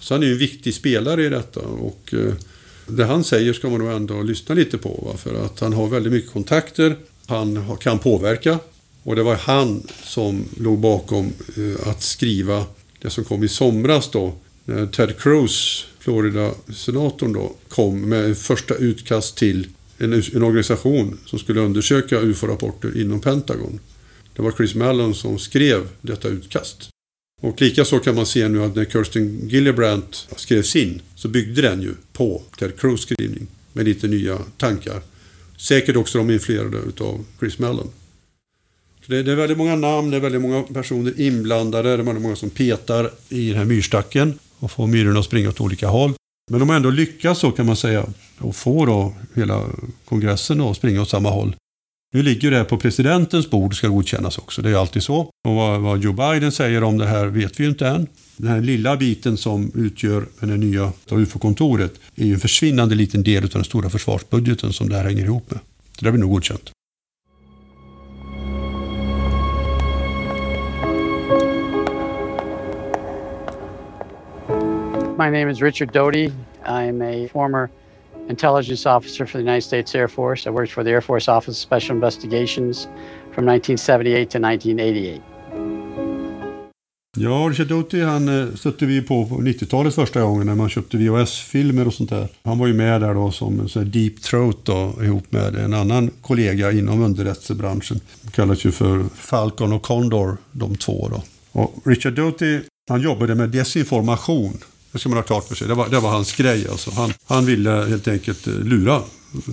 Så 0.00 0.14
han 0.14 0.22
är 0.22 0.26
ju 0.26 0.32
en 0.32 0.38
viktig 0.38 0.74
spelare 0.74 1.24
i 1.24 1.28
detta 1.28 1.60
och 1.60 2.14
eh, 2.14 2.34
det 2.86 3.04
han 3.04 3.24
säger 3.24 3.52
ska 3.52 3.70
man 3.70 3.80
nog 3.80 3.92
ändå 3.92 4.22
lyssna 4.22 4.54
lite 4.54 4.78
på. 4.78 5.02
Va? 5.06 5.16
För 5.16 5.44
att 5.44 5.60
han 5.60 5.72
har 5.72 5.88
väldigt 5.88 6.12
mycket 6.12 6.30
kontakter. 6.30 6.96
Han 7.26 7.76
kan 7.80 7.98
påverka. 7.98 8.58
Och 9.02 9.16
det 9.16 9.22
var 9.22 9.34
han 9.34 9.82
som 10.04 10.44
låg 10.56 10.78
bakom 10.78 11.32
eh, 11.56 11.88
att 11.88 12.02
skriva 12.02 12.64
det 13.02 13.10
som 13.10 13.24
kom 13.24 13.44
i 13.44 13.48
somras 13.48 14.10
då. 14.10 14.34
När 14.64 14.86
Ted 14.86 15.18
Cruz, 15.18 15.86
Florida-senatorn 15.98 17.32
då, 17.32 17.54
kom 17.68 18.08
med 18.08 18.38
första 18.38 18.74
utkast 18.74 19.36
till 19.36 19.66
en, 19.98 20.12
en 20.12 20.42
organisation 20.42 21.18
som 21.26 21.38
skulle 21.38 21.60
undersöka 21.60 22.20
UFO-rapporter 22.20 23.00
inom 23.00 23.20
Pentagon. 23.20 23.80
Det 24.36 24.42
var 24.42 24.52
Chris 24.52 24.74
Mallon 24.74 25.14
som 25.14 25.38
skrev 25.38 25.88
detta 26.00 26.28
utkast. 26.28 26.88
Och 27.42 27.60
likaså 27.60 27.98
kan 27.98 28.14
man 28.14 28.26
se 28.26 28.48
nu 28.48 28.64
att 28.64 28.74
när 28.74 28.84
Kirsten 28.84 29.48
Gillibrand 29.48 30.16
skrevs 30.36 30.76
in 30.76 31.02
så 31.14 31.28
byggde 31.28 31.62
den 31.62 31.82
ju 31.82 31.94
på 32.12 32.42
Ted 32.58 32.80
Cruz 32.80 33.00
skrivning 33.00 33.46
med 33.72 33.84
lite 33.84 34.08
nya 34.08 34.38
tankar. 34.56 35.00
Säkert 35.56 35.96
också 35.96 36.18
de 36.18 36.30
influerade 36.30 36.78
utav 36.78 37.24
Chris 37.38 37.58
Mellon. 37.58 37.90
Så 39.06 39.12
det, 39.12 39.22
det 39.22 39.32
är 39.32 39.36
väldigt 39.36 39.58
många 39.58 39.76
namn, 39.76 40.10
det 40.10 40.16
är 40.16 40.20
väldigt 40.20 40.40
många 40.40 40.62
personer 40.62 41.20
inblandade, 41.20 41.88
det 41.88 42.02
är 42.02 42.06
väldigt 42.06 42.22
många 42.22 42.36
som 42.36 42.50
petar 42.50 43.10
i 43.28 43.48
den 43.48 43.58
här 43.58 43.64
myrstacken 43.64 44.38
och 44.58 44.70
får 44.70 44.86
myrorna 44.86 45.18
att 45.18 45.24
springa 45.24 45.48
åt 45.48 45.60
olika 45.60 45.88
håll. 45.88 46.12
Men 46.50 46.60
de 46.60 46.68
har 46.68 46.76
ändå 46.76 46.90
lyckats 46.90 47.40
så 47.40 47.50
kan 47.50 47.66
man 47.66 47.76
säga 47.76 48.06
och 48.38 48.56
få 48.56 48.86
då 48.86 49.14
hela 49.34 49.62
kongressen 50.04 50.60
att 50.60 50.76
springa 50.76 51.02
åt 51.02 51.08
samma 51.08 51.30
håll. 51.30 51.56
Nu 52.16 52.22
ligger 52.22 52.50
det 52.50 52.56
här 52.56 52.64
på 52.64 52.78
presidentens 52.78 53.50
bord 53.50 53.70
och 53.70 53.76
ska 53.76 53.88
godkännas 53.88 54.38
också. 54.38 54.62
Det 54.62 54.70
är 54.70 54.74
alltid 54.74 55.02
så. 55.02 55.16
Och 55.18 55.54
vad, 55.54 55.80
vad 55.80 55.98
Joe 56.02 56.12
Biden 56.12 56.52
säger 56.52 56.84
om 56.84 56.98
det 56.98 57.06
här 57.06 57.26
vet 57.26 57.60
vi 57.60 57.64
ju 57.64 57.70
inte 57.70 57.86
än. 57.88 58.06
Den 58.36 58.50
här 58.50 58.60
lilla 58.60 58.96
biten 58.96 59.36
som 59.36 59.72
utgör 59.74 60.26
det 60.40 60.56
nya 60.56 60.92
UFO-kontoret 61.10 61.94
är 62.14 62.24
ju 62.24 62.34
en 62.34 62.40
försvinnande 62.40 62.94
liten 62.94 63.22
del 63.22 63.44
av 63.44 63.50
den 63.50 63.64
stora 63.64 63.90
försvarsbudgeten 63.90 64.72
som 64.72 64.88
det 64.88 64.96
här 64.96 65.04
hänger 65.04 65.24
ihop 65.24 65.50
med. 65.50 65.60
Så 65.98 66.04
det 66.04 66.12
blir 66.12 66.20
nog 66.20 66.30
godkänt. 66.30 66.70
My 75.18 75.30
name 75.30 75.52
is 75.52 75.62
Richard 75.62 75.92
Doty. 75.92 76.30
I'm 76.64 77.02
a 77.02 77.28
former 77.32 77.68
intelligence 78.28 78.86
officer 78.86 79.26
for 79.26 79.38
the 79.38 79.44
United 79.44 79.64
States 79.64 79.94
Air 79.94 80.08
Force. 80.08 80.46
I 80.46 80.52
worked 80.52 80.72
for 80.72 80.84
the 80.84 80.90
Air 80.90 81.00
Force 81.00 81.28
Office 81.28 81.48
of 81.48 81.56
Special 81.56 81.94
Investigations 81.94 82.88
from 83.32 83.48
1978 83.48 84.30
to 84.30 84.38
1988. 84.38 85.22
Ja, 87.18 87.48
Richard 87.50 87.66
Doty 87.66 88.02
han 88.02 88.28
eh, 88.28 88.54
stötte 88.54 88.86
vi 88.86 89.02
på 89.02 89.26
på 89.26 89.34
90-talet 89.34 89.94
första 89.94 90.20
gången 90.20 90.46
när 90.46 90.54
man 90.54 90.68
köpte 90.68 90.96
VHS-filmer 90.96 91.86
och 91.86 91.94
sånt 91.94 92.10
där. 92.10 92.28
Han 92.42 92.58
var 92.58 92.66
ju 92.66 92.74
med 92.74 93.00
där 93.00 93.14
då 93.14 93.30
som 93.30 93.60
en 93.60 93.68
sån 93.68 93.82
här 93.82 93.90
deep 93.90 94.22
throat 94.22 94.56
då, 94.62 94.94
ihop 95.02 95.32
med 95.32 95.56
en 95.56 95.74
annan 95.74 96.10
kollega 96.20 96.72
inom 96.72 97.02
underrättelsebranschen. 97.02 98.00
De 98.22 98.30
kallas 98.30 98.64
ju 98.64 98.72
för 98.72 99.04
Falcon 99.14 99.72
och 99.72 99.82
Condor, 99.82 100.36
de 100.52 100.74
två 100.74 101.08
då. 101.08 101.22
Och 101.52 101.74
Richard 101.84 102.12
Doty, 102.12 102.60
han 102.88 103.00
jobbade 103.00 103.34
med 103.34 103.48
desinformation. 103.50 104.58
Det 104.96 105.00
ska 105.00 105.08
man 105.08 105.18
ha 105.18 105.22
klart 105.22 105.48
för 105.48 105.54
sig. 105.54 105.68
Det 105.68 105.74
var, 105.74 105.88
det 105.88 106.00
var 106.00 106.10
hans 106.10 106.32
grej 106.32 106.68
alltså. 106.70 106.90
Han, 106.90 107.12
han 107.24 107.46
ville 107.46 107.70
helt 107.70 108.08
enkelt 108.08 108.46
eh, 108.46 108.54
lura 108.54 109.02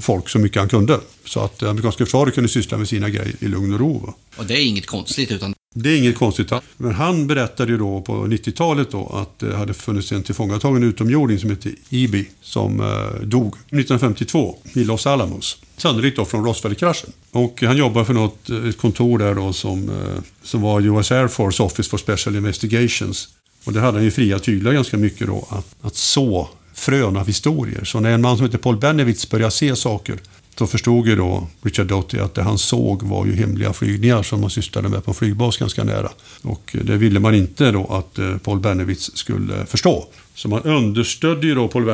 folk 0.01 0.29
så 0.29 0.39
mycket 0.39 0.59
han 0.59 0.69
kunde. 0.69 0.99
Så 1.25 1.39
att 1.39 1.59
det 1.59 1.69
amerikanska 1.69 2.05
försvaret 2.05 2.33
kunde 2.33 2.49
syssla 2.49 2.77
med 2.77 2.87
sina 2.87 3.09
grejer 3.09 3.35
i 3.39 3.47
lugn 3.47 3.73
och 3.73 3.79
ro. 3.79 3.99
Va? 3.99 4.13
Och 4.35 4.45
det 4.45 4.53
är 4.53 4.65
inget 4.65 4.85
konstigt, 4.85 5.31
utan 5.31 5.55
Det 5.73 5.89
är 5.89 5.97
inget 5.97 6.17
konstigt. 6.17 6.51
Men 6.77 6.93
han 6.93 7.27
berättade 7.27 7.71
ju 7.71 7.77
då 7.77 8.01
på 8.01 8.13
90-talet 8.13 8.91
då 8.91 9.07
att 9.07 9.39
det 9.39 9.55
hade 9.55 9.73
funnits 9.73 10.11
en 10.11 10.23
tillfångatagen 10.23 10.83
utomjording 10.83 11.39
som 11.39 11.49
hette 11.49 11.71
Ibi 11.89 12.29
som 12.41 12.79
eh, 12.79 13.21
dog 13.21 13.55
1952 13.55 14.57
i 14.73 14.83
Los 14.83 15.07
Alamos. 15.07 15.57
Sannolikt 15.77 16.17
då 16.17 16.25
från 16.25 16.45
Roswell-kraschen. 16.45 17.11
Och 17.31 17.61
han 17.61 17.77
jobbade 17.77 18.05
för 18.05 18.13
något 18.13 18.49
eh, 18.49 18.69
ett 18.69 18.77
kontor 18.77 19.17
där 19.17 19.35
då 19.35 19.53
som, 19.53 19.89
eh, 19.89 20.23
som 20.43 20.61
var 20.61 20.81
US 20.81 21.11
Air 21.11 21.27
Force 21.27 21.63
Office 21.63 21.89
for 21.89 21.97
Special 21.97 22.35
Investigations. 22.35 23.29
Och 23.63 23.73
där 23.73 23.81
hade 23.81 23.97
han 23.97 24.03
ju 24.03 24.11
fria 24.11 24.39
tyglar 24.39 24.73
ganska 24.73 24.97
mycket 24.97 25.27
då 25.27 25.47
att, 25.49 25.75
att 25.81 25.95
så 25.95 26.49
frön 26.73 27.17
av 27.17 27.27
historier. 27.27 27.83
Så 27.83 27.99
när 27.99 28.11
en 28.11 28.21
man 28.21 28.37
som 28.37 28.45
heter 28.45 28.57
Paul 28.57 28.77
Benevitz 28.77 29.29
började 29.29 29.51
se 29.51 29.75
saker 29.75 30.17
då 30.55 30.67
förstod 30.67 31.07
ju 31.07 31.15
då 31.15 31.47
Richard 31.61 31.87
Doty 31.87 32.19
att 32.19 32.33
det 32.33 32.43
han 32.43 32.57
såg 32.57 33.03
var 33.03 33.25
ju 33.25 33.35
hemliga 33.35 33.73
flygningar 33.73 34.23
som 34.23 34.41
man 34.41 34.49
sysslade 34.49 34.89
med 34.89 35.05
på 35.05 35.11
en 35.11 35.15
flygbas 35.15 35.57
ganska 35.57 35.83
nära. 35.83 36.09
Och 36.41 36.75
det 36.81 36.97
ville 36.97 37.19
man 37.19 37.35
inte 37.35 37.71
då 37.71 37.85
att 37.85 38.19
eh, 38.19 38.37
Paul 38.37 38.59
Benevitz 38.59 39.11
skulle 39.17 39.65
förstå. 39.65 40.07
Så 40.35 40.47
man 40.47 40.61
understödde 40.61 41.47
ju 41.47 41.55
då 41.55 41.67
Paul 41.67 41.85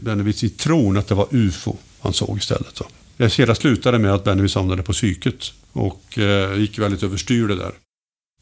Benevitz 0.00 0.44
i 0.44 0.48
tron 0.48 0.96
att 0.96 1.08
det 1.08 1.14
var 1.14 1.26
UFO 1.30 1.76
han 2.00 2.12
såg 2.12 2.38
istället. 2.38 2.74
Då. 2.74 2.84
Det 3.16 3.34
hela 3.34 3.54
slutade 3.54 3.98
med 3.98 4.14
att 4.14 4.24
Benevitz 4.24 4.54
hamnade 4.54 4.82
på 4.82 4.92
psyket 4.92 5.52
och 5.72 6.18
eh, 6.18 6.60
gick 6.60 6.78
väldigt 6.78 7.02
överstyr 7.02 7.48
det 7.48 7.56
där. 7.56 7.72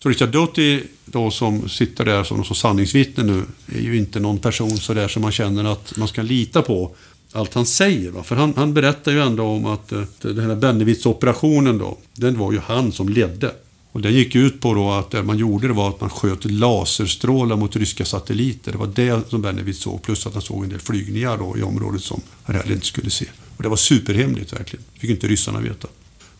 Så 0.02 0.08
Richard 0.08 0.28
Doty 0.28 0.82
då 1.04 1.30
som 1.30 1.68
sitter 1.68 2.04
där 2.04 2.24
som 2.24 2.36
någon 2.36 2.54
sanningsvittne 2.54 3.24
nu 3.24 3.42
är 3.66 3.80
ju 3.80 3.96
inte 3.96 4.20
någon 4.20 4.38
person 4.38 4.78
så 4.78 4.94
där 4.94 5.08
som 5.08 5.22
man 5.22 5.32
känner 5.32 5.64
att 5.64 5.96
man 5.96 6.08
ska 6.08 6.22
lita 6.22 6.62
på 6.62 6.94
allt 7.32 7.54
han 7.54 7.66
säger. 7.66 8.10
Va? 8.10 8.22
För 8.22 8.36
han, 8.36 8.54
han 8.56 8.74
berättar 8.74 9.12
ju 9.12 9.20
ändå 9.20 9.44
om 9.44 9.66
att 9.66 9.92
att 9.92 10.20
den 10.20 10.40
här 10.50 10.56
Bennevitz-operationen 10.56 11.78
då, 11.78 11.98
den 12.14 12.38
var 12.38 12.52
ju 12.52 12.58
han 12.58 12.92
som 12.92 13.08
ledde. 13.08 13.54
Och 13.92 14.00
den 14.00 14.14
gick 14.14 14.34
ut 14.34 14.60
på 14.60 14.74
då 14.74 14.90
att 14.90 15.10
det 15.10 15.22
man 15.22 15.38
gjorde 15.38 15.68
det 15.68 15.74
var 15.74 15.88
att 15.88 16.00
man 16.00 16.10
sköt 16.10 16.44
laserstrålar 16.44 17.56
mot 17.56 17.76
ryska 17.76 18.04
satelliter. 18.04 18.72
Det 18.72 18.78
var 18.78 18.86
det 18.94 19.30
som 19.30 19.42
Bennevitz 19.42 19.80
såg, 19.80 20.02
plus 20.02 20.26
att 20.26 20.32
han 20.32 20.42
såg 20.42 20.64
en 20.64 20.70
del 20.70 20.78
flygningar 20.78 21.38
då 21.38 21.58
i 21.58 21.62
området 21.62 22.02
som 22.02 22.20
han 22.42 22.56
heller 22.56 22.72
inte 22.72 22.86
skulle 22.86 23.10
se. 23.10 23.26
Och 23.56 23.62
det 23.62 23.68
var 23.68 23.76
superhemligt 23.76 24.52
verkligen. 24.52 24.84
fick 24.98 25.10
inte 25.10 25.26
ryssarna 25.26 25.60
veta. 25.60 25.88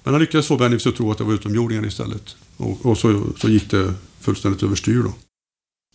Men 0.04 0.14
han 0.14 0.20
lyckades 0.20 0.46
få 0.46 0.56
Bennevitz 0.56 0.86
att 0.86 0.96
tro 0.96 1.10
att 1.10 1.18
det 1.18 1.24
var 1.24 1.34
utomjordingar 1.34 1.86
istället. 1.86 2.36
Och, 2.60 2.86
och 2.86 2.98
så, 2.98 3.22
så 3.38 3.48
gick 3.48 3.70
det 3.70 3.94
fullständigt 4.20 4.62
överstyr 4.62 5.02
då. 5.02 5.12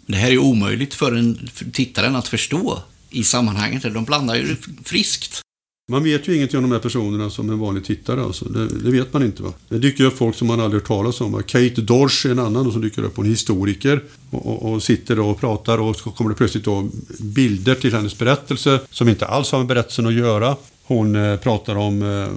Det 0.07 0.17
här 0.17 0.31
är 0.31 0.37
omöjligt 0.37 0.93
för 0.93 1.13
en 1.15 1.49
för 1.53 1.65
tittaren 1.65 2.15
att 2.15 2.27
förstå 2.27 2.81
i 3.09 3.23
sammanhanget. 3.23 3.83
De 3.83 4.05
blandar 4.05 4.35
ju 4.35 4.55
friskt. 4.83 5.41
Man 5.91 6.03
vet 6.03 6.27
ju 6.27 6.35
ingenting 6.35 6.57
om 6.57 6.63
de 6.63 6.71
här 6.71 6.79
personerna 6.79 7.29
som 7.29 7.49
en 7.49 7.59
vanlig 7.59 7.85
tittare. 7.85 8.23
Alltså. 8.23 8.45
Det, 8.45 8.67
det, 8.67 8.91
vet 8.91 9.13
man 9.13 9.23
inte. 9.23 9.43
Va? 9.43 9.53
Det 9.69 9.77
dyker 9.77 10.03
upp 10.03 10.17
folk 10.17 10.35
som 10.35 10.47
man 10.47 10.59
aldrig 10.59 10.81
hört 10.81 10.87
talas 10.87 11.21
om. 11.21 11.31
Va? 11.31 11.41
Kate 11.41 11.81
Dorsch 11.81 12.25
är 12.25 12.31
en 12.31 12.39
annan 12.39 12.71
som 12.71 12.81
dyker 12.81 13.03
upp. 13.03 13.17
Hon 13.17 13.25
är 13.25 13.29
historiker 13.29 14.03
och, 14.31 14.45
och, 14.45 14.73
och 14.73 14.83
sitter 14.83 15.19
och 15.19 15.39
pratar 15.39 15.77
och 15.77 15.95
så 15.95 16.11
kommer 16.11 16.29
det 16.29 16.35
plötsligt 16.35 16.63
då 16.65 16.89
bilder 17.19 17.75
till 17.75 17.93
hennes 17.93 18.17
berättelse 18.17 18.79
som 18.89 19.09
inte 19.09 19.25
alls 19.25 19.51
har 19.51 19.59
med 19.59 19.67
berättelsen 19.67 20.07
att 20.07 20.13
göra. 20.13 20.55
Hon 20.83 21.15
eh, 21.15 21.37
pratar 21.37 21.75
om 21.75 22.01
eh 22.03 22.27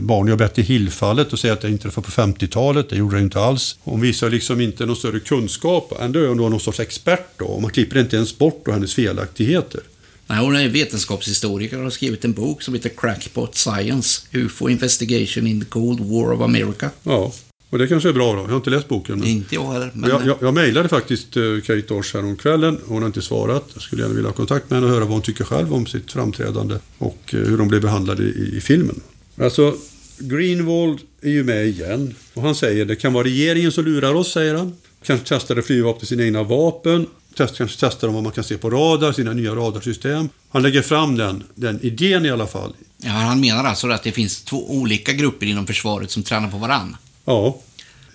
Barney 0.00 0.32
och 0.32 0.38
Betty 0.38 0.62
Hill-fallet 0.62 1.32
och 1.32 1.38
säger 1.38 1.54
att 1.54 1.60
det 1.60 1.70
inträffade 1.70 2.06
på 2.06 2.10
50-talet. 2.10 2.90
Det 2.90 2.96
gjorde 2.96 3.16
det 3.16 3.22
inte 3.22 3.40
alls. 3.40 3.78
Hon 3.80 4.00
visar 4.00 4.30
liksom 4.30 4.60
inte 4.60 4.86
någon 4.86 4.96
större 4.96 5.20
kunskap. 5.20 5.92
Ändå 6.00 6.20
är 6.20 6.28
hon 6.28 6.36
någon 6.36 6.60
sorts 6.60 6.80
expert 6.80 7.28
då. 7.36 7.44
Och 7.44 7.62
man 7.62 7.70
klipper 7.70 8.00
inte 8.00 8.16
ens 8.16 8.38
bort 8.38 8.62
då 8.64 8.72
hennes 8.72 8.94
felaktigheter. 8.94 9.80
Nej, 10.26 10.38
hon 10.38 10.56
är 10.56 10.68
vetenskapshistoriker 10.68 11.76
och 11.76 11.82
har 11.82 11.90
skrivit 11.90 12.24
en 12.24 12.32
bok 12.32 12.62
som 12.62 12.74
heter 12.74 12.88
Crackpot 12.96 13.54
Science, 13.54 14.22
UFO 14.32 14.68
Investigation 14.68 15.46
in 15.46 15.60
the 15.60 15.66
Cold 15.66 16.00
War 16.00 16.32
of 16.32 16.40
America. 16.40 16.90
Ja, 17.02 17.32
och 17.70 17.78
det 17.78 17.86
kanske 17.86 18.08
är 18.08 18.12
bra 18.12 18.32
då. 18.32 18.40
Jag 18.40 18.48
har 18.48 18.56
inte 18.56 18.70
läst 18.70 18.88
boken. 18.88 19.18
Men... 19.18 19.28
Inte 19.28 19.54
jag 19.54 19.72
heller. 19.72 19.90
Men... 19.94 20.10
Jag, 20.10 20.26
jag, 20.26 20.36
jag 20.40 20.54
mejlade 20.54 20.88
faktiskt 20.88 21.36
uh, 21.36 21.60
Kate 21.60 21.80
Dorsch 21.80 22.40
kvällen. 22.40 22.78
Hon 22.86 23.02
har 23.02 23.06
inte 23.06 23.22
svarat. 23.22 23.64
Jag 23.74 23.82
skulle 23.82 24.02
gärna 24.02 24.14
vilja 24.14 24.28
ha 24.28 24.34
kontakt 24.34 24.70
med 24.70 24.76
henne 24.76 24.86
och 24.86 24.92
höra 24.92 25.04
vad 25.04 25.12
hon 25.12 25.22
tycker 25.22 25.44
själv 25.44 25.74
om 25.74 25.86
sitt 25.86 26.12
framträdande 26.12 26.78
och 26.98 27.34
uh, 27.34 27.40
hur 27.40 27.58
de 27.58 27.68
blev 27.68 27.82
behandlade 27.82 28.22
i, 28.22 28.56
i 28.56 28.60
filmen. 28.60 29.00
Alltså, 29.40 29.74
Greenwald 30.18 30.98
är 31.22 31.30
ju 31.30 31.44
med 31.44 31.66
igen. 31.66 32.14
Och 32.34 32.42
han 32.42 32.54
säger 32.54 32.84
det 32.84 32.96
kan 32.96 33.12
vara 33.12 33.24
regeringen 33.24 33.72
som 33.72 33.84
lurar 33.84 34.14
oss, 34.14 34.32
säger 34.32 34.54
han. 34.54 34.76
Kanske 35.02 35.28
testade 35.28 35.62
flygvapnet 35.62 36.08
sina 36.08 36.22
egna 36.24 36.42
vapen 36.42 37.06
test, 37.38 37.56
kanske 37.56 37.76
testar 37.80 38.08
de 38.08 38.14
vad 38.14 38.22
man 38.22 38.32
kan 38.32 38.44
se 38.44 38.58
på 38.58 38.70
radar, 38.70 39.12
sina 39.12 39.32
nya 39.32 39.54
radarsystem. 39.54 40.28
Han 40.50 40.62
lägger 40.62 40.82
fram 40.82 41.16
den, 41.16 41.44
den 41.54 41.78
idén 41.82 42.26
i 42.26 42.30
alla 42.30 42.46
fall. 42.46 42.72
Ja, 42.96 43.10
han 43.10 43.40
menar 43.40 43.64
alltså 43.64 43.88
att 43.88 44.02
det 44.02 44.12
finns 44.12 44.42
två 44.42 44.70
olika 44.70 45.12
grupper 45.12 45.46
inom 45.46 45.66
försvaret 45.66 46.10
som 46.10 46.22
tränar 46.22 46.50
på 46.50 46.58
varann? 46.58 46.96
Ja. 47.24 47.58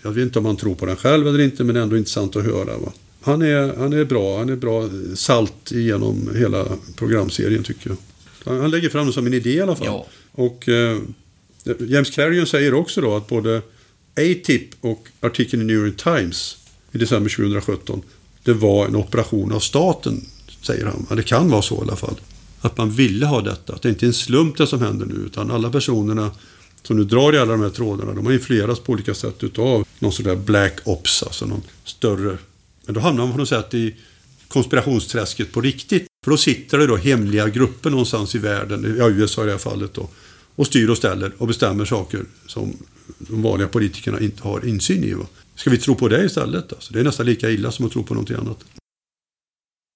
Jag 0.01 0.11
vet 0.11 0.21
inte 0.21 0.39
om 0.39 0.45
han 0.45 0.57
tror 0.57 0.75
på 0.75 0.85
den 0.85 0.95
själv 0.95 1.27
eller 1.27 1.39
inte, 1.39 1.63
men 1.63 1.75
det 1.75 1.81
är 1.81 1.83
ändå 1.83 1.97
intressant 1.97 2.35
att 2.35 2.43
höra. 2.43 2.77
Va? 2.77 2.91
Han, 3.21 3.41
är, 3.41 3.75
han 3.77 3.93
är 3.93 4.05
bra, 4.05 4.37
han 4.37 4.49
är 4.49 4.55
bra 4.55 4.89
salt 5.15 5.71
genom 5.71 6.35
hela 6.35 6.65
programserien 6.95 7.63
tycker 7.63 7.89
jag. 7.89 7.97
Han 8.59 8.71
lägger 8.71 8.89
fram 8.89 9.07
det 9.07 9.13
som 9.13 9.27
en 9.27 9.33
idé 9.33 9.53
i 9.53 9.61
alla 9.61 9.75
fall. 9.75 9.87
Ja. 9.87 10.05
Och 10.35 10.69
eh, 10.69 10.97
James 11.79 12.09
Clarion 12.09 12.47
säger 12.47 12.73
också 12.73 13.01
då 13.01 13.15
att 13.15 13.27
både 13.27 13.61
ATIP 14.15 14.69
och 14.81 15.07
artikeln 15.19 15.61
i 15.61 15.65
New 15.65 15.85
York 15.85 15.97
Times 16.03 16.57
i 16.91 16.97
december 16.97 17.29
2017 17.29 18.01
det 18.43 18.53
var 18.53 18.87
en 18.87 18.95
operation 18.95 19.51
av 19.51 19.59
staten, 19.59 20.25
säger 20.61 20.85
han. 20.85 21.05
Ja, 21.09 21.15
det 21.15 21.23
kan 21.23 21.49
vara 21.49 21.61
så 21.61 21.75
i 21.75 21.81
alla 21.81 21.95
fall. 21.95 22.15
Att 22.61 22.77
man 22.77 22.91
ville 22.91 23.25
ha 23.25 23.41
detta. 23.41 23.73
Att 23.73 23.81
det 23.81 23.89
inte 23.89 24.05
är 24.05 24.07
en 24.07 24.13
slump 24.13 24.57
det 24.57 24.67
som 24.67 24.81
händer 24.81 25.05
nu, 25.05 25.15
utan 25.15 25.51
alla 25.51 25.69
personerna 25.69 26.31
som 26.83 26.97
nu 26.97 27.03
drar 27.03 27.35
i 27.35 27.37
alla 27.37 27.51
de 27.51 27.61
här 27.61 27.69
trådarna, 27.69 28.13
de 28.13 28.25
har 28.25 28.33
influerats 28.33 28.79
på 28.79 28.91
olika 28.91 29.13
sätt 29.13 29.43
utav 29.43 29.87
någon 29.99 30.11
sån 30.11 30.25
där 30.25 30.35
black 30.35 30.73
ops, 30.83 31.23
alltså 31.23 31.45
någon 31.45 31.61
större... 31.83 32.37
Men 32.85 32.95
då 32.95 33.01
hamnar 33.01 33.23
man 33.23 33.31
på 33.31 33.37
något 33.37 33.49
sätt 33.49 33.73
i 33.73 33.95
konspirationsträsket 34.47 35.51
på 35.51 35.61
riktigt. 35.61 36.07
För 36.23 36.31
då 36.31 36.37
sitter 36.37 36.77
det 36.77 36.87
då 36.87 36.95
hemliga 36.95 37.49
grupper 37.49 37.89
någonstans 37.89 38.35
i 38.35 38.37
världen, 38.37 38.95
ja 38.97 39.09
USA 39.09 39.43
i 39.43 39.45
det 39.45 39.51
här 39.51 39.59
fallet 39.59 39.93
då, 39.93 40.09
och 40.55 40.67
styr 40.67 40.89
och 40.89 40.97
ställer 40.97 41.31
och 41.37 41.47
bestämmer 41.47 41.85
saker 41.85 42.25
som 42.47 42.77
de 43.17 43.41
vanliga 43.41 43.67
politikerna 43.67 44.19
inte 44.19 44.43
har 44.43 44.65
insyn 44.65 45.03
i. 45.03 45.13
Va? 45.13 45.25
Ska 45.55 45.69
vi 45.69 45.77
tro 45.77 45.95
på 45.95 46.07
det 46.07 46.25
istället? 46.25 46.73
Alltså, 46.73 46.93
det 46.93 46.99
är 46.99 47.03
nästan 47.03 47.25
lika 47.25 47.49
illa 47.49 47.71
som 47.71 47.85
att 47.85 47.91
tro 47.91 48.03
på 48.03 48.13
någonting 48.13 48.35
annat. 48.35 48.63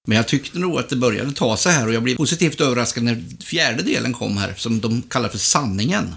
Men 0.06 0.16
jag 0.16 0.28
tyckte 0.28 0.58
nog 0.58 0.78
att 0.78 0.88
det 0.88 0.96
började 0.96 1.32
ta 1.32 1.56
sig 1.56 1.72
här 1.72 1.86
och 1.86 1.94
jag 1.94 2.02
blev 2.02 2.16
positivt 2.16 2.60
överraskad 2.60 3.02
när 3.02 3.24
fjärde 3.44 3.82
delen 3.82 4.12
kom 4.12 4.36
här, 4.36 4.54
som 4.56 4.80
de 4.80 5.02
kallar 5.02 5.28
för 5.28 5.38
sanningen. 5.38 6.14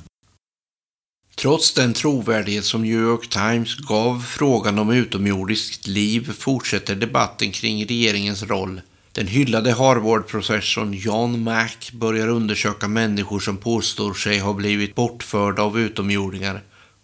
Trots 1.35 1.73
den 1.73 1.93
trovärdighet 1.93 2.65
som 2.65 2.81
New 2.81 3.01
York 3.01 3.29
Times 3.29 3.75
gav 3.75 4.23
frågan 4.27 4.79
om 4.79 4.91
utomjordiskt 4.91 5.87
liv 5.87 6.31
fortsätter 6.37 6.95
debatten 6.95 7.51
kring 7.51 7.85
regeringens 7.85 8.43
roll. 8.43 8.81
Den 9.13 9.27
hyllade 9.27 9.71
Harvard-professorn 9.71 10.93
John 10.93 11.43
Mack 11.43 11.91
börjar 11.93 12.27
undersöka 12.27 12.87
människor 12.87 13.39
som 13.39 13.57
påstår 13.57 14.13
sig 14.13 14.39
ha 14.39 14.53
blivit 14.53 14.95
bortförda 14.95 15.61
av 15.61 15.79
utomjordingar 15.79 16.61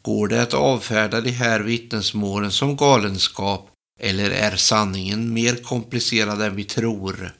Går 0.08 0.28
det 0.28 0.41
att 0.41 0.53
avfärda 0.53 1.22
de 1.22 1.32
här 1.32 1.60
vittnesmålen 1.60 2.51
som 2.51 2.76
galenskap 2.76 3.70
eller 3.99 4.30
är 4.30 4.55
sanningen 4.55 5.34
mer 5.34 5.55
komplicerad 5.55 6.41
än 6.41 6.55
vi 6.55 6.64
tror? 6.64 7.32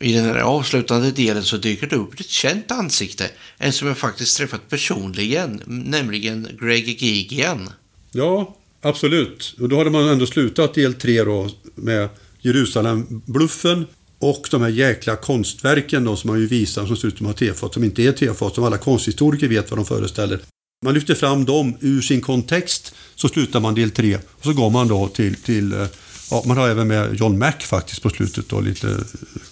I 0.00 0.12
den 0.12 0.24
här 0.24 0.38
avslutande 0.38 1.10
delen 1.10 1.42
så 1.42 1.56
dyker 1.56 1.86
det 1.86 1.96
upp 1.96 2.20
ett 2.20 2.28
känt 2.28 2.70
ansikte, 2.70 3.30
en 3.56 3.72
som 3.72 3.88
jag 3.88 3.98
faktiskt 3.98 4.36
träffat 4.36 4.68
personligen, 4.68 5.62
nämligen 5.66 6.48
Greg 6.60 7.02
Gigian. 7.02 7.70
Ja, 8.10 8.56
absolut. 8.80 9.56
Och 9.60 9.68
då 9.68 9.78
hade 9.78 9.90
man 9.90 10.08
ändå 10.08 10.26
slutat 10.26 10.74
del 10.74 10.94
3 10.94 11.24
då 11.24 11.48
med 11.74 12.08
Jerusalem-bluffen 12.40 13.86
och 14.18 14.48
de 14.50 14.62
här 14.62 14.68
jäkla 14.68 15.16
konstverken 15.16 16.04
då 16.04 16.16
som 16.16 16.30
man 16.30 16.40
ju 16.40 16.46
visar 16.46 16.86
som 16.86 16.96
ser 16.96 17.08
ut 17.08 17.18
som 17.18 17.26
har 17.26 17.32
tefat, 17.32 17.74
som 17.74 17.84
inte 17.84 18.02
är 18.02 18.12
tefat, 18.12 18.54
som 18.54 18.64
alla 18.64 18.78
konsthistoriker 18.78 19.48
vet 19.48 19.70
vad 19.70 19.78
de 19.78 19.84
föreställer. 19.84 20.40
Man 20.84 20.94
lyfter 20.94 21.14
fram 21.14 21.44
dem 21.44 21.76
ur 21.80 22.00
sin 22.00 22.20
kontext, 22.20 22.94
så 23.14 23.28
slutar 23.28 23.60
man 23.60 23.74
del 23.74 23.90
tre. 23.90 24.16
Och 24.16 24.44
så 24.44 24.52
går 24.52 24.70
man 24.70 24.88
då 24.88 25.08
till, 25.08 25.34
till 25.34 25.72
eh, 25.72 25.86
ja, 26.30 26.42
man 26.46 26.56
har 26.56 26.68
även 26.68 26.88
med 26.88 27.20
John 27.20 27.38
Mack 27.38 27.62
faktiskt 27.62 28.02
på 28.02 28.10
slutet 28.10 28.48
då, 28.48 28.60
lite 28.60 28.88
eh, 28.88 28.94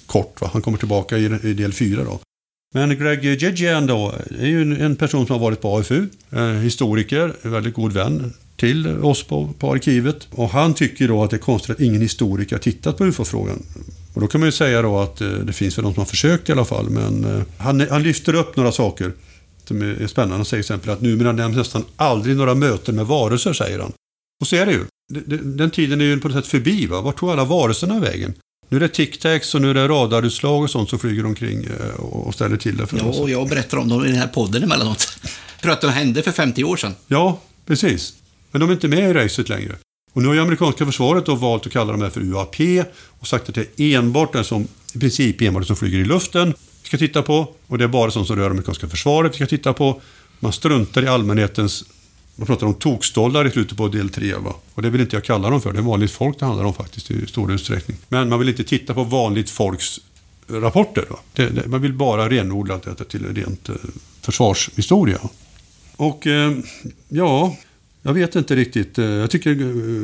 kort. 0.07 0.41
Va? 0.41 0.51
Han 0.53 0.63
kommer 0.63 0.79
tillbaka 0.79 1.19
i, 1.19 1.25
i 1.25 1.55
del 1.55 1.73
fyra 1.73 2.05
då. 2.05 2.21
Men 2.75 2.99
Greg 2.99 3.43
Jejian 3.43 3.87
då, 3.87 4.15
är 4.39 4.47
ju 4.47 4.81
en 4.81 4.97
person 4.97 5.27
som 5.27 5.35
har 5.35 5.41
varit 5.41 5.61
på 5.61 5.79
AFU, 5.79 6.07
eh, 6.31 6.45
historiker, 6.45 7.37
väldigt 7.43 7.75
god 7.75 7.93
vän 7.93 8.33
till 8.57 8.87
oss 8.87 9.23
på, 9.23 9.49
på 9.59 9.73
arkivet. 9.73 10.29
Och 10.31 10.51
han 10.51 10.75
tycker 10.75 11.09
då 11.09 11.25
att 11.25 11.31
det 11.31 11.37
är 11.37 11.39
konstigt 11.39 11.71
att 11.71 11.81
ingen 11.81 12.01
historiker 12.01 12.57
har 12.57 12.61
tittat 12.61 12.99
på 12.99 13.05
UFO-frågan. 13.05 13.63
Och 14.15 14.21
då 14.21 14.27
kan 14.27 14.41
man 14.41 14.49
ju 14.49 14.53
säga 14.53 14.83
då 14.83 14.99
att 14.99 15.21
eh, 15.21 15.29
det 15.29 15.53
finns 15.53 15.79
väl 15.79 15.85
de 15.85 15.95
som 15.95 16.01
har 16.01 16.07
försökt 16.07 16.49
i 16.49 16.53
alla 16.53 16.65
fall, 16.65 16.91
men 16.91 17.25
eh, 17.25 17.43
han, 17.59 17.87
han 17.91 18.03
lyfter 18.03 18.35
upp 18.35 18.57
några 18.57 18.73
saker 18.73 19.13
som 19.65 19.83
är 19.83 20.07
spännande. 20.07 20.37
Han 20.37 20.45
säger 20.45 20.63
till 20.63 20.75
exempel 20.75 20.91
att 20.91 21.01
numera 21.01 21.33
nämns 21.33 21.57
nästan 21.57 21.85
aldrig 21.97 22.37
några 22.37 22.55
möten 22.55 22.97
med 22.97 23.07
varelser, 23.07 23.53
säger 23.53 23.79
han. 23.79 23.93
Och 24.41 24.47
så 24.47 24.57
är 24.57 24.67
det 24.67 24.73
ju. 24.73 24.85
Den 25.43 25.71
tiden 25.71 26.01
är 26.01 26.05
ju 26.05 26.21
på 26.21 26.29
något 26.29 26.37
sätt 26.37 26.47
förbi. 26.47 26.87
Va? 26.87 27.01
Vart 27.01 27.19
tog 27.19 27.31
alla 27.31 27.45
varelserna 27.45 28.01
vägen? 28.01 28.35
Nu 28.69 28.77
är 28.77 28.81
det 28.81 28.89
tic-tacs 28.89 29.55
och 29.55 29.63
nu 29.63 29.71
är 29.71 29.75
det 29.75 29.89
radarutslag 29.89 30.63
och 30.63 30.71
sånt 30.71 30.91
som 30.91 30.99
flyger 30.99 31.27
omkring 31.27 31.65
eh, 31.65 32.01
och 32.01 32.35
ställer 32.35 32.57
till 32.57 32.77
det 32.77 32.87
för 32.87 32.99
ja, 32.99 33.05
oss. 33.05 33.19
och 33.19 33.31
jag 33.31 33.49
berättar 33.49 33.79
om 33.79 33.89
dem 33.89 34.05
i 34.05 34.09
den 34.09 34.19
här 34.19 34.29
podden 34.29 34.63
emellanåt. 34.63 35.19
För 35.63 35.69
att 35.69 35.81
det 35.81 35.91
hände 35.91 36.23
för 36.23 36.33
50 36.33 36.65
år 36.65 36.77
sedan. 36.77 36.95
Ja, 37.07 37.41
precis. 37.67 38.15
Men 38.57 38.61
de 38.61 38.69
är 38.69 38.75
inte 38.75 38.89
med 38.89 39.11
i 39.11 39.15
racet 39.15 39.49
längre. 39.49 39.77
Och 40.13 40.23
nu 40.23 40.29
har 40.29 40.35
ju 40.35 40.41
amerikanska 40.41 40.87
försvaret 40.87 41.27
då 41.27 41.35
valt 41.35 41.67
att 41.67 41.73
kalla 41.73 41.93
de 41.93 42.03
här 42.03 42.11
för 42.11 42.21
UAP 42.21 42.87
och 43.19 43.27
sagt 43.27 43.49
att 43.49 43.55
det 43.55 43.81
är 43.81 43.99
enbart 43.99 44.33
den 44.33 44.45
som, 44.45 44.69
i 44.95 44.99
princip 44.99 45.43
enbart 45.43 45.63
det 45.63 45.67
som 45.67 45.77
flyger 45.77 45.99
i 45.99 46.05
luften 46.05 46.55
vi 46.83 46.89
ska 46.89 46.99
titta 46.99 47.23
på. 47.23 47.55
Och 47.67 47.79
det 47.79 47.85
är 47.85 47.89
bara 47.89 48.11
sånt 48.11 48.27
som 48.27 48.37
rör 48.37 48.51
amerikanska 48.51 48.89
försvaret 48.89 49.33
vi 49.33 49.37
ska 49.37 49.47
titta 49.47 49.73
på. 49.73 50.01
Man 50.41 50.53
struntar 50.53 51.03
i 51.03 51.07
allmänhetens 51.07 51.85
man 52.37 52.47
pratar 52.47 52.67
om 52.67 52.75
tokstollar 52.75 53.47
i 53.47 53.51
slutet 53.51 53.77
på 53.77 53.89
del 53.89 54.09
3. 54.09 54.35
Va? 54.35 54.55
Och 54.75 54.83
det 54.83 54.91
vill 54.91 55.01
inte 55.01 55.17
jag 55.17 55.25
kalla 55.25 55.51
dem 55.51 55.61
för. 55.61 55.73
Det 55.73 55.79
är 55.79 55.83
vanligt 55.83 56.11
folk 56.11 56.39
det 56.39 56.47
handlar 56.47 56.65
om 56.65 56.75
faktiskt 56.75 57.11
i 57.11 57.27
stor 57.27 57.53
utsträckning. 57.53 57.97
Men 58.09 58.29
man 58.29 58.39
vill 58.39 58.49
inte 58.49 58.65
titta 58.65 58.95
på 58.95 59.05
vanligt 59.05 59.51
folks 59.51 60.01
rapporter. 60.49 61.05
Det, 61.33 61.49
det, 61.49 61.69
man 61.69 61.83
vill 61.83 61.93
bara 61.93 62.31
renodla 62.31 62.79
detta 62.85 63.05
till 63.05 63.35
rent 63.35 63.69
eh, 63.69 63.75
försvarshistoria. 64.21 65.19
Och 65.97 66.27
eh, 66.27 66.53
ja, 67.09 67.57
jag 68.07 68.15
vet 68.15 68.37
inte 68.37 68.57
riktigt. 68.57 68.99
Eh, 68.99 69.05
jag 69.05 69.31
tycker 69.31 69.55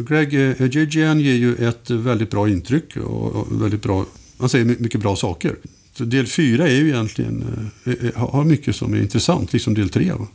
Greg 0.03 0.35
Ejigian 0.61 1.21
ger 1.21 1.35
ju 1.35 1.55
ett 1.55 1.91
väldigt 1.91 2.31
bra 2.31 2.49
intryck 2.49 2.97
och, 2.97 3.63
väldigt 3.63 3.83
bra, 3.83 4.07
han 4.39 4.49
säger 4.49 4.65
mycket 4.65 5.01
bra 5.01 5.17
saker. 5.17 5.57
Så 5.95 6.05
del 6.05 6.27
4 6.27 6.69
är 6.69 6.75
ju 6.75 6.89
egentligen, 6.89 7.71
har 8.15 8.45
mycket 8.45 8.77
som 8.77 8.95
är 8.95 8.99
intressant, 8.99 9.53
liksom 9.53 9.75
del 9.75 9.89
3. 9.89 10.13
Va? 10.13 10.27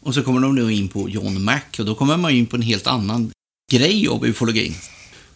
Och 0.00 0.14
så 0.14 0.22
kommer 0.22 0.40
de 0.40 0.54
nu 0.54 0.72
in 0.72 0.88
på 0.88 1.08
John 1.08 1.44
Mac 1.44 1.60
och 1.78 1.84
då 1.84 1.94
kommer 1.94 2.16
man 2.16 2.30
in 2.30 2.46
på 2.46 2.56
en 2.56 2.62
helt 2.62 2.86
annan 2.86 3.30
grej 3.72 4.08
av 4.08 4.26
ufologin. 4.26 4.74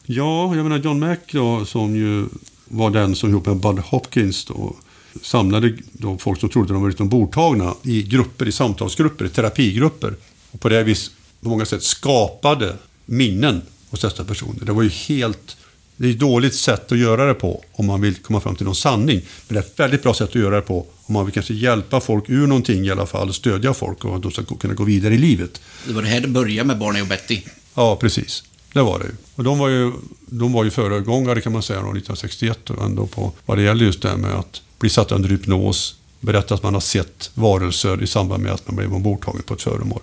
Ja, 0.06 0.56
jag 0.56 0.62
menar 0.62 0.78
John 0.78 1.00
Mac 1.00 1.16
då, 1.32 1.64
som 1.64 1.96
ju 1.96 2.26
var 2.68 2.90
den 2.90 3.14
som 3.14 3.30
ihop 3.30 3.46
med 3.46 3.56
Bud 3.56 3.78
Hopkins 3.78 4.44
då, 4.44 4.76
samlade 5.22 5.76
då 5.92 6.18
folk 6.18 6.40
som 6.40 6.48
trodde 6.48 6.72
de 6.72 6.82
var 6.82 6.88
lite 6.88 7.02
ombordtagna 7.02 7.74
i 7.82 8.02
grupper, 8.02 8.48
i 8.48 8.52
samtalsgrupper, 8.52 9.24
i 9.24 9.28
terapigrupper. 9.28 10.14
Och 10.50 10.60
på 10.60 10.68
det 10.68 10.84
vis 10.84 11.10
på 11.42 11.48
många 11.48 11.64
sätt 11.64 11.82
skapade 11.82 12.76
minnen 13.06 13.62
hos 13.90 14.00
dessa 14.00 14.24
personer. 14.24 14.64
Det 14.64 14.72
var 14.72 14.82
ju 14.82 14.88
helt... 14.88 15.56
Det 15.96 16.06
är 16.06 16.10
ett 16.10 16.18
dåligt 16.18 16.54
sätt 16.54 16.92
att 16.92 16.98
göra 16.98 17.26
det 17.26 17.34
på 17.34 17.64
om 17.72 17.86
man 17.86 18.00
vill 18.00 18.14
komma 18.14 18.40
fram 18.40 18.56
till 18.56 18.66
någon 18.66 18.74
sanning. 18.74 19.20
Men 19.48 19.54
det 19.54 19.60
är 19.60 19.64
ett 19.64 19.80
väldigt 19.80 20.02
bra 20.02 20.14
sätt 20.14 20.28
att 20.28 20.34
göra 20.34 20.56
det 20.56 20.62
på 20.62 20.86
om 21.06 21.14
man 21.14 21.24
vill 21.24 21.34
kanske 21.34 21.54
hjälpa 21.54 22.00
folk 22.00 22.24
ur 22.28 22.46
någonting 22.46 22.86
i 22.86 22.90
alla 22.90 23.06
fall, 23.06 23.34
stödja 23.34 23.74
folk 23.74 24.04
och 24.04 24.16
att 24.16 24.22
de 24.22 24.30
ska 24.30 24.42
kunna 24.42 24.74
gå 24.74 24.84
vidare 24.84 25.14
i 25.14 25.18
livet. 25.18 25.60
Det 25.86 25.92
var 25.92 26.02
det 26.02 26.08
här 26.08 26.20
det 26.20 26.28
började 26.28 26.66
med 26.66 26.78
Barney 26.78 27.02
och 27.02 27.08
Betty. 27.08 27.42
Ja, 27.74 27.96
precis. 27.96 28.44
Det 28.72 28.82
var 28.82 28.98
det 28.98 29.04
ju. 29.04 29.12
Och 29.34 29.44
de 29.44 29.58
var 29.58 29.68
ju, 29.68 29.92
de 30.26 30.52
var 30.52 30.64
ju 30.64 30.70
föregångare 30.70 31.40
kan 31.40 31.52
man 31.52 31.62
säga, 31.62 31.78
1961 31.78 32.70
ändå 32.70 33.06
på 33.06 33.32
vad 33.46 33.58
det 33.58 33.62
gäller 33.62 33.84
just 33.84 34.02
det 34.02 34.08
här 34.08 34.16
med 34.16 34.34
att 34.34 34.62
bli 34.78 34.90
satt 34.90 35.12
under 35.12 35.28
hypnos, 35.28 35.94
berätta 36.20 36.54
att 36.54 36.62
man 36.62 36.74
har 36.74 36.80
sett 36.80 37.30
varelser 37.34 38.02
i 38.02 38.06
samband 38.06 38.42
med 38.42 38.52
att 38.52 38.66
man 38.68 38.76
blev 38.76 38.94
ombordtagen 38.94 39.42
på 39.42 39.54
ett 39.54 39.62
föremål. 39.62 40.00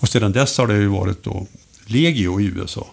Och 0.00 0.08
sedan 0.08 0.32
dess 0.32 0.58
har 0.58 0.66
det 0.66 0.76
ju 0.76 0.86
varit 0.86 1.22
då 1.22 1.46
legio 1.86 2.40
i 2.40 2.44
USA. 2.44 2.86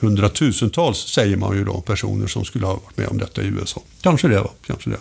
Hundratusentals, 0.00 0.98
säger 0.98 1.36
man 1.36 1.56
ju 1.56 1.64
då, 1.64 1.80
personer 1.80 2.26
som 2.26 2.44
skulle 2.44 2.66
ha 2.66 2.74
varit 2.74 2.96
med 2.96 3.08
om 3.08 3.18
detta 3.18 3.42
i 3.42 3.46
USA. 3.46 3.82
Kanske 4.00 4.28
det, 4.28 4.40
va? 4.40 4.50
Kanske 4.66 4.90
det. 4.90 4.98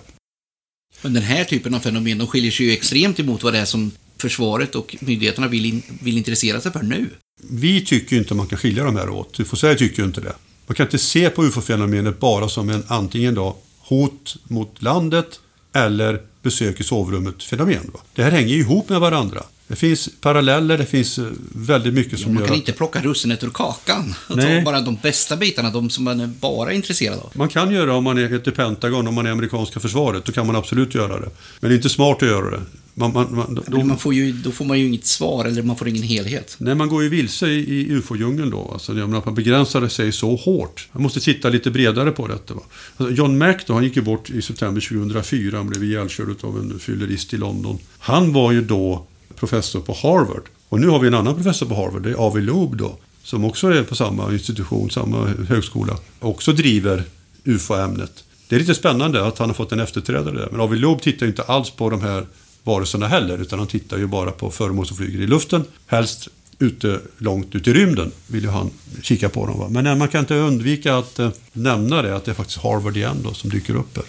Men 1.02 1.14
den 1.14 1.24
här 1.24 1.44
typen 1.44 1.74
av 1.74 1.80
fenomen, 1.80 2.18
de 2.18 2.28
skiljer 2.28 2.52
sig 2.52 2.66
ju 2.66 2.72
extremt 2.72 3.20
emot 3.20 3.44
vad 3.44 3.54
det 3.54 3.60
är 3.60 3.66
som 3.66 3.92
försvaret 4.18 4.76
och 4.76 4.96
myndigheterna 5.00 5.48
vill, 5.48 5.66
in, 5.66 5.84
vill 6.02 6.18
intressera 6.18 6.62
sig 6.62 6.72
för 6.72 6.84
nu. 6.84 7.10
Vi 7.50 7.86
tycker 7.86 8.16
inte 8.16 8.34
man 8.34 8.48
kan 8.48 8.58
skilja 8.58 8.84
de 8.84 8.96
här 8.96 9.10
åt. 9.10 9.40
UFO-Sverige 9.40 9.76
tycker 9.76 10.00
ju 10.00 10.06
inte 10.06 10.22
det. 10.22 10.34
Man 10.68 10.76
kan 10.76 10.86
inte 10.86 10.98
se 10.98 11.30
på 11.30 11.44
UFO-fenomenet 11.44 12.20
bara 12.20 12.50
som 12.50 12.70
en 12.70 12.84
antingen 12.88 13.34
då 13.34 13.58
hot 13.80 14.36
mot 14.44 14.82
landet 14.82 15.40
eller 15.74 16.22
besök 16.42 16.80
i 16.80 16.84
sovrummet-fenomen. 16.84 17.92
Det 18.16 18.24
här 18.24 18.32
hänger 18.32 18.56
ihop 18.56 18.90
med 18.90 19.00
varandra. 19.00 19.44
Det 19.68 19.76
finns 19.76 20.10
paralleller, 20.22 20.78
det 20.78 20.86
finns 20.86 21.18
eh, 21.18 21.26
väldigt 21.56 21.94
mycket 21.94 22.20
som 22.20 22.32
ja, 22.32 22.34
man 22.34 22.42
gör 22.42 22.48
kan 22.48 22.56
inte 22.56 22.72
plocka 22.72 23.02
russinet 23.02 23.44
ur 23.44 23.50
kakan 23.50 24.16
och 24.28 24.38
Nej. 24.38 24.60
ta 24.60 24.66
bara 24.66 24.82
de 24.82 24.98
bästa 25.02 25.38
bitarna, 25.38 25.70
de 25.70 25.90
som 25.90 26.04
man 26.04 26.20
är 26.20 26.28
bara 26.28 26.74
intresserad 26.74 27.20
av. 27.20 27.32
Man 27.36 27.50
kan 27.50 27.72
göra 27.72 27.96
om 27.96 28.04
man 28.04 28.18
är 28.18 28.34
ett 28.34 28.56
Pentagon, 28.56 29.08
om 29.08 29.14
man 29.14 29.26
är 29.26 29.32
amerikanska 29.32 29.80
försvaret, 29.80 30.26
då 30.26 30.32
kan 30.32 30.48
man 30.48 30.56
absolut 30.56 30.96
göra 30.96 31.20
det. 31.20 31.30
Men 31.60 31.70
det 31.70 31.74
är 31.74 31.78
inte 31.78 31.90
smart 31.90 32.24
att 32.24 32.30
göra 32.30 32.52
det. 32.52 32.62
Man, 32.98 33.14
man, 33.14 33.36
man, 33.36 33.64
då, 33.68 33.84
man 33.84 33.98
får 33.98 34.14
ju, 34.14 34.32
då 34.32 34.52
får 34.52 34.66
man 34.66 34.80
ju 34.80 34.88
inget 34.88 35.06
svar, 35.06 35.46
eller 35.46 35.64
man 35.64 35.76
får 35.76 35.88
ingen 35.88 36.04
helhet. 36.04 36.56
Nej, 36.58 36.76
man 36.76 36.90
går 36.90 37.04
ju 37.04 37.10
vilse 37.10 37.48
i, 37.48 37.60
i 37.60 37.92
ufo-djungeln 37.92 38.50
då. 38.50 38.70
Alltså, 38.74 38.94
jag 38.94 39.10
menar, 39.10 39.22
man 39.26 39.36
begränsade 39.36 39.90
sig 39.90 40.12
så 40.12 40.36
hårt. 40.36 40.88
Man 40.92 41.04
måste 41.04 41.20
titta 41.20 41.50
lite 41.50 41.72
bredare 41.72 42.12
på 42.12 42.28
detta. 42.28 42.54
Va? 42.54 42.62
Alltså, 42.98 43.16
John 43.16 43.38
Mack 43.38 43.68
då, 43.68 43.74
han 43.74 43.84
gick 43.84 43.96
ju 43.96 44.02
bort 44.02 44.30
i 44.30 44.42
september 44.42 44.82
2004. 44.82 45.58
Han 45.58 45.70
blev 45.70 45.84
ihjälkörd 45.84 46.36
av 46.42 46.60
en 46.60 46.80
fyllerist 46.80 47.34
i 47.34 47.38
London. 47.38 47.78
Han 48.00 48.34
var 48.34 48.52
ju 48.52 48.62
då 48.62 49.06
professor 49.36 49.82
på 49.82 49.94
Harvard. 49.94 50.44
Och 50.70 50.80
nu 50.80 50.88
har 50.88 51.00
vi 51.00 51.08
en 51.08 51.14
annan 51.14 51.36
professor 51.36 51.66
på 51.66 51.76
Harvard, 51.76 52.02
det 52.04 52.10
är 52.10 52.16
Avi 52.16 52.42
Loeb 52.42 52.78
då, 52.78 52.98
som 53.24 53.46
också 53.46 53.68
är 53.68 53.84
på 53.84 53.96
samma 53.96 54.34
institution, 54.34 54.90
samma 54.90 55.28
högskola, 55.28 55.98
också 56.20 56.52
driver 56.52 57.04
UFO-ämnet. 57.44 58.24
Det 58.50 58.56
är 58.56 58.60
lite 58.60 58.76
spännande 58.76 59.28
att 59.28 59.38
han 59.38 59.50
har 59.50 59.54
fått 59.54 59.72
en 59.72 59.80
efterträdare 59.80 60.36
där. 60.36 60.48
Men 60.52 60.62
Avi 60.62 60.78
Loeb 60.78 61.02
tittar 61.02 61.26
ju 61.26 61.30
inte 61.30 61.44
alls 61.44 61.70
på 61.70 61.90
de 61.90 62.02
här 62.02 62.28
varelserna 62.64 63.08
heller, 63.08 63.38
utan 63.38 63.60
han 63.60 63.68
tittar 63.68 63.98
ju 63.98 64.08
bara 64.08 64.32
på 64.32 64.52
föremål 64.52 64.86
som 64.86 64.98
flyger 64.98 65.20
i 65.20 65.28
luften. 65.28 65.64
Helst 65.88 66.30
ute, 66.60 67.00
långt 67.18 67.56
ut 67.56 67.68
i 67.68 67.74
rymden 67.74 68.12
vill 68.28 68.44
ju 68.44 68.50
han 68.50 68.72
kika 69.02 69.30
på 69.30 69.48
dem. 69.48 69.60
Va? 69.60 69.68
Men 69.70 69.88
eh, 69.88 69.96
man 69.96 70.08
kan 70.08 70.20
inte 70.20 70.36
undvika 70.36 70.98
att 70.98 71.20
eh, 71.20 71.30
nämna 71.54 72.02
det, 72.02 72.16
att 72.16 72.26
det 72.26 72.32
är 72.32 72.36
faktiskt 72.36 72.60
Harvard 72.60 72.98
igen 72.98 73.18
då, 73.24 73.34
som 73.34 73.50
dyker 73.50 73.76
upp 73.76 73.96
här. 73.98 74.06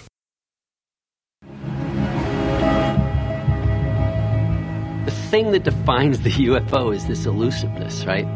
Thing 5.29 5.51
that 5.51 5.63
defines 5.63 6.21
the 6.21 6.29
UFO 6.47 6.95
is 6.95 7.05
this 7.05 7.25
elusiveness, 7.25 8.05
right? 8.05 8.27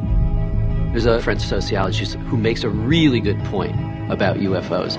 There's 0.92 1.06
a 1.06 1.22
French 1.22 1.42
sociologist 1.42 2.16
who 2.16 2.36
makes 2.36 2.64
a 2.64 2.70
really 2.70 3.22
good 3.22 3.42
point 3.46 3.76
about 4.12 4.38
UFOs. 4.38 4.98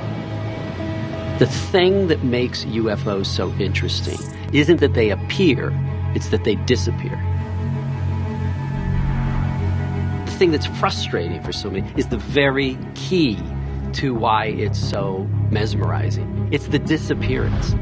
The 1.38 1.46
thing 1.46 2.06
that 2.08 2.24
makes 2.24 2.64
UFOs 2.64 3.26
so 3.26 3.50
interesting 3.58 4.18
isn't 4.54 4.80
that 4.80 4.94
they 4.94 5.10
appear, 5.10 5.70
it's 6.14 6.28
that 6.28 6.44
they 6.44 6.54
disappear. 6.54 7.16
The 10.24 10.32
thing 10.32 10.50
that's 10.50 10.66
frustrating 10.66 11.42
for 11.42 11.52
so 11.52 11.70
many 11.70 11.92
is 11.96 12.08
the 12.08 12.16
very 12.16 12.78
key 12.94 13.38
to 13.94 14.14
why 14.14 14.46
it's 14.46 14.78
so 14.78 15.24
mesmerizing. 15.50 16.48
It's 16.50 16.68
the 16.68 16.78
disappearance. 16.78 17.74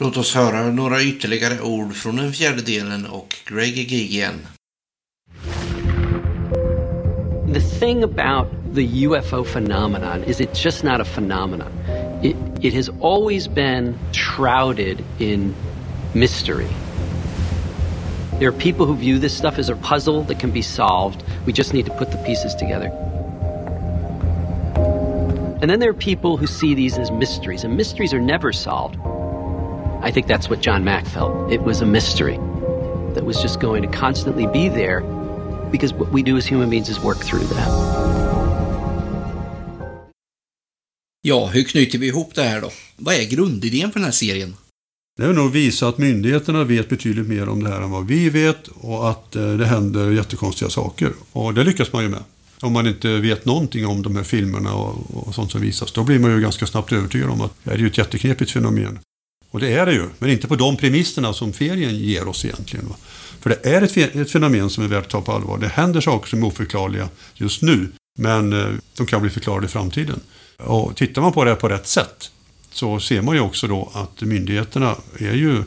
Låt 0.00 0.16
oss 0.16 0.34
höra 0.34 0.70
några 0.70 1.02
ytterligare 1.02 1.60
ord 1.60 1.94
från 1.94 2.16
den 2.16 2.32
fjärde 2.32 2.62
delen 2.62 3.06
och 3.06 3.36
Greg 3.44 3.78
Gigian. 3.78 4.46
The 7.52 7.60
thing 7.60 8.04
about 8.04 8.46
the 8.74 9.06
UFO 9.06 9.44
phenomenon 9.44 10.24
is 10.24 10.40
it's 10.40 10.64
just 10.64 10.84
not 10.84 11.00
a 11.00 11.04
phenomenon. 11.04 11.72
It, 12.22 12.36
it 12.62 12.74
has 12.74 12.90
always 13.00 13.48
been 13.48 13.94
shrouded 14.12 15.04
in 15.18 15.54
mystery. 16.14 16.68
There 18.38 18.48
are 18.48 18.58
people 18.58 18.86
who 18.86 18.94
view 18.94 19.18
this 19.18 19.36
stuff 19.36 19.58
as 19.58 19.68
a 19.68 19.76
puzzle 19.76 20.22
that 20.22 20.38
can 20.38 20.52
be 20.52 20.62
solved. 20.62 21.24
We 21.46 21.52
just 21.52 21.74
need 21.74 21.86
to 21.86 21.92
put 21.98 22.12
the 22.12 22.18
pieces 22.18 22.54
together. 22.54 22.92
And 25.60 25.68
then 25.68 25.80
there 25.80 25.90
are 25.90 26.00
people 26.12 26.36
who 26.36 26.46
see 26.46 26.74
these 26.74 26.98
as 26.98 27.10
mysteries, 27.10 27.64
and 27.64 27.76
mysteries 27.76 28.14
are 28.14 28.20
never 28.20 28.52
solved. 28.52 28.96
I 30.02 30.12
think 30.12 30.26
that's 30.26 30.48
what 30.48 30.66
John 30.66 30.84
Mack 30.84 31.06
felt. 31.06 31.52
It 31.52 31.60
was 31.60 31.82
a 31.82 31.86
mystery 31.86 32.38
that 33.14 33.24
was 33.24 33.42
just 33.42 33.60
going 33.60 33.90
to 33.90 33.98
constantly 33.98 34.46
be 34.46 34.68
there 34.68 35.00
because 35.70 35.94
what 35.94 36.12
we 36.12 36.22
do 36.22 36.36
as 36.36 36.50
human 36.50 36.70
beings 36.70 36.88
is 36.88 37.02
work 37.02 37.18
through 37.18 37.46
that. 37.48 37.68
Ja, 41.22 41.46
hur 41.46 41.64
knyter 41.64 41.98
vi 41.98 42.06
ihop 42.06 42.34
det 42.34 42.42
här 42.42 42.60
då? 42.60 42.70
Vad 42.96 43.14
är 43.14 43.24
grundidén 43.24 43.92
för 43.92 43.98
den 43.98 44.04
här 44.04 44.12
serien? 44.12 44.56
Det 45.16 45.24
är 45.24 45.32
nog 45.32 45.46
att 45.46 45.54
visa 45.54 45.88
att 45.88 45.98
myndigheterna 45.98 46.64
vet 46.64 46.88
betydligt 46.88 47.26
mer 47.26 47.48
om 47.48 47.62
det 47.62 47.70
här 47.70 47.80
än 47.80 47.90
vad 47.90 48.06
vi 48.06 48.30
vet 48.30 48.68
och 48.68 49.10
att 49.10 49.36
eh, 49.36 49.52
det 49.52 49.66
händer 49.66 50.10
jättekonstiga 50.10 50.70
saker. 50.70 51.12
Och 51.32 51.54
det 51.54 51.64
lyckas 51.64 51.92
man 51.92 52.02
ju 52.02 52.08
med. 52.08 52.22
Om 52.60 52.72
man 52.72 52.86
inte 52.86 53.16
vet 53.16 53.44
någonting 53.44 53.86
om 53.86 54.02
de 54.02 54.16
här 54.16 54.22
filmerna 54.22 54.74
och, 54.74 55.26
och 55.26 55.34
sånt 55.34 55.52
som 55.52 55.60
visas, 55.60 55.92
då 55.92 56.04
blir 56.04 56.18
man 56.18 56.30
ju 56.30 56.40
ganska 56.40 56.66
snabbt 56.66 56.92
övertygad 56.92 57.30
om 57.30 57.40
att 57.40 57.52
det 57.64 57.70
är 57.70 57.78
ju 57.78 57.86
ett 57.86 57.98
jätteknepigt 57.98 58.50
fenomen. 58.50 58.98
Och 59.50 59.60
det 59.60 59.72
är 59.72 59.86
det 59.86 59.92
ju, 59.92 60.08
men 60.18 60.30
inte 60.30 60.48
på 60.48 60.56
de 60.56 60.76
premisserna 60.76 61.32
som 61.32 61.52
ferien 61.52 61.96
ger 61.96 62.28
oss 62.28 62.44
egentligen. 62.44 62.88
Va? 62.88 62.96
För 63.40 63.50
det 63.50 63.66
är 63.66 63.82
ett, 63.82 64.16
ett 64.16 64.30
fenomen 64.30 64.70
som 64.70 64.84
är 64.84 64.88
värt 64.88 65.04
att 65.04 65.10
ta 65.10 65.20
på 65.22 65.32
allvar. 65.32 65.58
Det 65.58 65.68
händer 65.68 66.00
saker 66.00 66.28
som 66.28 66.42
är 66.42 66.46
oförklarliga 66.46 67.08
just 67.34 67.62
nu, 67.62 67.92
men 68.18 68.52
eh, 68.52 68.68
de 68.96 69.06
kan 69.06 69.20
bli 69.20 69.30
förklarade 69.30 69.66
i 69.66 69.68
framtiden. 69.68 70.20
Och 70.56 70.96
tittar 70.96 71.22
man 71.22 71.32
på 71.32 71.44
det 71.44 71.54
på 71.54 71.68
rätt 71.68 71.86
sätt 71.86 72.30
så 72.72 73.00
ser 73.00 73.22
man 73.22 73.34
ju 73.34 73.40
också 73.40 73.66
då 73.66 73.90
att 73.94 74.20
myndigheterna 74.20 74.96
är 75.18 75.34
ju 75.34 75.62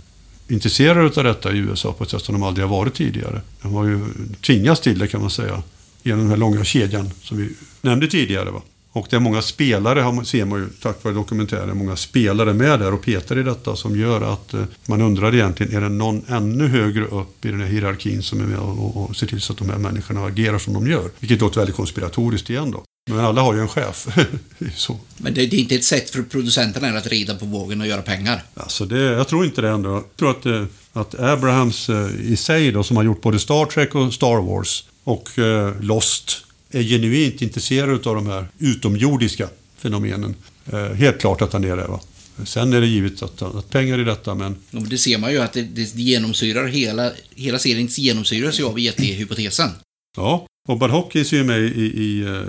intresserade 0.48 1.06
av 1.18 1.24
detta 1.24 1.52
i 1.52 1.58
USA 1.58 1.94
på 1.94 2.04
ett 2.04 2.10
sätt 2.10 2.22
som 2.22 2.34
de 2.34 2.44
aldrig 2.44 2.68
har 2.68 2.78
varit 2.78 2.94
tidigare. 2.94 3.42
De 3.62 3.74
har 3.74 3.86
ju 3.86 4.00
tvingats 4.42 4.82
till 4.82 5.00
det 5.00 5.08
kan 5.08 5.22
man 5.22 5.30
säga 5.30 5.64
genom 6.04 6.20
den 6.20 6.30
här 6.30 6.38
långa 6.38 6.64
kedjan 6.64 7.10
som 7.22 7.38
vi 7.38 7.50
nämnde 7.82 8.08
tidigare. 8.08 8.52
Va? 8.52 8.62
Och 8.94 9.08
det 9.10 9.16
är 9.16 9.20
många 9.20 9.42
spelare, 9.42 10.26
ser 10.26 10.46
man 10.46 10.60
ju 10.60 10.70
tack 10.82 11.04
vare 11.04 11.14
dokumentären, 11.14 11.78
många 11.78 11.96
spelare 11.96 12.54
med 12.54 12.80
där 12.80 12.94
och 12.94 13.02
petar 13.02 13.38
i 13.38 13.44
detta 13.44 13.76
som 13.76 14.00
gör 14.00 14.22
att 14.34 14.54
eh, 14.54 14.64
man 14.86 15.02
undrar 15.02 15.36
egentligen, 15.36 15.76
är 15.76 15.82
det 15.82 15.89
någon 15.89 16.26
ännu 16.28 16.68
högre 16.68 17.06
upp 17.06 17.46
i 17.46 17.48
den 17.48 17.62
här 17.62 17.68
hierarkin 17.68 18.24
som 18.24 18.42
är 18.42 18.46
med 18.46 18.60
och, 18.60 18.98
och 18.98 19.16
ser 19.16 19.28
till 19.28 19.42
så 19.42 19.54
att 19.54 19.60
de 19.60 19.70
här 19.70 19.78
människorna 19.78 20.26
agerar 20.26 20.60
som 20.60 20.74
de 20.74 20.88
gör? 20.88 21.10
Vilket 21.20 21.42
låter 21.42 21.58
väldigt 21.58 21.76
konspiratoriskt 21.76 22.50
igen 22.50 22.72
då. 22.72 22.84
Men 23.10 23.20
alla 23.20 23.42
har 23.42 23.54
ju 23.54 23.60
en 23.60 23.68
chef. 23.68 24.08
så. 24.76 24.98
Men 25.18 25.34
det, 25.34 25.46
det, 25.46 25.56
är 25.56 25.60
inte 25.60 25.76
ett 25.76 25.84
sätt 25.84 26.10
för 26.10 26.22
producenterna 26.24 26.98
att 26.98 27.08
rida 27.08 27.36
på 27.36 27.46
vågen 27.46 27.82
och 27.82 27.88
göra 27.88 28.02
pengar? 28.02 28.44
Alltså 28.54 28.86
det, 28.86 29.00
jag 29.00 29.28
tror 29.28 29.46
inte 29.46 29.62
det 29.62 29.70
ändå. 29.70 29.89
Jag 29.89 30.16
tror 30.18 30.32
att, 30.32 30.46
eh, 30.46 30.66
att 30.94 31.20
Abrahams 31.20 31.89
eh, 31.89 32.10
i 32.22 32.36
sig 32.38 32.72
då, 32.72 32.84
som 32.84 32.98
har 32.98 33.04
gjort 33.04 33.22
både 33.22 33.39
Star 33.39 33.66
Trek 33.66 33.96
och 33.96 34.14
Star 34.14 34.42
Wars 34.42 34.84
och 35.04 35.39
eh, 35.39 35.82
Lost 35.82 36.46
är 36.72 36.84
genuint 36.84 37.41
intresserad 37.41 38.07
av 38.07 38.15
de 38.15 38.28
här 38.28 38.47
utomjordiska 38.59 39.49
fenomenen. 39.78 40.36
Eh, 40.72 40.91
helt 40.93 41.19
klart 41.19 41.41
att 41.41 41.53
han 41.53 41.63
är 41.63 41.78
det. 41.78 41.88
Va? 41.88 41.99
Sen 42.45 42.74
är 42.74 42.82
det 42.82 42.88
givet 42.88 43.24
att, 43.24 43.41
att 43.41 43.69
pengar 43.69 43.99
i 43.99 44.03
detta, 44.03 44.36
men... 44.36 44.55
Ja, 44.72 44.80
det 44.80 44.97
ser 44.97 45.17
man 45.17 45.32
ju 45.32 45.38
att 45.38 45.53
det, 45.53 45.61
det 45.61 46.01
genomsyrar 46.01 46.67
hela, 46.67 47.11
hela 47.36 47.59
serien 47.59 47.88
genomsyras 47.88 48.59
ju 48.59 48.65
av 48.65 48.80
ET-hypotesen. 48.80 49.69
Ja, 50.17 50.47
och 50.67 50.80
Hopkins 50.80 51.34
är 51.34 51.38
ju 51.38 51.43
med 51.43 51.61
i, 51.61 52.03
i 52.03 52.24
uh, 52.24 52.43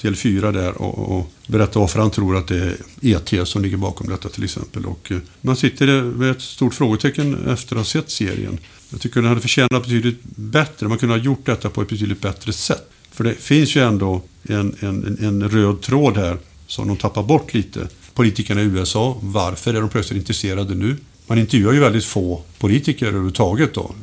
TL4 0.00 0.52
där 0.52 0.82
och, 0.82 1.18
och 1.18 1.32
berättar 1.46 1.80
varför 1.80 2.00
han 2.00 2.10
tror 2.10 2.36
att 2.36 2.48
det 2.48 2.56
är 2.56 2.76
ET 3.02 3.48
som 3.48 3.62
ligger 3.62 3.76
bakom 3.76 4.08
detta 4.08 4.28
till 4.28 4.44
exempel. 4.44 4.86
Och 4.86 5.10
uh, 5.10 5.18
man 5.40 5.56
sitter 5.56 6.02
med 6.02 6.30
ett 6.30 6.42
stort 6.42 6.74
frågetecken 6.74 7.48
efter 7.48 7.76
att 7.76 7.80
ha 7.80 7.84
sett 7.84 8.10
serien. 8.10 8.58
Jag 8.90 9.00
tycker 9.00 9.20
den 9.20 9.28
hade 9.28 9.40
förtjänat 9.40 9.82
betydligt 9.82 10.20
bättre. 10.36 10.88
Man 10.88 10.98
kunde 10.98 11.14
ha 11.14 11.22
gjort 11.22 11.46
detta 11.46 11.70
på 11.70 11.82
ett 11.82 11.88
betydligt 11.88 12.20
bättre 12.20 12.52
sätt. 12.52 12.90
För 13.18 13.24
det 13.24 13.34
finns 13.34 13.76
ju 13.76 13.84
ändå 13.84 14.22
en, 14.48 14.76
en, 14.80 15.18
en 15.20 15.48
röd 15.48 15.80
tråd 15.80 16.16
här 16.16 16.38
som 16.66 16.88
de 16.88 16.96
tappar 16.96 17.22
bort 17.22 17.54
lite. 17.54 17.88
Politikerna 18.14 18.62
i 18.62 18.64
USA, 18.64 19.16
varför 19.20 19.74
är 19.74 19.80
de 19.80 19.90
plötsligt 19.90 20.18
intresserade 20.18 20.74
nu? 20.74 20.96
Man 21.26 21.38
intervjuar 21.38 21.72
ju 21.72 21.80
väldigt 21.80 22.04
få 22.04 22.42
politiker 22.58 23.06
överhuvudtaget 23.06 23.74
då, 23.74 23.94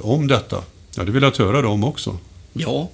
om 0.00 0.26
detta. 0.26 0.62
Jag 0.94 0.98
hade 1.00 1.12
velat 1.12 1.36
höra 1.36 1.62
dem 1.62 1.84
också. 1.84 2.18
Ja. 2.52 2.90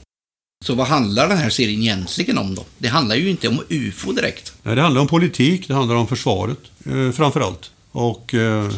Så 0.65 0.75
vad 0.75 0.87
handlar 0.87 1.29
den 1.29 1.39
här 1.39 1.51
serien 1.51 1.83
egentligen 1.83 2.39
om 2.39 2.55
då? 2.55 2.65
Det 2.79 2.89
handlar 2.89 3.17
ju 3.17 3.31
inte 3.31 3.49
om 3.49 3.61
UFO 3.69 4.13
direkt. 4.13 4.53
Nej, 4.63 4.77
det 4.77 4.83
handlar 4.83 5.01
om 5.01 5.09
politik, 5.09 5.69
det 5.69 5.75
handlar 5.75 5.95
om 5.95 6.07
försvaret 6.07 6.61
eh, 6.87 7.11
framför 7.11 7.41
allt. 7.41 7.71
Och 7.93 8.35
eh, 8.35 8.71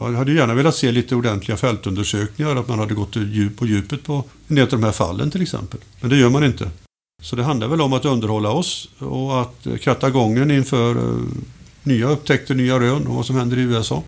jag 0.00 0.12
hade 0.12 0.32
gärna 0.32 0.54
velat 0.54 0.76
se 0.76 0.92
lite 0.92 1.14
ordentliga 1.14 1.56
fältundersökningar, 1.56 2.56
att 2.56 2.68
man 2.68 2.78
hade 2.78 2.94
gått 2.94 3.12
på 3.56 3.66
djupet 3.66 4.02
på 4.02 4.24
en 4.48 4.56
del 4.56 4.64
av 4.64 4.70
de 4.70 4.84
här 4.84 4.92
fallen 4.92 5.30
till 5.30 5.42
exempel. 5.42 5.80
Men 6.00 6.10
det 6.10 6.16
gör 6.16 6.30
man 6.30 6.44
inte. 6.44 6.70
Så 7.22 7.36
det 7.36 7.42
handlar 7.42 7.68
väl 7.68 7.80
om 7.80 7.92
att 7.92 8.04
underhålla 8.04 8.50
oss 8.50 8.88
och 8.98 9.40
att 9.40 9.66
kratta 9.80 10.10
gången 10.10 10.50
inför 10.50 10.96
eh, 10.96 11.26
nya 11.82 12.08
upptäckter, 12.08 12.54
nya 12.54 12.80
rön 12.80 13.06
och 13.06 13.14
vad 13.14 13.26
som 13.26 13.36
händer 13.36 13.58
i 13.58 13.60
USA. 13.60 14.02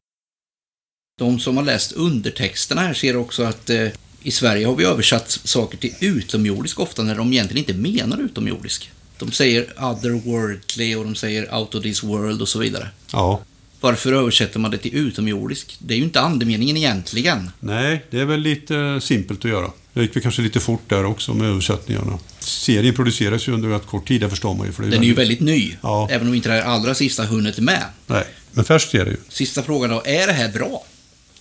De 1.18 1.38
som 1.38 1.56
har 1.56 1.64
läst 1.64 1.92
undertexterna 1.92 2.80
här 2.80 2.94
ser 2.94 3.16
också 3.16 3.42
att 3.42 3.70
eh, 3.70 3.88
i 4.22 4.30
Sverige 4.30 4.66
har 4.66 4.74
vi 4.74 4.84
översatt 4.84 5.30
saker 5.30 5.78
till 5.78 5.94
utomjordisk 6.00 6.80
ofta 6.80 7.02
när 7.02 7.14
de 7.14 7.32
egentligen 7.32 7.68
inte 7.68 7.74
menar 7.74 8.18
utomjordisk. 8.18 8.90
De 9.18 9.32
säger 9.32 9.72
otherworldly 9.78 10.94
och 10.94 11.04
de 11.04 11.14
säger 11.14 11.54
out 11.54 11.74
of 11.74 11.82
this 11.82 12.02
world 12.02 12.42
och 12.42 12.48
så 12.48 12.58
vidare. 12.58 12.88
Ja. 13.12 13.40
Varför 13.80 14.12
översätter 14.12 14.58
man 14.58 14.70
det 14.70 14.78
till 14.78 14.94
utomjordisk? 14.94 15.76
Det 15.78 15.94
är 15.94 15.98
ju 15.98 16.04
inte 16.04 16.20
andemeningen 16.20 16.76
egentligen. 16.76 17.50
Nej, 17.60 18.04
det 18.10 18.20
är 18.20 18.24
väl 18.24 18.40
lite 18.40 19.00
simpelt 19.02 19.44
att 19.44 19.50
göra. 19.50 19.70
Det 19.92 20.02
gick 20.02 20.16
väl 20.16 20.22
kanske 20.22 20.42
lite 20.42 20.60
fort 20.60 20.82
där 20.86 21.04
också 21.04 21.34
med 21.34 21.48
översättningarna. 21.48 22.18
Serien 22.38 22.94
produceras 22.94 23.48
ju 23.48 23.52
under 23.52 23.68
rätt 23.68 23.86
kort 23.86 24.08
tid, 24.08 24.20
det 24.20 24.30
förstår 24.30 24.54
man 24.54 24.66
ju. 24.66 24.72
För 24.72 24.82
det 24.82 24.88
är 24.88 24.90
Den 24.90 25.02
är 25.02 25.06
ju 25.06 25.14
väldigt 25.14 25.40
ny, 25.40 25.76
ja. 25.82 26.08
även 26.10 26.28
om 26.28 26.34
inte 26.34 26.48
det 26.48 26.64
allra 26.64 26.94
sista 26.94 27.24
hunnit 27.24 27.58
med. 27.58 27.84
Nej, 28.06 28.24
men 28.52 28.64
färskt 28.64 28.94
är 28.94 29.04
det 29.04 29.10
ju. 29.10 29.16
Sista 29.28 29.62
frågan 29.62 29.90
då, 29.90 30.02
är 30.04 30.26
det 30.26 30.32
här 30.32 30.52
bra? 30.52 30.84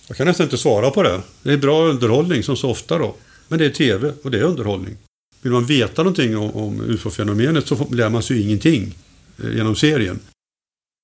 Jag 0.08 0.16
kan 0.16 0.26
nästan 0.26 0.44
inte 0.44 0.58
svara 0.58 0.90
på 0.90 1.02
det. 1.02 1.20
Det 1.42 1.52
är 1.52 1.56
bra 1.56 1.84
underhållning 1.84 2.42
som 2.42 2.56
så 2.56 2.70
ofta 2.70 2.98
då. 2.98 3.16
Men 3.48 3.58
det 3.58 3.64
är 3.64 3.70
TV 3.70 4.12
och 4.22 4.30
det 4.30 4.38
är 4.38 4.42
underhållning. 4.42 4.96
Vill 5.42 5.52
man 5.52 5.66
veta 5.66 6.02
någonting 6.02 6.36
om, 6.36 6.50
om 6.50 6.80
UFO-fenomenet 6.80 7.66
så 7.68 7.86
lär 7.90 8.08
man 8.08 8.22
sig 8.22 8.36
ju 8.36 8.42
ingenting 8.42 8.94
eh, 9.44 9.56
genom 9.56 9.76
serien. 9.76 10.18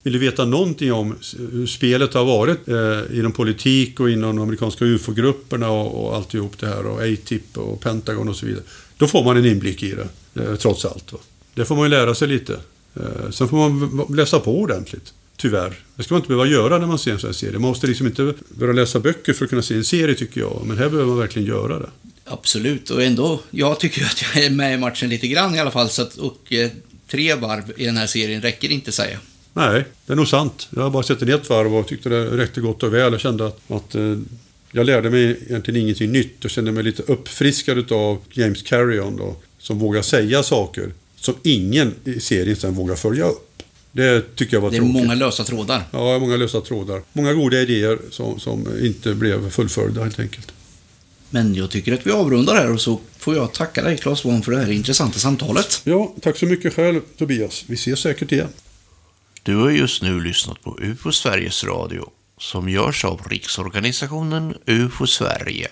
Vill 0.07 0.13
du 0.13 0.19
veta 0.19 0.45
någonting 0.45 0.93
om 0.93 1.17
hur 1.53 1.67
spelet 1.67 2.15
har 2.15 2.25
varit 2.25 2.69
eh, 2.69 3.19
inom 3.19 3.33
politik 3.33 4.01
och 4.01 4.11
inom 4.11 4.37
de 4.37 4.43
amerikanska 4.43 4.85
UFO-grupperna 4.85 5.71
och, 5.71 6.05
och 6.05 6.17
alltihop 6.17 6.59
det 6.59 6.67
här 6.67 6.87
och 6.87 7.01
ATIP 7.01 7.59
och 7.59 7.81
Pentagon 7.81 8.29
och 8.29 8.37
så 8.37 8.47
vidare. 8.47 8.63
Då 8.97 9.07
får 9.07 9.25
man 9.25 9.37
en 9.37 9.47
inblick 9.47 9.83
i 9.83 9.95
det, 9.95 10.43
eh, 10.43 10.57
trots 10.57 10.85
allt. 10.85 11.13
Va? 11.13 11.19
Det 11.55 11.65
får 11.65 11.77
man 11.77 11.85
ju 11.85 11.91
lära 11.91 12.15
sig 12.15 12.29
lite. 12.29 12.59
Eh, 12.95 13.31
sen 13.31 13.49
får 13.49 13.57
man 13.57 14.07
läsa 14.17 14.41
på 14.41 14.61
ordentligt. 14.61 15.13
Tyvärr. 15.37 15.79
Det 15.97 16.03
ska 16.03 16.15
man 16.15 16.21
inte 16.21 16.29
behöva 16.29 16.47
göra 16.47 16.79
när 16.79 16.87
man 16.87 16.99
ser 16.99 17.13
en 17.13 17.19
sån 17.19 17.29
här 17.29 17.35
serie. 17.35 17.59
Man 17.59 17.69
måste 17.69 17.87
liksom 17.87 18.07
inte 18.07 18.35
börja 18.49 18.73
läsa 18.73 19.01
böcker 19.01 19.33
för 19.33 19.45
att 19.45 19.51
kunna 19.51 19.63
se 19.63 19.75
en 19.75 19.85
serie 19.85 20.15
tycker 20.15 20.41
jag. 20.41 20.63
Men 20.67 20.79
här 20.79 20.89
behöver 20.89 21.09
man 21.09 21.19
verkligen 21.19 21.49
göra 21.49 21.79
det. 21.79 21.91
Absolut, 22.25 22.91
och 22.91 23.03
ändå, 23.03 23.41
jag 23.51 23.81
tycker 23.81 24.05
att 24.05 24.23
jag 24.23 24.45
är 24.45 24.51
med 24.51 24.75
i 24.75 24.79
matchen 24.79 25.09
lite 25.09 25.29
grann 25.29 25.55
i 25.55 25.59
alla 25.59 25.71
fall. 25.71 25.89
Så 25.89 26.03
att, 26.03 26.17
och 26.17 26.53
eh, 26.53 26.71
tre 27.11 27.35
varv 27.35 27.73
i 27.77 27.85
den 27.85 27.97
här 27.97 28.07
serien 28.07 28.43
räcker 28.43 28.71
inte 28.71 28.93
säger 28.93 29.13
jag. 29.13 29.21
Nej, 29.57 29.85
det 30.07 30.13
är 30.13 30.17
nog 30.17 30.29
sant. 30.29 30.69
Jag 30.71 30.83
har 30.83 30.91
bara 30.91 31.03
sett 31.03 31.21
den 31.21 31.29
ett 31.29 31.49
varv 31.49 31.77
och 31.77 31.89
tyckte 31.89 32.09
det 32.09 32.37
räckte 32.37 32.61
gott 32.61 32.83
och 32.83 32.95
väl. 32.95 33.13
Jag 33.13 33.21
kände 33.21 33.47
att, 33.47 33.61
att 33.71 33.95
eh, 33.95 34.17
jag 34.73 34.87
lärde 34.87 35.11
mig 35.11 35.37
egentligen 35.47 35.81
ingenting 35.81 36.13
nytt. 36.13 36.37
Jag 36.41 36.51
kände 36.51 36.73
mig 36.73 36.83
lite 36.83 37.03
uppfriskad 37.03 37.93
av 37.93 38.19
James 38.33 38.63
Carrion 38.63 39.17
då, 39.17 39.37
som 39.59 39.79
vågar 39.79 40.03
säga 40.03 40.43
saker 40.43 40.91
som 41.17 41.35
ingen 41.43 41.95
i 42.05 42.21
serien 42.21 42.57
sen 42.57 42.75
vågar 42.75 42.95
följa 42.95 43.25
upp. 43.25 43.63
Det 43.93 44.37
tycker 44.37 44.57
jag 44.57 44.61
var 44.61 44.71
tråkigt. 44.71 44.95
Det 44.95 44.99
är 44.99 45.03
många 45.03 45.15
lösa 45.15 45.45
trådar. 45.45 45.83
Ja, 45.91 46.19
många 46.19 46.37
lösa 46.37 46.61
trådar. 46.61 47.03
Många 47.13 47.33
goda 47.33 47.61
idéer 47.61 47.99
som, 48.11 48.41
som 48.41 48.69
inte 48.83 49.15
blev 49.15 49.51
fullföljda 49.51 50.03
helt 50.03 50.21
enkelt. 50.21 50.53
Men 51.31 51.55
jag 51.55 51.71
tycker 51.71 51.93
att 51.93 52.07
vi 52.07 52.11
avrundar 52.11 52.55
här 52.55 52.73
och 52.73 52.81
så 52.81 53.01
får 53.19 53.37
jag 53.37 53.53
tacka 53.53 53.83
dig 53.83 53.97
Claes 53.97 54.19
Svahn 54.19 54.43
för 54.43 54.53
det 54.53 54.59
här 54.59 54.71
intressanta 54.71 55.19
samtalet. 55.19 55.81
Ja, 55.85 56.15
tack 56.23 56.39
så 56.39 56.47
mycket 56.47 56.75
själv 56.75 57.01
Tobias. 57.19 57.65
Vi 57.67 57.75
ses 57.75 58.01
säkert 58.01 58.33
igen. 58.33 58.49
Du 59.47 59.57
har 59.57 59.71
just 59.71 60.03
nu 60.03 60.21
lyssnat 60.21 60.63
på 60.63 60.79
UFO 60.81 61.13
Sveriges 61.13 61.65
Radio 61.65 62.11
som 62.39 62.69
görs 62.69 63.05
av 63.05 63.23
Riksorganisationen 63.29 64.55
UFO 64.67 65.07
Sverige. 65.07 65.69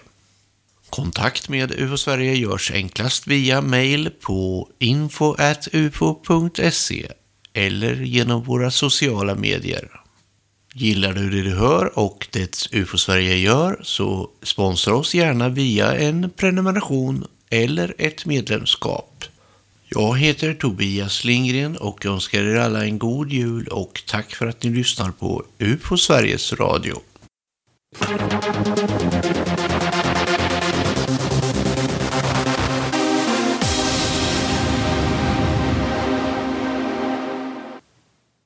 Kontakt 0.90 1.48
med 1.48 1.72
UFO 1.72 1.96
Sverige 1.96 2.34
görs 2.34 2.70
enklast 2.70 3.26
via 3.26 3.60
mail 3.60 4.10
på 4.20 4.68
info.ufo.se 4.78 5.36
eller 7.52 7.94
genom 7.94 8.42
våra 8.42 8.70
sociala 8.70 9.34
medier. 9.34 9.88
Gillar 10.74 11.12
du 11.12 11.30
det 11.30 11.42
du 11.42 11.54
hör 11.54 11.98
och 11.98 12.28
det 12.30 12.68
UFO 12.72 12.98
Sverige 12.98 13.36
gör 13.36 13.80
så 13.82 14.30
sponsra 14.42 14.94
oss 14.94 15.14
gärna 15.14 15.48
via 15.48 15.96
en 15.96 16.30
prenumeration 16.30 17.26
eller 17.50 17.94
ett 17.98 18.26
medlemskap. 18.26 19.13
Jag 19.96 20.18
heter 20.18 20.54
Tobias 20.54 21.24
Lindgren 21.24 21.76
och 21.76 22.06
önskar 22.06 22.42
er 22.42 22.56
alla 22.56 22.84
en 22.84 22.98
god 22.98 23.32
jul 23.32 23.68
och 23.68 24.02
tack 24.06 24.34
för 24.34 24.46
att 24.46 24.62
ni 24.62 24.70
lyssnar 24.70 25.10
på 25.10 25.44
UFO 25.58 25.96
Sveriges 25.96 26.52
Radio. 26.52 27.00